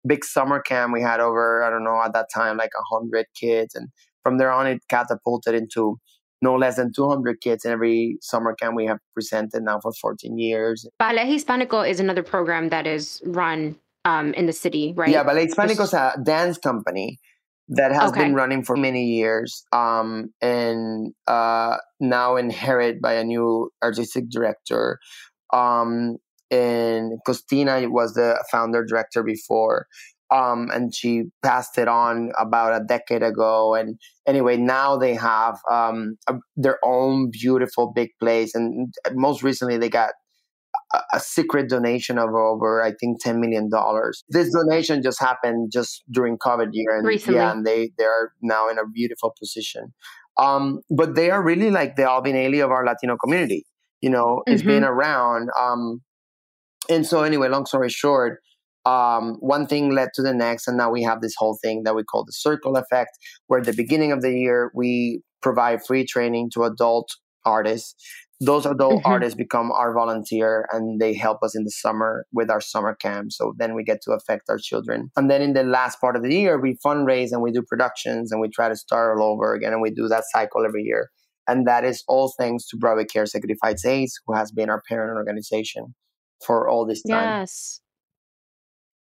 big 0.07 0.25
summer 0.25 0.59
camp. 0.59 0.93
We 0.93 1.01
had 1.01 1.19
over, 1.19 1.63
I 1.63 1.69
don't 1.69 1.83
know, 1.83 2.01
at 2.03 2.13
that 2.13 2.27
time, 2.33 2.57
like 2.57 2.71
100 2.89 3.25
kids. 3.39 3.75
And 3.75 3.89
from 4.23 4.37
there 4.37 4.51
on, 4.51 4.67
it 4.67 4.81
catapulted 4.89 5.55
into 5.55 5.99
no 6.41 6.55
less 6.55 6.75
than 6.75 6.91
200 6.93 7.41
kids 7.41 7.65
in 7.65 7.71
every 7.71 8.17
summer 8.21 8.53
camp 8.53 8.75
we 8.75 8.85
have 8.85 8.99
presented 9.13 9.63
now 9.63 9.79
for 9.79 9.91
14 9.93 10.37
years. 10.37 10.87
Ballet 10.99 11.25
Hispanico 11.25 11.87
is 11.87 11.99
another 11.99 12.23
program 12.23 12.69
that 12.69 12.85
is 12.85 13.21
run 13.25 13.75
um, 14.05 14.33
in 14.35 14.45
the 14.45 14.53
city, 14.53 14.93
right? 14.95 15.11
Yeah, 15.11 15.23
Ballet 15.23 15.47
Hispanico 15.47 15.83
is 15.83 15.93
a 15.93 16.13
dance 16.23 16.57
company 16.57 17.19
that 17.69 17.91
has 17.91 18.11
Okay. 18.11 18.23
been 18.23 18.33
running 18.33 18.63
for 18.63 18.77
many 18.77 19.05
years 19.05 19.63
um, 19.73 20.33
and 20.41 21.13
uh, 21.27 21.77
now 21.99 22.37
inherited 22.37 23.01
by 23.01 23.13
a 23.13 23.23
new 23.23 23.69
artistic 23.83 24.29
director. 24.29 24.99
Um, 25.53 26.17
and 26.51 27.19
Costina 27.25 27.89
was 27.89 28.13
the 28.13 28.43
founder 28.51 28.85
director 28.85 29.23
before. 29.23 29.87
Um, 30.29 30.69
and 30.73 30.93
she 30.93 31.23
passed 31.41 31.77
it 31.77 31.87
on 31.87 32.31
about 32.37 32.81
a 32.81 32.83
decade 32.83 33.23
ago. 33.23 33.75
And 33.75 33.97
anyway, 34.27 34.57
now 34.57 34.97
they 34.97 35.13
have 35.15 35.57
um, 35.71 36.17
a, 36.27 36.35
their 36.57 36.79
own 36.83 37.29
beautiful 37.31 37.93
big 37.95 38.09
place. 38.19 38.53
And 38.53 38.93
most 39.13 39.41
recently, 39.41 39.77
they 39.77 39.87
got 39.87 40.11
a, 40.93 40.99
a 41.13 41.19
secret 41.21 41.69
donation 41.69 42.17
of 42.17 42.29
over, 42.35 42.83
I 42.83 42.91
think, 42.99 43.21
ten 43.21 43.39
million 43.39 43.69
dollars. 43.69 44.25
This 44.27 44.51
donation 44.53 45.01
just 45.01 45.21
happened 45.21 45.71
just 45.71 46.03
during 46.11 46.37
COVID 46.37 46.69
year, 46.73 46.97
and 46.97 47.07
Recently. 47.07 47.35
yeah, 47.39 47.51
and 47.53 47.65
they 47.65 47.91
they 47.97 48.03
are 48.03 48.33
now 48.41 48.67
in 48.69 48.77
a 48.77 48.85
beautiful 48.85 49.33
position. 49.39 49.93
Um, 50.37 50.81
but 50.89 51.15
they 51.15 51.31
are 51.31 51.41
really 51.41 51.71
like 51.71 51.95
the 51.95 52.03
Alvin 52.03 52.35
Ailey 52.35 52.63
of 52.63 52.69
our 52.69 52.85
Latino 52.85 53.15
community. 53.15 53.65
You 54.01 54.09
know, 54.09 54.43
it's 54.45 54.61
been 54.61 54.83
around. 54.83 55.49
Um, 55.59 56.01
and 56.89 57.05
so 57.05 57.23
anyway, 57.23 57.49
long 57.49 57.65
story 57.65 57.89
short, 57.89 58.39
um, 58.85 59.35
one 59.39 59.67
thing 59.67 59.93
led 59.93 60.09
to 60.15 60.21
the 60.21 60.33
next, 60.33 60.67
and 60.67 60.77
now 60.77 60.89
we 60.89 61.03
have 61.03 61.21
this 61.21 61.35
whole 61.38 61.57
thing 61.61 61.83
that 61.83 61.95
we 61.95 62.03
call 62.03 62.23
the 62.25 62.31
circle 62.31 62.77
effect, 62.77 63.11
where 63.47 63.59
at 63.59 63.65
the 63.65 63.73
beginning 63.73 64.11
of 64.11 64.21
the 64.21 64.31
year 64.31 64.71
we 64.73 65.21
provide 65.41 65.85
free 65.85 66.05
training 66.05 66.49
to 66.53 66.63
adult 66.63 67.09
artists. 67.45 67.95
Those 68.39 68.65
adult 68.67 69.01
Mhm. 69.03 69.09
artists 69.09 69.35
become 69.35 69.71
our 69.71 69.93
volunteer 69.93 70.67
and 70.71 71.01
they 71.01 71.15
help 71.15 71.41
us 71.41 71.55
in 71.55 71.63
the 71.63 71.71
summer 71.71 72.25
with 72.31 72.51
our 72.51 72.61
summer 72.61 72.93
camp. 72.93 73.31
So 73.31 73.53
then 73.57 73.73
we 73.73 73.83
get 73.83 74.01
to 74.03 74.11
affect 74.11 74.43
our 74.47 74.59
children. 74.59 75.09
And 75.17 75.29
then 75.29 75.41
in 75.41 75.53
the 75.53 75.63
last 75.63 75.99
part 75.99 76.15
of 76.15 76.21
the 76.21 76.33
year, 76.33 76.59
we 76.59 76.77
fundraise 76.85 77.29
and 77.31 77.41
we 77.41 77.51
do 77.51 77.63
productions 77.63 78.31
and 78.31 78.39
we 78.39 78.47
try 78.49 78.69
to 78.69 78.75
start 78.75 79.17
all 79.17 79.33
over 79.33 79.53
again. 79.53 79.73
And 79.73 79.81
we 79.81 79.89
do 79.89 80.07
that 80.07 80.23
cycle 80.31 80.65
every 80.65 80.83
year. 80.83 81.09
And 81.47 81.65
that 81.65 81.83
is 81.83 82.03
all 82.07 82.31
thanks 82.38 82.67
to 82.67 82.77
Broadway 82.77 83.05
Cares 83.05 83.31
Sacrifice 83.31 83.83
AIDS, 83.85 84.19
who 84.27 84.35
has 84.35 84.51
been 84.51 84.69
our 84.69 84.83
parent 84.88 85.17
organization 85.17 85.95
for 86.45 86.67
all 86.67 86.85
this 86.85 87.03
time. 87.03 87.39
Yes. 87.41 87.81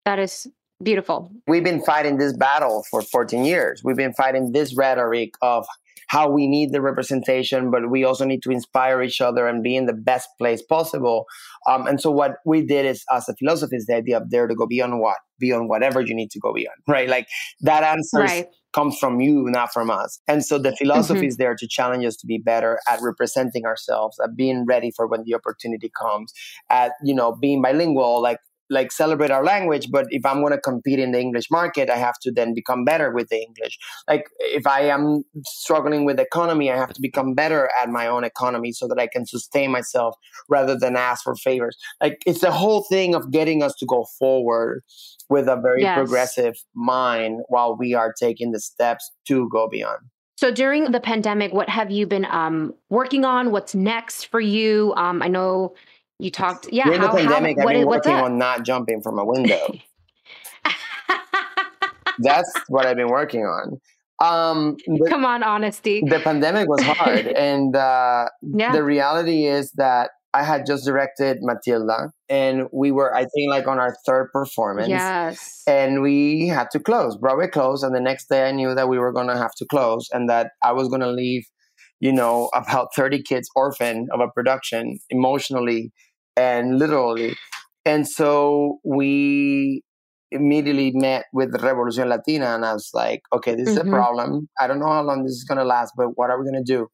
That 0.05 0.19
is 0.19 0.47
beautiful. 0.81 1.31
We've 1.47 1.63
been 1.63 1.81
fighting 1.81 2.17
this 2.17 2.35
battle 2.35 2.83
for 2.89 3.01
14 3.01 3.45
years. 3.45 3.81
We've 3.83 3.97
been 3.97 4.13
fighting 4.13 4.51
this 4.51 4.75
rhetoric 4.75 5.33
of 5.41 5.65
how 6.07 6.27
we 6.27 6.47
need 6.47 6.71
the 6.71 6.81
representation, 6.81 7.69
but 7.69 7.91
we 7.91 8.03
also 8.03 8.25
need 8.25 8.41
to 8.41 8.49
inspire 8.49 9.01
each 9.03 9.21
other 9.21 9.47
and 9.47 9.61
be 9.61 9.75
in 9.75 9.85
the 9.85 9.93
best 9.93 10.27
place 10.39 10.61
possible. 10.61 11.25
Um, 11.67 11.85
and 11.85 12.01
so 12.01 12.09
what 12.09 12.37
we 12.45 12.65
did 12.65 12.87
is, 12.87 13.03
as 13.13 13.29
a 13.29 13.35
philosophy, 13.35 13.75
is 13.75 13.85
the 13.85 13.95
idea 13.95 14.17
of 14.17 14.31
there 14.31 14.47
to 14.47 14.55
go 14.55 14.65
beyond 14.65 14.99
what, 14.99 15.17
beyond 15.39 15.69
whatever 15.69 16.01
you 16.01 16.15
need 16.15 16.31
to 16.31 16.39
go 16.39 16.51
beyond, 16.51 16.77
right? 16.87 17.07
Like 17.07 17.27
that 17.61 17.83
answer 17.83 18.19
Right. 18.19 18.47
Comes 18.73 18.97
from 18.99 19.19
you, 19.19 19.45
not 19.49 19.73
from 19.73 19.89
us. 19.89 20.19
And 20.27 20.45
so 20.45 20.57
the 20.59 20.75
philosophy 20.75 21.25
Mhm. 21.25 21.29
is 21.29 21.37
there 21.37 21.55
to 21.55 21.67
challenge 21.67 22.05
us 22.05 22.15
to 22.17 22.27
be 22.27 22.37
better 22.37 22.79
at 22.89 22.99
representing 23.01 23.65
ourselves, 23.65 24.19
at 24.23 24.35
being 24.35 24.65
ready 24.65 24.91
for 24.95 25.07
when 25.07 25.23
the 25.23 25.33
opportunity 25.35 25.91
comes, 25.99 26.33
at 26.69 26.93
you 27.03 27.15
know 27.15 27.35
being 27.35 27.61
bilingual, 27.61 28.21
like 28.21 28.39
like 28.69 28.91
celebrate 28.91 29.31
our 29.31 29.43
language. 29.43 29.89
But 29.91 30.05
if 30.09 30.25
I'm 30.25 30.41
going 30.41 30.53
to 30.53 30.59
compete 30.59 30.99
in 30.99 31.11
the 31.11 31.19
English 31.19 31.49
market, 31.51 31.89
I 31.89 31.97
have 31.97 32.19
to 32.23 32.31
then 32.31 32.53
become 32.53 32.85
better 32.85 33.11
with 33.11 33.29
the 33.29 33.41
English. 33.41 33.77
Like 34.07 34.25
if 34.39 34.67
I 34.67 34.81
am 34.81 35.23
struggling 35.45 36.05
with 36.05 36.19
economy, 36.19 36.71
I 36.71 36.77
have 36.77 36.93
to 36.93 37.01
become 37.01 37.33
better 37.33 37.69
at 37.81 37.89
my 37.89 38.07
own 38.07 38.23
economy 38.23 38.71
so 38.71 38.87
that 38.87 38.99
I 38.99 39.07
can 39.07 39.25
sustain 39.25 39.71
myself 39.71 40.15
rather 40.47 40.77
than 40.77 40.95
ask 40.95 41.23
for 41.23 41.35
favors. 41.35 41.77
Like 42.01 42.21
it's 42.25 42.41
the 42.41 42.51
whole 42.51 42.83
thing 42.83 43.15
of 43.15 43.31
getting 43.31 43.63
us 43.63 43.73
to 43.79 43.85
go 43.85 44.05
forward 44.17 44.83
with 45.29 45.47
a 45.47 45.55
very 45.55 45.81
Yes. 45.81 45.95
progressive 45.97 46.55
mind 46.73 47.41
while 47.47 47.75
we 47.77 47.93
are 47.93 48.13
taking 48.13 48.51
the 48.51 48.59
steps 48.59 49.11
to 49.27 49.47
go 49.49 49.67
beyond. 49.69 49.99
So 50.37 50.51
during 50.51 50.91
the 50.91 51.01
pandemic, 51.01 51.53
what 51.53 51.67
have 51.67 51.91
you 51.91 52.07
been 52.07 52.25
um, 52.25 52.73
working 52.89 53.25
on? 53.25 53.51
What's 53.51 53.75
next 53.75 54.27
for 54.27 54.39
you? 54.39 54.93
Um, 54.95 55.21
I 55.21 55.27
know 55.27 55.75
you 56.19 56.29
talked. 56.31 56.67
Yeah, 56.71 56.85
During 56.85 57.01
how, 57.01 57.11
the 57.11 57.17
pandemic, 57.17 57.57
how, 57.59 57.67
I've 57.67 57.73
been 57.73 57.87
working 57.87 58.13
on 58.13 58.37
not 58.37 58.63
jumping 58.63 59.01
from 59.01 59.17
a 59.19 59.25
window. 59.25 59.73
That's 62.19 62.51
what 62.67 62.85
I've 62.85 62.97
been 62.97 63.07
working 63.07 63.41
on. 63.45 63.79
Um, 64.21 64.75
Come 65.07 65.23
on, 65.23 65.43
honesty. 65.43 66.03
the 66.05 66.19
pandemic 66.19 66.67
was 66.67 66.81
hard, 66.83 67.25
and 67.37 67.73
uh, 67.75 68.25
Yeah. 68.41 68.73
the 68.73 68.83
reality 68.83 69.45
is 69.45 69.71
that 69.77 70.11
I 70.33 70.43
had 70.43 70.65
just 70.67 70.85
directed 70.85 71.37
Matilda, 71.41 72.11
and 72.27 72.67
we 72.73 72.91
were, 72.91 73.15
I 73.15 73.21
think, 73.21 73.49
like 73.49 73.65
on 73.67 73.79
our 73.79 73.95
third 74.05 74.29
performance. 74.33 74.89
Yes. 74.89 75.63
And 75.65 76.01
we 76.01 76.47
had 76.49 76.69
to 76.71 76.79
close. 76.79 77.15
Broadway 77.17 77.47
closed, 77.47 77.83
and 77.85 77.95
the 77.95 78.01
next 78.01 78.27
day 78.29 78.47
I 78.47 78.51
knew 78.51 78.75
that 78.75 78.89
we 78.89 78.99
were 78.99 79.13
going 79.13 79.27
to 79.27 79.37
have 79.37 79.53
to 79.57 79.65
close, 79.65 80.09
and 80.11 80.29
that 80.29 80.51
I 80.61 80.73
was 80.73 80.89
going 80.89 81.01
to 81.01 81.09
leave, 81.09 81.43
you 82.01 82.11
know, 82.11 82.49
about 82.53 82.89
thirty 82.93 83.23
kids 83.23 83.49
orphan 83.55 84.07
of 84.11 84.19
a 84.19 84.27
production 84.27 84.99
emotionally 85.09 85.93
and 86.39 86.79
literally. 86.79 87.35
And 87.85 88.07
so 88.07 88.79
we 88.83 89.83
immediately 90.31 90.91
met 90.93 91.25
with 91.33 91.51
Revolucion 91.67 92.07
Latina, 92.07 92.47
and 92.55 92.63
I 92.65 92.73
was 92.73 92.89
like, 92.93 93.21
okay, 93.33 93.55
this 93.55 93.69
is 93.69 93.77
Mhm. 93.77 93.87
a 93.87 93.89
problem. 93.89 94.47
I 94.59 94.67
don't 94.67 94.79
know 94.79 94.93
how 94.97 95.03
long 95.09 95.23
this 95.23 95.33
is 95.33 95.43
going 95.43 95.57
to 95.57 95.63
last, 95.75 95.93
but 95.97 96.09
what 96.17 96.29
are 96.29 96.39
we 96.39 96.49
going 96.49 96.63
to 96.63 96.73
do? 96.75 96.87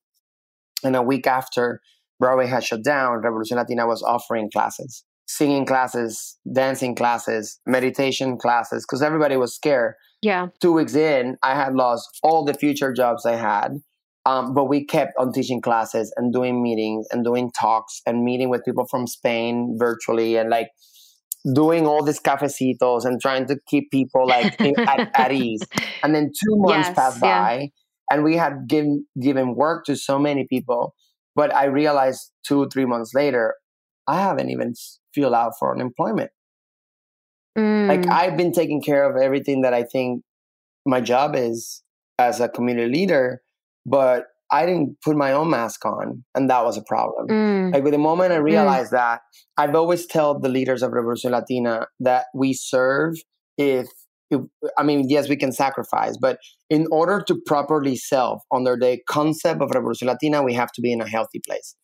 And 0.84 0.96
a 0.96 1.02
week 1.02 1.28
after 1.28 1.82
Broadway 2.20 2.48
had 2.48 2.64
shut 2.64 2.84
down, 2.84 3.22
Revolucion 3.22 3.58
Latina 3.58 3.86
was 3.86 4.02
offering 4.04 4.50
classes, 4.50 5.04
singing 5.28 5.66
classes, 5.66 6.38
dancing 6.62 6.96
classes, 6.96 7.60
meditation 7.66 8.38
classes, 8.38 8.86
because 8.86 9.02
everybody 9.02 9.36
was 9.36 9.54
scared. 9.54 9.96
Yeah. 10.22 10.48
Two 10.62 10.74
weeks 10.74 10.96
in, 10.96 11.38
I 11.44 11.56
had 11.56 11.74
lost 11.76 12.08
all 12.24 12.46
the 12.46 12.54
future 12.54 12.94
jobs 12.94 13.26
I 13.26 13.36
had. 13.36 13.70
Um, 14.26 14.54
but 14.56 14.66
we 14.66 14.86
kept 14.86 15.14
on 15.20 15.32
teaching 15.34 15.62
classes 15.62 16.12
and 16.18 16.34
doing 16.34 16.62
meetings 16.64 17.08
and 17.12 17.24
doing 17.24 17.52
talks 17.52 18.02
and 18.08 18.24
meeting 18.24 18.50
with 18.50 18.66
people 18.66 18.88
from 18.88 19.06
Spain 19.08 19.76
virtually 19.80 20.36
and 20.38 20.50
like 20.50 20.70
doing 21.54 21.86
all 21.86 22.04
these 22.04 22.20
cafecitos 22.20 23.06
and 23.06 23.22
trying 23.22 23.46
to 23.48 23.58
keep 23.68 23.92
people 23.92 24.28
like 24.28 24.50
at, 24.88 25.02
at 25.16 25.32
ease. 25.32 25.68
And 26.04 26.16
then 26.16 26.32
two 26.32 26.56
months 26.58 26.90
Yes, 26.90 26.96
passed 26.96 27.20
yeah. 27.22 27.50
by 27.50 27.70
and 28.10 28.24
we 28.24 28.36
had 28.38 28.68
given 28.68 29.06
given 29.22 29.56
work 29.56 29.86
to 29.86 29.96
so 29.96 30.20
many 30.20 30.46
people. 30.48 30.96
But 31.36 31.54
I 31.54 31.66
realized 31.66 32.32
two, 32.48 32.68
three 32.70 32.86
months 32.86 33.14
later, 33.14 33.56
I 34.08 34.22
haven't 34.22 34.50
even 34.50 34.74
filled 35.14 35.34
out 35.34 35.54
for 35.60 35.74
unemployment. 35.76 36.32
Like 37.88 38.06
Mm, 38.06 38.10
I've 38.10 38.38
been 38.38 38.52
taking 38.52 38.82
care 38.82 39.10
of 39.10 39.22
everything 39.22 39.62
that 39.62 39.74
I 39.74 39.84
think 39.84 40.24
my 40.86 41.02
job 41.02 41.36
is 41.36 41.84
as 42.20 42.40
a 42.40 42.50
community 42.50 42.92
leader, 42.92 43.42
but 43.86 44.26
I 44.52 44.66
didn't 44.66 44.98
put 45.04 45.18
my 45.18 45.32
own 45.32 45.50
mask 45.50 45.86
on, 45.86 46.24
and 46.36 46.50
that 46.50 46.64
was 46.64 46.78
a 46.78 46.84
problem. 46.84 47.28
mm, 47.28 47.74
Like 47.74 47.84
with 47.84 47.94
the 47.94 47.98
moment 48.00 48.32
I 48.32 48.38
realized 48.38 48.92
that, 48.92 49.22
I've 49.58 49.76
always 49.76 50.06
told 50.06 50.44
the 50.44 50.50
leaders 50.50 50.84
of 50.84 50.92
Revolution 50.92 51.32
Latina 51.32 51.88
that 52.00 52.26
we 52.34 52.54
serve 52.54 53.16
if, 53.58 53.88
if 54.30 54.42
I 54.78 54.84
mean, 54.84 55.08
yes, 55.10 55.30
we 55.30 55.36
can 55.36 55.52
sacrifice, 55.52 56.16
but 56.22 56.38
in 56.70 56.88
order 56.92 57.24
to 57.28 57.36
properly 57.46 57.96
serve 57.96 58.38
under 58.54 58.76
the 58.78 59.00
concept 59.10 59.62
of 59.62 59.72
Revolution 59.72 60.08
Latina, 60.08 60.44
we 60.44 60.54
have 60.54 60.72
to 60.74 60.82
be 60.82 60.92
in 60.92 61.02
a 61.02 61.08
healthy 61.10 61.42
place. 61.48 61.76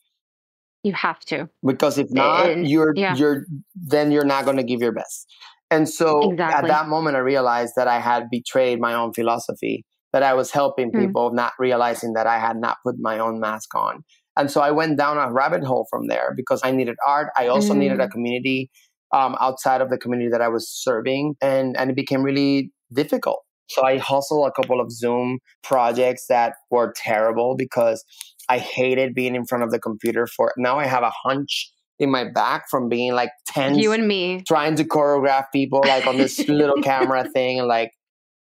you 0.84 0.94
have 0.94 1.20
to. 1.20 1.48
Because 1.66 1.98
if 2.00 2.08
not, 2.12 2.50
And- 2.50 2.68
you're 2.68 2.94
yeah. 2.96 3.16
you're 3.16 3.46
then 3.76 4.12
you're 4.12 4.26
not 4.36 4.46
going 4.46 4.58
to 4.58 4.64
give 4.64 4.82
your 4.82 4.92
best. 4.92 5.28
And 5.70 5.88
so 5.88 6.32
at 6.42 6.68
that 6.68 6.88
moment, 6.90 7.16
I 7.16 7.20
realized 7.20 7.74
that 7.78 7.88
I 7.88 8.00
had 8.00 8.30
betrayed 8.32 8.80
my 8.80 8.94
own 8.94 9.14
philosophy. 9.14 9.86
That 10.14 10.24
I 10.24 10.34
was 10.34 10.52
helping 10.52 10.92
Hmm. 10.92 11.06
people, 11.06 11.32
not 11.34 11.54
realizing 11.60 12.14
that 12.14 12.28
I 12.28 12.38
had 12.40 12.58
not 12.58 12.78
put 12.86 12.96
my 13.00 13.18
own 13.20 13.40
mask 13.40 13.74
on. 13.76 14.04
And 14.38 14.50
so 14.52 14.62
I 14.62 14.72
went 14.72 14.98
down 14.98 15.18
a 15.18 15.32
rabbit 15.32 15.64
hole 15.64 15.88
from 15.90 16.08
there 16.08 16.34
because 16.36 16.62
I 16.64 16.72
needed 16.72 16.96
art. 17.08 17.30
I 17.38 17.48
also 17.48 17.74
needed 17.74 18.00
a 18.00 18.08
Mm. 18.08 18.12
community 18.12 18.70
um, 19.14 19.36
outside 19.42 19.82
of 19.82 19.90
the 19.90 19.98
community 19.98 20.30
that 20.30 20.42
I 20.42 20.48
was 20.48 20.70
serving, 20.70 21.36
and 21.42 21.76
and 21.78 21.90
it 21.90 21.96
became 21.96 22.24
really 22.24 22.72
difficult. 22.94 23.42
So 23.70 23.84
I 23.86 23.98
hustled 23.98 24.48
a 24.48 24.52
couple 24.52 24.80
of 24.82 24.92
Zoom 24.92 25.40
projects 25.64 26.26
that 26.28 26.54
were 26.70 26.94
terrible 26.96 27.56
because 27.58 28.04
I 28.50 28.58
hated 28.58 29.14
being 29.14 29.36
in 29.36 29.46
front 29.46 29.64
of 29.64 29.72
the 29.72 29.80
computer. 29.80 30.28
For 30.28 30.54
now, 30.58 30.78
I 30.80 30.86
have 30.88 31.04
a 31.04 31.12
hunch 31.24 31.72
in 32.00 32.10
my 32.12 32.24
back 32.26 32.64
from 32.70 32.90
being 32.90 33.14
like 33.14 33.30
tense, 33.48 33.78
You 33.78 33.92
and 33.92 34.08
me. 34.08 34.44
trying 34.48 34.76
to 34.76 34.84
choreograph 34.84 35.46
people 35.54 35.86
like 35.88 36.08
on 36.08 36.18
this 36.18 36.48
little 36.48 36.78
camera 36.84 37.26
thing, 37.34 37.60
and 37.60 37.68
like 37.68 37.92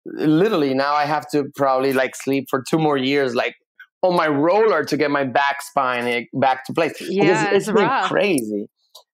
literally 0.04 0.74
now 0.74 0.94
I 0.94 1.04
have 1.04 1.28
to 1.30 1.44
probably 1.56 1.92
like 1.92 2.14
sleep 2.16 2.46
for 2.50 2.62
two 2.68 2.78
more 2.78 2.96
years, 2.96 3.34
like 3.34 3.54
on 4.02 4.16
my 4.16 4.28
roller 4.28 4.84
to 4.84 4.96
get 4.96 5.10
my 5.10 5.24
back 5.24 5.62
spine 5.62 6.06
eh, 6.06 6.24
back 6.34 6.64
to 6.66 6.72
place. 6.72 6.94
Yeah, 7.00 7.44
it's, 7.44 7.52
it's 7.54 7.66
it's 7.68 7.72
been 7.72 7.76
rough. 7.76 8.08
crazy. 8.08 8.66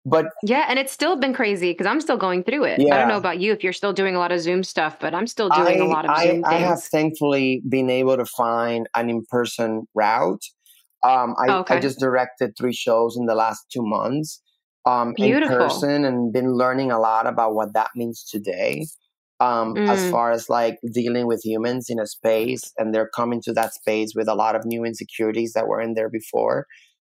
But 0.04 0.26
Yeah, 0.44 0.66
and 0.68 0.78
it's 0.78 0.92
still 0.92 1.16
been 1.16 1.34
crazy 1.34 1.72
because 1.72 1.86
I'm 1.86 2.00
still 2.00 2.16
going 2.16 2.44
through 2.44 2.64
it. 2.64 2.80
I 2.92 2.96
don't 2.96 3.08
know 3.08 3.16
about 3.16 3.40
you 3.40 3.52
if 3.52 3.64
you're 3.64 3.72
still 3.72 3.92
doing 3.92 4.14
a 4.14 4.20
lot 4.20 4.30
of 4.30 4.40
Zoom 4.40 4.62
stuff, 4.62 4.98
but 5.00 5.14
I'm 5.14 5.26
still 5.26 5.50
doing 5.50 5.80
I, 5.80 5.84
a 5.84 5.84
lot 5.84 6.04
of 6.04 6.12
I, 6.12 6.26
Zoom 6.28 6.44
I 6.44 6.54
have 6.54 6.78
things. 6.78 6.88
thankfully 6.88 7.62
been 7.68 7.90
able 7.90 8.16
to 8.16 8.24
find 8.24 8.88
an 8.94 9.10
in-person 9.10 9.88
route. 9.94 10.44
Um, 11.02 11.34
I, 11.38 11.50
Oh, 11.50 11.58
okay. 11.60 11.76
I 11.76 11.80
just 11.80 11.98
directed 11.98 12.56
three 12.56 12.72
shows 12.72 13.16
in 13.16 13.26
the 13.26 13.34
last 13.34 13.66
two 13.72 13.82
months. 13.82 14.40
um, 14.86 15.14
in 15.18 15.40
person 15.48 16.04
and 16.04 16.32
been 16.32 16.52
learning 16.54 16.92
a 16.92 16.98
lot 17.00 17.26
about 17.26 17.54
what 17.54 17.74
that 17.74 17.90
means 17.96 18.22
today. 18.24 18.86
Um, 19.38 19.76
As 19.76 20.00
Mm. 20.06 20.10
far 20.10 20.30
as 20.30 20.48
like 20.48 20.78
dealing 20.92 21.26
with 21.26 21.44
humans 21.44 21.90
in 21.90 21.98
a 22.00 22.06
space, 22.06 22.72
and 22.78 22.94
they're 22.94 23.10
coming 23.14 23.42
to 23.42 23.52
that 23.52 23.74
space 23.74 24.14
with 24.14 24.28
a 24.28 24.34
lot 24.34 24.56
of 24.56 24.64
new 24.64 24.82
insecurities 24.84 25.52
that 25.52 25.68
were 25.68 25.80
in 25.80 25.94
there 25.94 26.08
before. 26.08 26.66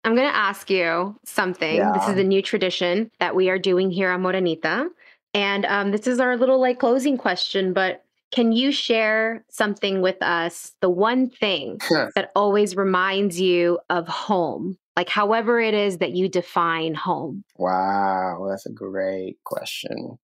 I'm 0.05 0.15
going 0.15 0.29
to 0.29 0.35
ask 0.35 0.69
you 0.69 1.17
something. 1.25 1.77
This 1.93 2.07
is 2.07 2.17
a 2.17 2.23
new 2.23 2.41
tradition 2.41 3.09
that 3.19 3.35
we 3.35 3.49
are 3.49 3.59
doing 3.59 3.89
here 3.91 4.09
on 4.11 4.21
Morenita. 4.21 4.87
And 5.33 5.65
um, 5.65 5.91
this 5.91 6.07
is 6.07 6.19
our 6.19 6.37
little 6.37 6.59
like 6.59 6.79
closing 6.79 7.17
question, 7.17 7.73
but 7.73 8.03
can 8.31 8.51
you 8.51 8.71
share 8.71 9.45
something 9.49 10.01
with 10.01 10.21
us? 10.21 10.73
The 10.81 10.89
one 10.89 11.29
thing 11.29 11.79
that 12.15 12.31
always 12.35 12.75
reminds 12.75 13.39
you 13.39 13.79
of 13.89 14.07
home, 14.07 14.77
like 14.97 15.09
however 15.09 15.59
it 15.59 15.73
is 15.73 15.99
that 15.99 16.11
you 16.11 16.27
define 16.29 16.95
home. 16.95 17.43
Wow, 17.57 18.47
that's 18.49 18.65
a 18.65 18.71
great 18.71 19.37
question. 19.45 20.17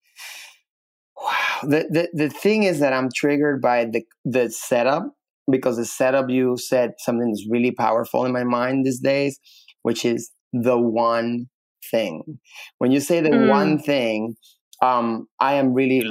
Wow. 1.20 1.58
The, 1.62 1.86
the 1.90 2.08
the 2.24 2.30
thing 2.30 2.62
is 2.64 2.80
that 2.80 2.92
I'm 2.92 3.08
triggered 3.14 3.60
by 3.60 3.86
the 3.86 4.04
the 4.24 4.50
setup 4.50 5.04
because 5.50 5.76
the 5.76 5.84
setup 5.84 6.30
you 6.30 6.56
said 6.56 6.92
something 6.98 7.28
that's 7.30 7.46
really 7.50 7.72
powerful 7.72 8.24
in 8.24 8.32
my 8.32 8.44
mind 8.44 8.86
these 8.86 9.00
days, 9.00 9.38
which 9.82 10.04
is 10.04 10.30
the 10.52 10.78
one 10.78 11.46
thing. 11.90 12.38
When 12.78 12.92
you 12.92 13.00
say 13.00 13.20
the 13.20 13.30
Mm. 13.30 13.48
one 13.48 13.78
thing, 13.78 14.36
um, 14.82 15.26
I 15.40 15.54
am 15.54 15.74
really 15.74 16.02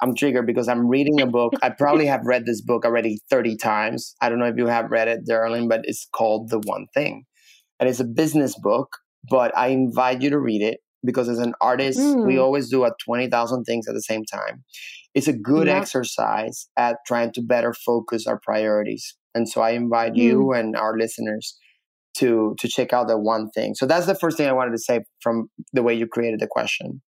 I'm 0.00 0.14
triggered 0.14 0.46
because 0.46 0.68
I'm 0.68 0.88
reading 0.88 1.20
a 1.20 1.26
book. 1.26 1.54
I 1.62 1.70
probably 1.78 2.06
have 2.06 2.22
read 2.24 2.46
this 2.46 2.62
book 2.62 2.84
already 2.86 3.18
30 3.30 3.56
times. 3.56 4.14
I 4.22 4.28
don't 4.30 4.38
know 4.38 4.46
if 4.46 4.56
you 4.56 4.66
have 4.66 4.90
read 4.90 5.08
it, 5.08 5.26
darling, 5.26 5.68
but 5.68 5.80
it's 5.84 6.08
called 6.14 6.48
The 6.50 6.60
One 6.60 6.86
Thing. 6.94 7.24
And 7.80 7.88
it's 7.88 8.00
a 8.00 8.04
business 8.04 8.56
book, 8.58 8.88
but 9.28 9.56
I 9.56 9.68
invite 9.68 10.22
you 10.22 10.30
to 10.30 10.38
read 10.38 10.62
it 10.62 10.80
because 11.04 11.28
as 11.28 11.38
an 11.38 11.54
artist, 11.60 11.98
we 11.98 12.34
Mm. 12.34 12.42
always 12.42 12.70
do 12.70 12.84
a 12.84 12.92
20,000 13.04 13.64
things 13.64 13.86
at 13.88 13.94
the 13.94 14.02
same 14.02 14.24
time. 14.24 14.64
It's 15.14 15.28
a 15.28 15.32
good 15.32 15.66
Yep. 15.68 15.82
exercise 15.82 16.68
at 16.76 16.96
trying 17.06 17.32
to 17.32 17.42
better 17.42 17.72
focus 17.72 18.26
our 18.26 18.40
priorities. 18.40 19.16
And 19.34 19.48
so 19.48 19.60
I 19.60 19.70
invite 19.70 20.16
you 20.16 20.52
and 20.52 20.76
our 20.76 20.96
listeners 20.98 21.56
to 22.18 22.54
to 22.60 22.68
check 22.68 22.92
out 22.92 23.08
the 23.08 23.18
one 23.18 23.50
thing. 23.50 23.74
So 23.74 23.86
that's 23.86 24.06
the 24.06 24.14
first 24.14 24.36
thing 24.36 24.48
I 24.48 24.52
wanted 24.52 24.72
to 24.72 24.78
say 24.78 25.00
from 25.20 25.48
the 25.72 25.82
way 25.82 25.94
you 25.94 26.06
created 26.06 26.40
the 26.40 26.46
question. 26.46 27.02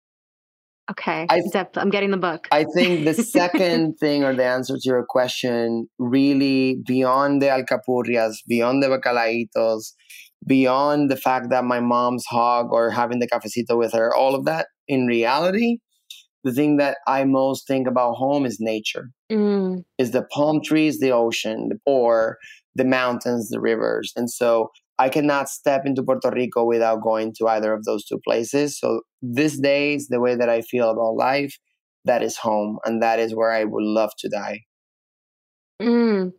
Okay. 0.92 1.26
I- 1.30 1.42
I'm 1.78 1.90
getting 1.90 2.12
the 2.12 2.18
book. 2.18 2.48
I 2.52 2.64
think 2.76 3.06
the 3.06 3.14
second 3.16 3.96
thing 4.00 4.24
or 4.24 4.36
the 4.36 4.46
answer 4.46 4.76
to 4.76 4.82
your 4.84 5.04
question, 5.08 5.88
really 5.98 6.78
beyond 6.86 7.42
the 7.42 7.48
alcapurrias, 7.48 8.36
beyond 8.48 8.84
the 8.84 8.88
bacalaitos, 8.88 9.94
beyond 10.46 11.10
the 11.10 11.18
fact 11.18 11.50
that 11.50 11.64
my 11.64 11.80
mom's 11.80 12.26
hog 12.26 12.68
or 12.72 12.90
having 12.90 13.20
the 13.20 13.28
cafecito 13.28 13.78
with 13.78 13.94
her, 13.94 14.14
all 14.14 14.36
of 14.36 14.46
that, 14.46 14.68
in 14.88 15.08
reality, 15.08 15.78
the 16.44 16.54
thing 16.54 16.78
that 16.78 16.98
I 17.08 17.24
most 17.24 17.68
think 17.68 17.88
about 17.88 18.14
home 18.14 18.46
is 18.46 18.58
nature. 18.60 19.10
Mm. 19.32 19.84
Is 19.98 20.12
the 20.12 20.24
palm 20.32 20.62
trees, 20.64 21.00
the 21.00 21.12
ocean, 21.12 21.72
or 21.86 22.38
the 22.76 22.86
mountains, 22.86 23.50
the 23.50 23.60
rivers. 23.60 24.14
And 24.16 24.30
so 24.30 24.70
I 25.00 25.10
cannot 25.10 25.50
step 25.50 25.82
into 25.86 26.04
Puerto 26.04 26.32
Rico 26.32 26.64
without 26.64 27.02
going 27.02 27.34
to 27.38 27.48
either 27.48 27.74
of 27.74 27.84
those 27.84 28.06
two 28.06 28.20
places. 28.26 28.80
So 28.80 29.02
these 29.22 29.60
days, 29.60 30.08
the 30.10 30.20
way 30.20 30.36
that 30.36 30.50
I 30.50 30.62
feel 30.62 30.90
about 30.90 31.16
life, 31.16 31.58
that 32.06 32.22
is 32.22 32.38
home, 32.38 32.78
and 32.86 33.02
that 33.02 33.20
is 33.20 33.36
where 33.36 33.52
I 33.52 33.64
would 33.64 33.84
love 33.84 34.12
to 34.20 34.30
die. 34.30 34.62
Mm. 35.82 36.34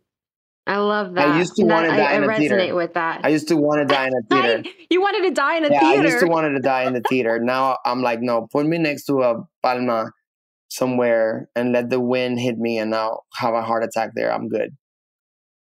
I 0.67 0.77
love 0.77 1.15
that. 1.15 1.29
I 1.29 1.37
used 1.39 1.55
to 1.55 1.65
wanna 1.65 1.89
I, 1.89 1.97
die 1.97 2.13
in 2.13 2.23
I 2.23 2.25
a 2.25 2.29
resonate 2.29 2.37
theater. 2.49 2.75
with 2.75 2.93
that. 2.95 3.21
I 3.23 3.29
used 3.29 3.47
to 3.49 3.55
want 3.55 3.79
to 3.81 3.85
die 3.93 4.07
in 4.07 4.13
a 4.13 4.21
theater. 4.29 4.69
You 4.89 5.01
wanted 5.01 5.23
to 5.29 5.31
die 5.31 5.57
in 5.57 5.65
a 5.65 5.69
yeah, 5.71 5.79
theater. 5.79 6.01
I 6.01 6.11
used 6.11 6.19
to 6.19 6.27
wanted 6.27 6.49
to 6.53 6.59
die 6.59 6.83
in 6.83 6.93
the 6.93 7.01
theater. 7.01 7.39
Now 7.39 7.77
I'm 7.85 8.01
like, 8.01 8.21
no, 8.21 8.47
put 8.51 8.65
me 8.65 8.77
next 8.77 9.05
to 9.05 9.21
a 9.21 9.35
palma 9.63 10.11
somewhere 10.69 11.49
and 11.55 11.71
let 11.71 11.89
the 11.89 11.99
wind 12.01 12.39
hit 12.39 12.57
me, 12.57 12.77
and 12.77 12.93
I'll 12.93 13.25
have 13.35 13.53
a 13.53 13.61
heart 13.61 13.83
attack 13.83 14.11
there. 14.15 14.31
I'm 14.33 14.49
good. 14.49 14.71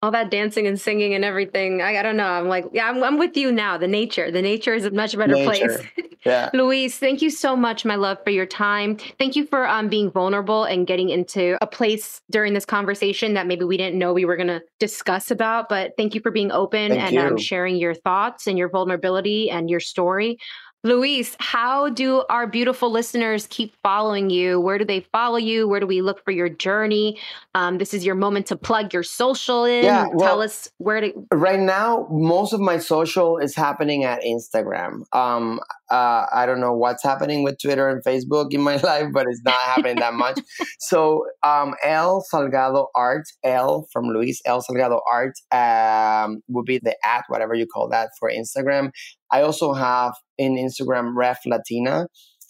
all 0.02 0.10
that 0.10 0.30
dancing 0.30 0.66
and 0.66 0.80
singing 0.80 1.14
and 1.14 1.24
everything. 1.24 1.82
I, 1.82 1.98
I 1.98 2.02
don't 2.02 2.16
know. 2.16 2.26
I'm 2.26 2.48
like, 2.48 2.66
yeah, 2.72 2.88
I'm, 2.88 3.02
I'm 3.04 3.18
with 3.18 3.36
you 3.36 3.52
now. 3.52 3.76
The 3.78 3.88
nature, 3.88 4.30
the 4.30 4.42
nature 4.42 4.72
is 4.74 4.84
a 4.86 4.90
much 4.90 5.16
better 5.16 5.34
Nature. 5.34 5.44
place. 5.44 5.78
Yeah. 6.24 6.50
Luis, 6.52 6.98
thank 6.98 7.22
you 7.22 7.30
so 7.30 7.56
much, 7.56 7.84
my 7.84 7.94
love, 7.94 8.18
for 8.24 8.30
your 8.30 8.46
time. 8.46 8.96
Thank 9.18 9.36
you 9.36 9.46
for 9.46 9.66
um, 9.66 9.88
being 9.88 10.10
vulnerable 10.10 10.64
and 10.64 10.86
getting 10.86 11.08
into 11.08 11.56
a 11.62 11.66
place 11.66 12.20
during 12.30 12.52
this 12.52 12.66
conversation 12.66 13.34
that 13.34 13.46
maybe 13.46 13.64
we 13.64 13.76
didn't 13.76 13.98
know 13.98 14.12
we 14.12 14.24
were 14.24 14.36
going 14.36 14.48
to 14.48 14.62
discuss 14.78 15.30
about. 15.30 15.68
But 15.68 15.92
thank 15.96 16.14
you 16.14 16.20
for 16.20 16.30
being 16.30 16.52
open 16.52 16.90
Thank 16.90 17.14
and 17.14 17.18
um, 17.18 17.38
sharing 17.38 17.76
your 17.76 17.94
thoughts 17.94 18.46
and 18.46 18.58
your 18.58 18.68
vulnerability 18.68 19.50
and 19.50 19.70
your 19.70 19.80
story. 19.80 20.38
Luis, 20.82 21.36
how 21.40 21.90
do 21.90 22.24
our 22.30 22.46
beautiful 22.46 22.90
listeners 22.90 23.46
keep 23.48 23.74
following 23.82 24.30
you? 24.30 24.58
Where 24.58 24.78
do 24.78 24.84
they 24.84 25.00
follow 25.12 25.36
you? 25.36 25.68
Where 25.68 25.78
do 25.78 25.86
we 25.86 26.00
look 26.00 26.24
for 26.24 26.30
your 26.30 26.48
journey? 26.48 27.18
Um, 27.54 27.76
this 27.76 27.92
is 27.92 28.06
your 28.06 28.14
moment 28.14 28.46
to 28.46 28.56
plug 28.56 28.94
your 28.94 29.02
social 29.02 29.66
in. 29.66 29.84
Yeah, 29.84 30.06
Tell 30.18 30.40
us 30.40 30.70
where 30.78 31.02
to. 31.02 31.12
Right 31.32 31.60
now, 31.60 32.08
most 32.10 32.54
of 32.54 32.60
my 32.60 32.78
social 32.78 33.36
is 33.36 33.54
happening 33.54 34.04
at 34.04 34.22
Instagram. 34.22 35.02
Um, 35.14 35.60
uh, 35.90 36.26
I 36.32 36.46
don't 36.46 36.60
know 36.60 36.74
what's 36.74 37.02
happening 37.02 37.42
with 37.42 37.56
Twitter 37.60 37.88
and 37.88 38.02
Facebook 38.04 38.52
in 38.52 38.60
my 38.60 38.76
life, 38.82 39.08
but 39.12 39.26
it's 39.28 39.42
not 39.44 39.54
happening 39.54 39.96
that 39.96 40.14
much. 40.14 40.38
So, 40.78 41.24
um, 41.42 41.74
El 41.84 42.24
Salgado 42.32 42.86
Art, 42.94 43.24
L 43.42 43.86
from 43.92 44.04
Luis, 44.06 44.40
El 44.46 44.62
Salgado 44.62 45.00
Art 45.10 45.34
um, 45.52 46.40
would 46.48 46.64
be 46.64 46.78
the 46.78 46.96
at, 47.04 47.24
whatever 47.28 47.54
you 47.54 47.66
call 47.66 47.88
that, 47.88 48.10
for 48.18 48.30
Instagram. 48.30 48.90
I 49.32 49.42
also 49.42 49.72
have 49.72 50.14
in 50.38 50.56
Instagram 50.56 51.14
Rev 51.16 51.38
Latina, 51.46 52.06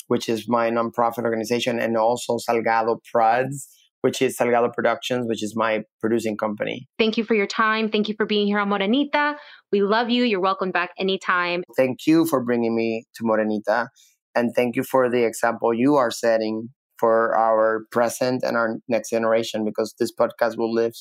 which 0.09 0.29
is 0.29 0.49
my 0.49 0.71
nonprofit 0.71 1.25
organization, 1.25 1.81
and 1.81 1.97
also 1.97 2.39
Salgado 2.39 2.99
Prods, 3.11 3.69
which 4.03 4.23
is 4.23 4.37
Salgado 4.37 4.73
Productions, 4.73 5.27
which 5.27 5.43
is 5.43 5.55
my 5.57 5.83
producing 6.01 6.37
company. 6.37 6.89
Thank 6.99 7.17
you 7.17 7.25
for 7.25 7.35
your 7.35 7.47
time. 7.47 7.91
Thank 7.91 8.09
you 8.09 8.15
for 8.17 8.27
being 8.27 8.47
here 8.47 8.59
on 8.59 8.69
Morenita. 8.69 9.37
We 9.73 9.83
love 9.83 10.11
you. 10.11 10.25
You're 10.25 10.41
welcome 10.41 10.71
back 10.71 10.91
anytime. 10.99 11.63
thank 11.77 12.07
you 12.07 12.27
for 12.27 12.43
bringing 12.43 12.75
me 12.75 13.05
to 13.17 13.25
Morenita. 13.25 13.89
And 14.35 14.53
thank 14.55 14.77
you 14.77 14.85
for 14.85 15.11
the 15.11 15.25
example 15.25 15.75
you 15.75 15.97
are 15.97 16.11
setting 16.11 16.69
for 16.99 17.35
our 17.35 17.87
present 17.91 18.43
and 18.45 18.57
our 18.57 18.77
next 18.89 19.11
generation 19.11 19.65
because 19.65 19.95
this 19.99 20.13
podcast 20.13 20.57
will 20.57 20.73
live 20.73 20.93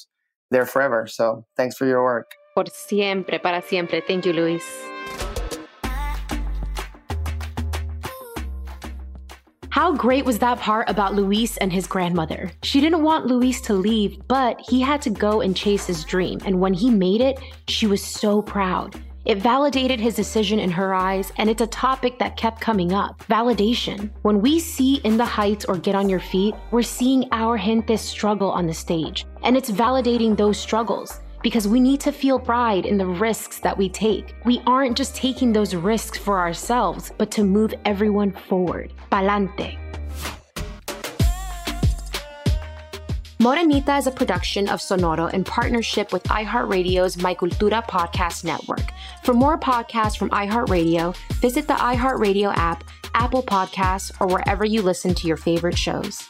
there 0.50 0.66
forever. 0.66 1.06
So 1.08 1.46
thanks 1.58 1.76
for 1.76 1.86
your 1.86 2.04
work. 2.04 2.32
Por 2.56 2.66
siempre, 2.70 3.40
para 3.40 3.62
siempre. 3.62 4.02
Thank 4.02 4.26
you, 4.26 4.34
Luis. 4.34 4.64
How 9.80 9.94
great 9.94 10.26
was 10.26 10.40
that 10.40 10.60
part 10.60 10.90
about 10.90 11.16
Luis 11.16 11.56
and 11.56 11.72
his 11.72 11.88
grandmother? 11.88 12.52
She 12.64 12.82
didn't 12.82 13.02
want 13.02 13.28
Luis 13.28 13.62
to 13.62 13.74
leave, 13.74 14.20
but 14.28 14.60
he 14.60 14.82
had 14.82 15.02
to 15.04 15.10
go 15.10 15.40
and 15.40 15.56
chase 15.56 15.88
his 15.88 16.04
dream. 16.04 16.42
And 16.44 16.60
when 16.60 16.74
he 16.74 16.90
made 16.90 17.22
it, 17.22 17.40
she 17.70 17.88
was 17.88 18.04
so 18.04 18.42
proud. 18.42 19.02
It 19.24 19.38
validated 19.38 20.02
his 20.02 20.16
decision 20.16 20.60
in 20.60 20.70
her 20.70 20.94
eyes, 20.94 21.32
and 21.38 21.50
it's 21.50 21.62
a 21.62 21.68
topic 21.68 22.20
that 22.20 22.36
kept 22.36 22.60
coming 22.60 22.92
up 22.92 23.24
validation. 23.30 24.10
When 24.24 24.42
we 24.42 24.60
see 24.60 24.96
In 25.06 25.16
the 25.16 25.24
Heights 25.24 25.64
or 25.64 25.78
Get 25.78 25.96
on 25.96 26.10
Your 26.10 26.20
Feet, 26.20 26.56
we're 26.72 26.82
seeing 26.82 27.30
our 27.32 27.58
gentes 27.58 28.02
struggle 28.02 28.52
on 28.52 28.68
the 28.68 28.74
stage, 28.74 29.26
and 29.44 29.56
it's 29.56 29.72
validating 29.72 30.36
those 30.36 30.60
struggles 30.60 31.22
because 31.42 31.68
we 31.68 31.80
need 31.80 32.00
to 32.02 32.12
feel 32.12 32.40
pride 32.40 32.86
in 32.86 32.98
the 32.98 33.06
risks 33.06 33.60
that 33.60 33.78
we 33.78 33.90
take. 33.90 34.36
We 34.46 34.62
aren't 34.66 34.98
just 34.98 35.16
taking 35.16 35.54
those 35.54 35.76
risks 35.76 36.18
for 36.18 36.40
ourselves, 36.40 37.12
but 37.18 37.32
to 37.32 37.44
move 37.44 37.74
everyone 37.86 38.32
forward. 38.32 38.94
Palante. 39.12 39.78
Morenita 43.40 43.98
is 43.98 44.06
a 44.06 44.12
production 44.12 44.68
of 44.68 44.82
Sonoro 44.82 45.34
in 45.34 45.46
partnership 45.46 46.12
with 46.12 46.24
iHeartRadio's 46.24 47.22
My 47.22 47.34
Cultura 47.34 47.82
podcast 47.88 48.44
network. 48.44 48.92
For 49.24 49.34
more 49.34 49.58
podcasts 49.58 50.18
from 50.18 50.30
iHeartRadio, 50.32 51.16
visit 51.36 51.66
the 51.66 51.74
iHeartRadio 51.76 52.54
app, 52.58 52.84
Apple 53.14 53.42
Podcasts, 53.42 54.12
or 54.20 54.28
wherever 54.28 54.66
you 54.66 54.82
listen 54.82 55.16
to 55.16 55.28
your 55.28 55.38
favorite 55.38 55.78
shows. 55.78 56.30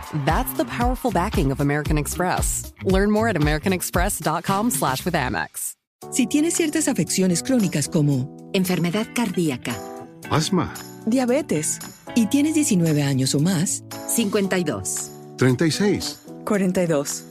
That's 0.25 0.53
the 0.53 0.65
powerful 0.65 1.11
backing 1.11 1.51
of 1.51 1.59
American 1.59 1.97
Express. 1.97 2.73
Learn 2.83 3.11
more 3.11 3.27
at 3.27 3.35
americanexpress.com 3.35 4.71
slash 4.71 5.03
with 5.05 5.15
Amex. 5.15 5.75
Si 6.09 6.25
tienes 6.25 6.55
ciertas 6.55 6.87
afecciones 6.87 7.43
crónicas 7.43 7.87
como 7.87 8.49
enfermedad 8.53 9.07
cardíaca, 9.13 9.75
asma, 10.31 10.73
diabetes 11.05 11.79
y 12.15 12.25
tienes 12.25 12.55
19 12.55 13.03
años 13.03 13.35
o 13.35 13.39
más, 13.39 13.83
52, 14.07 15.11
36, 15.37 16.21
42. 16.43 17.30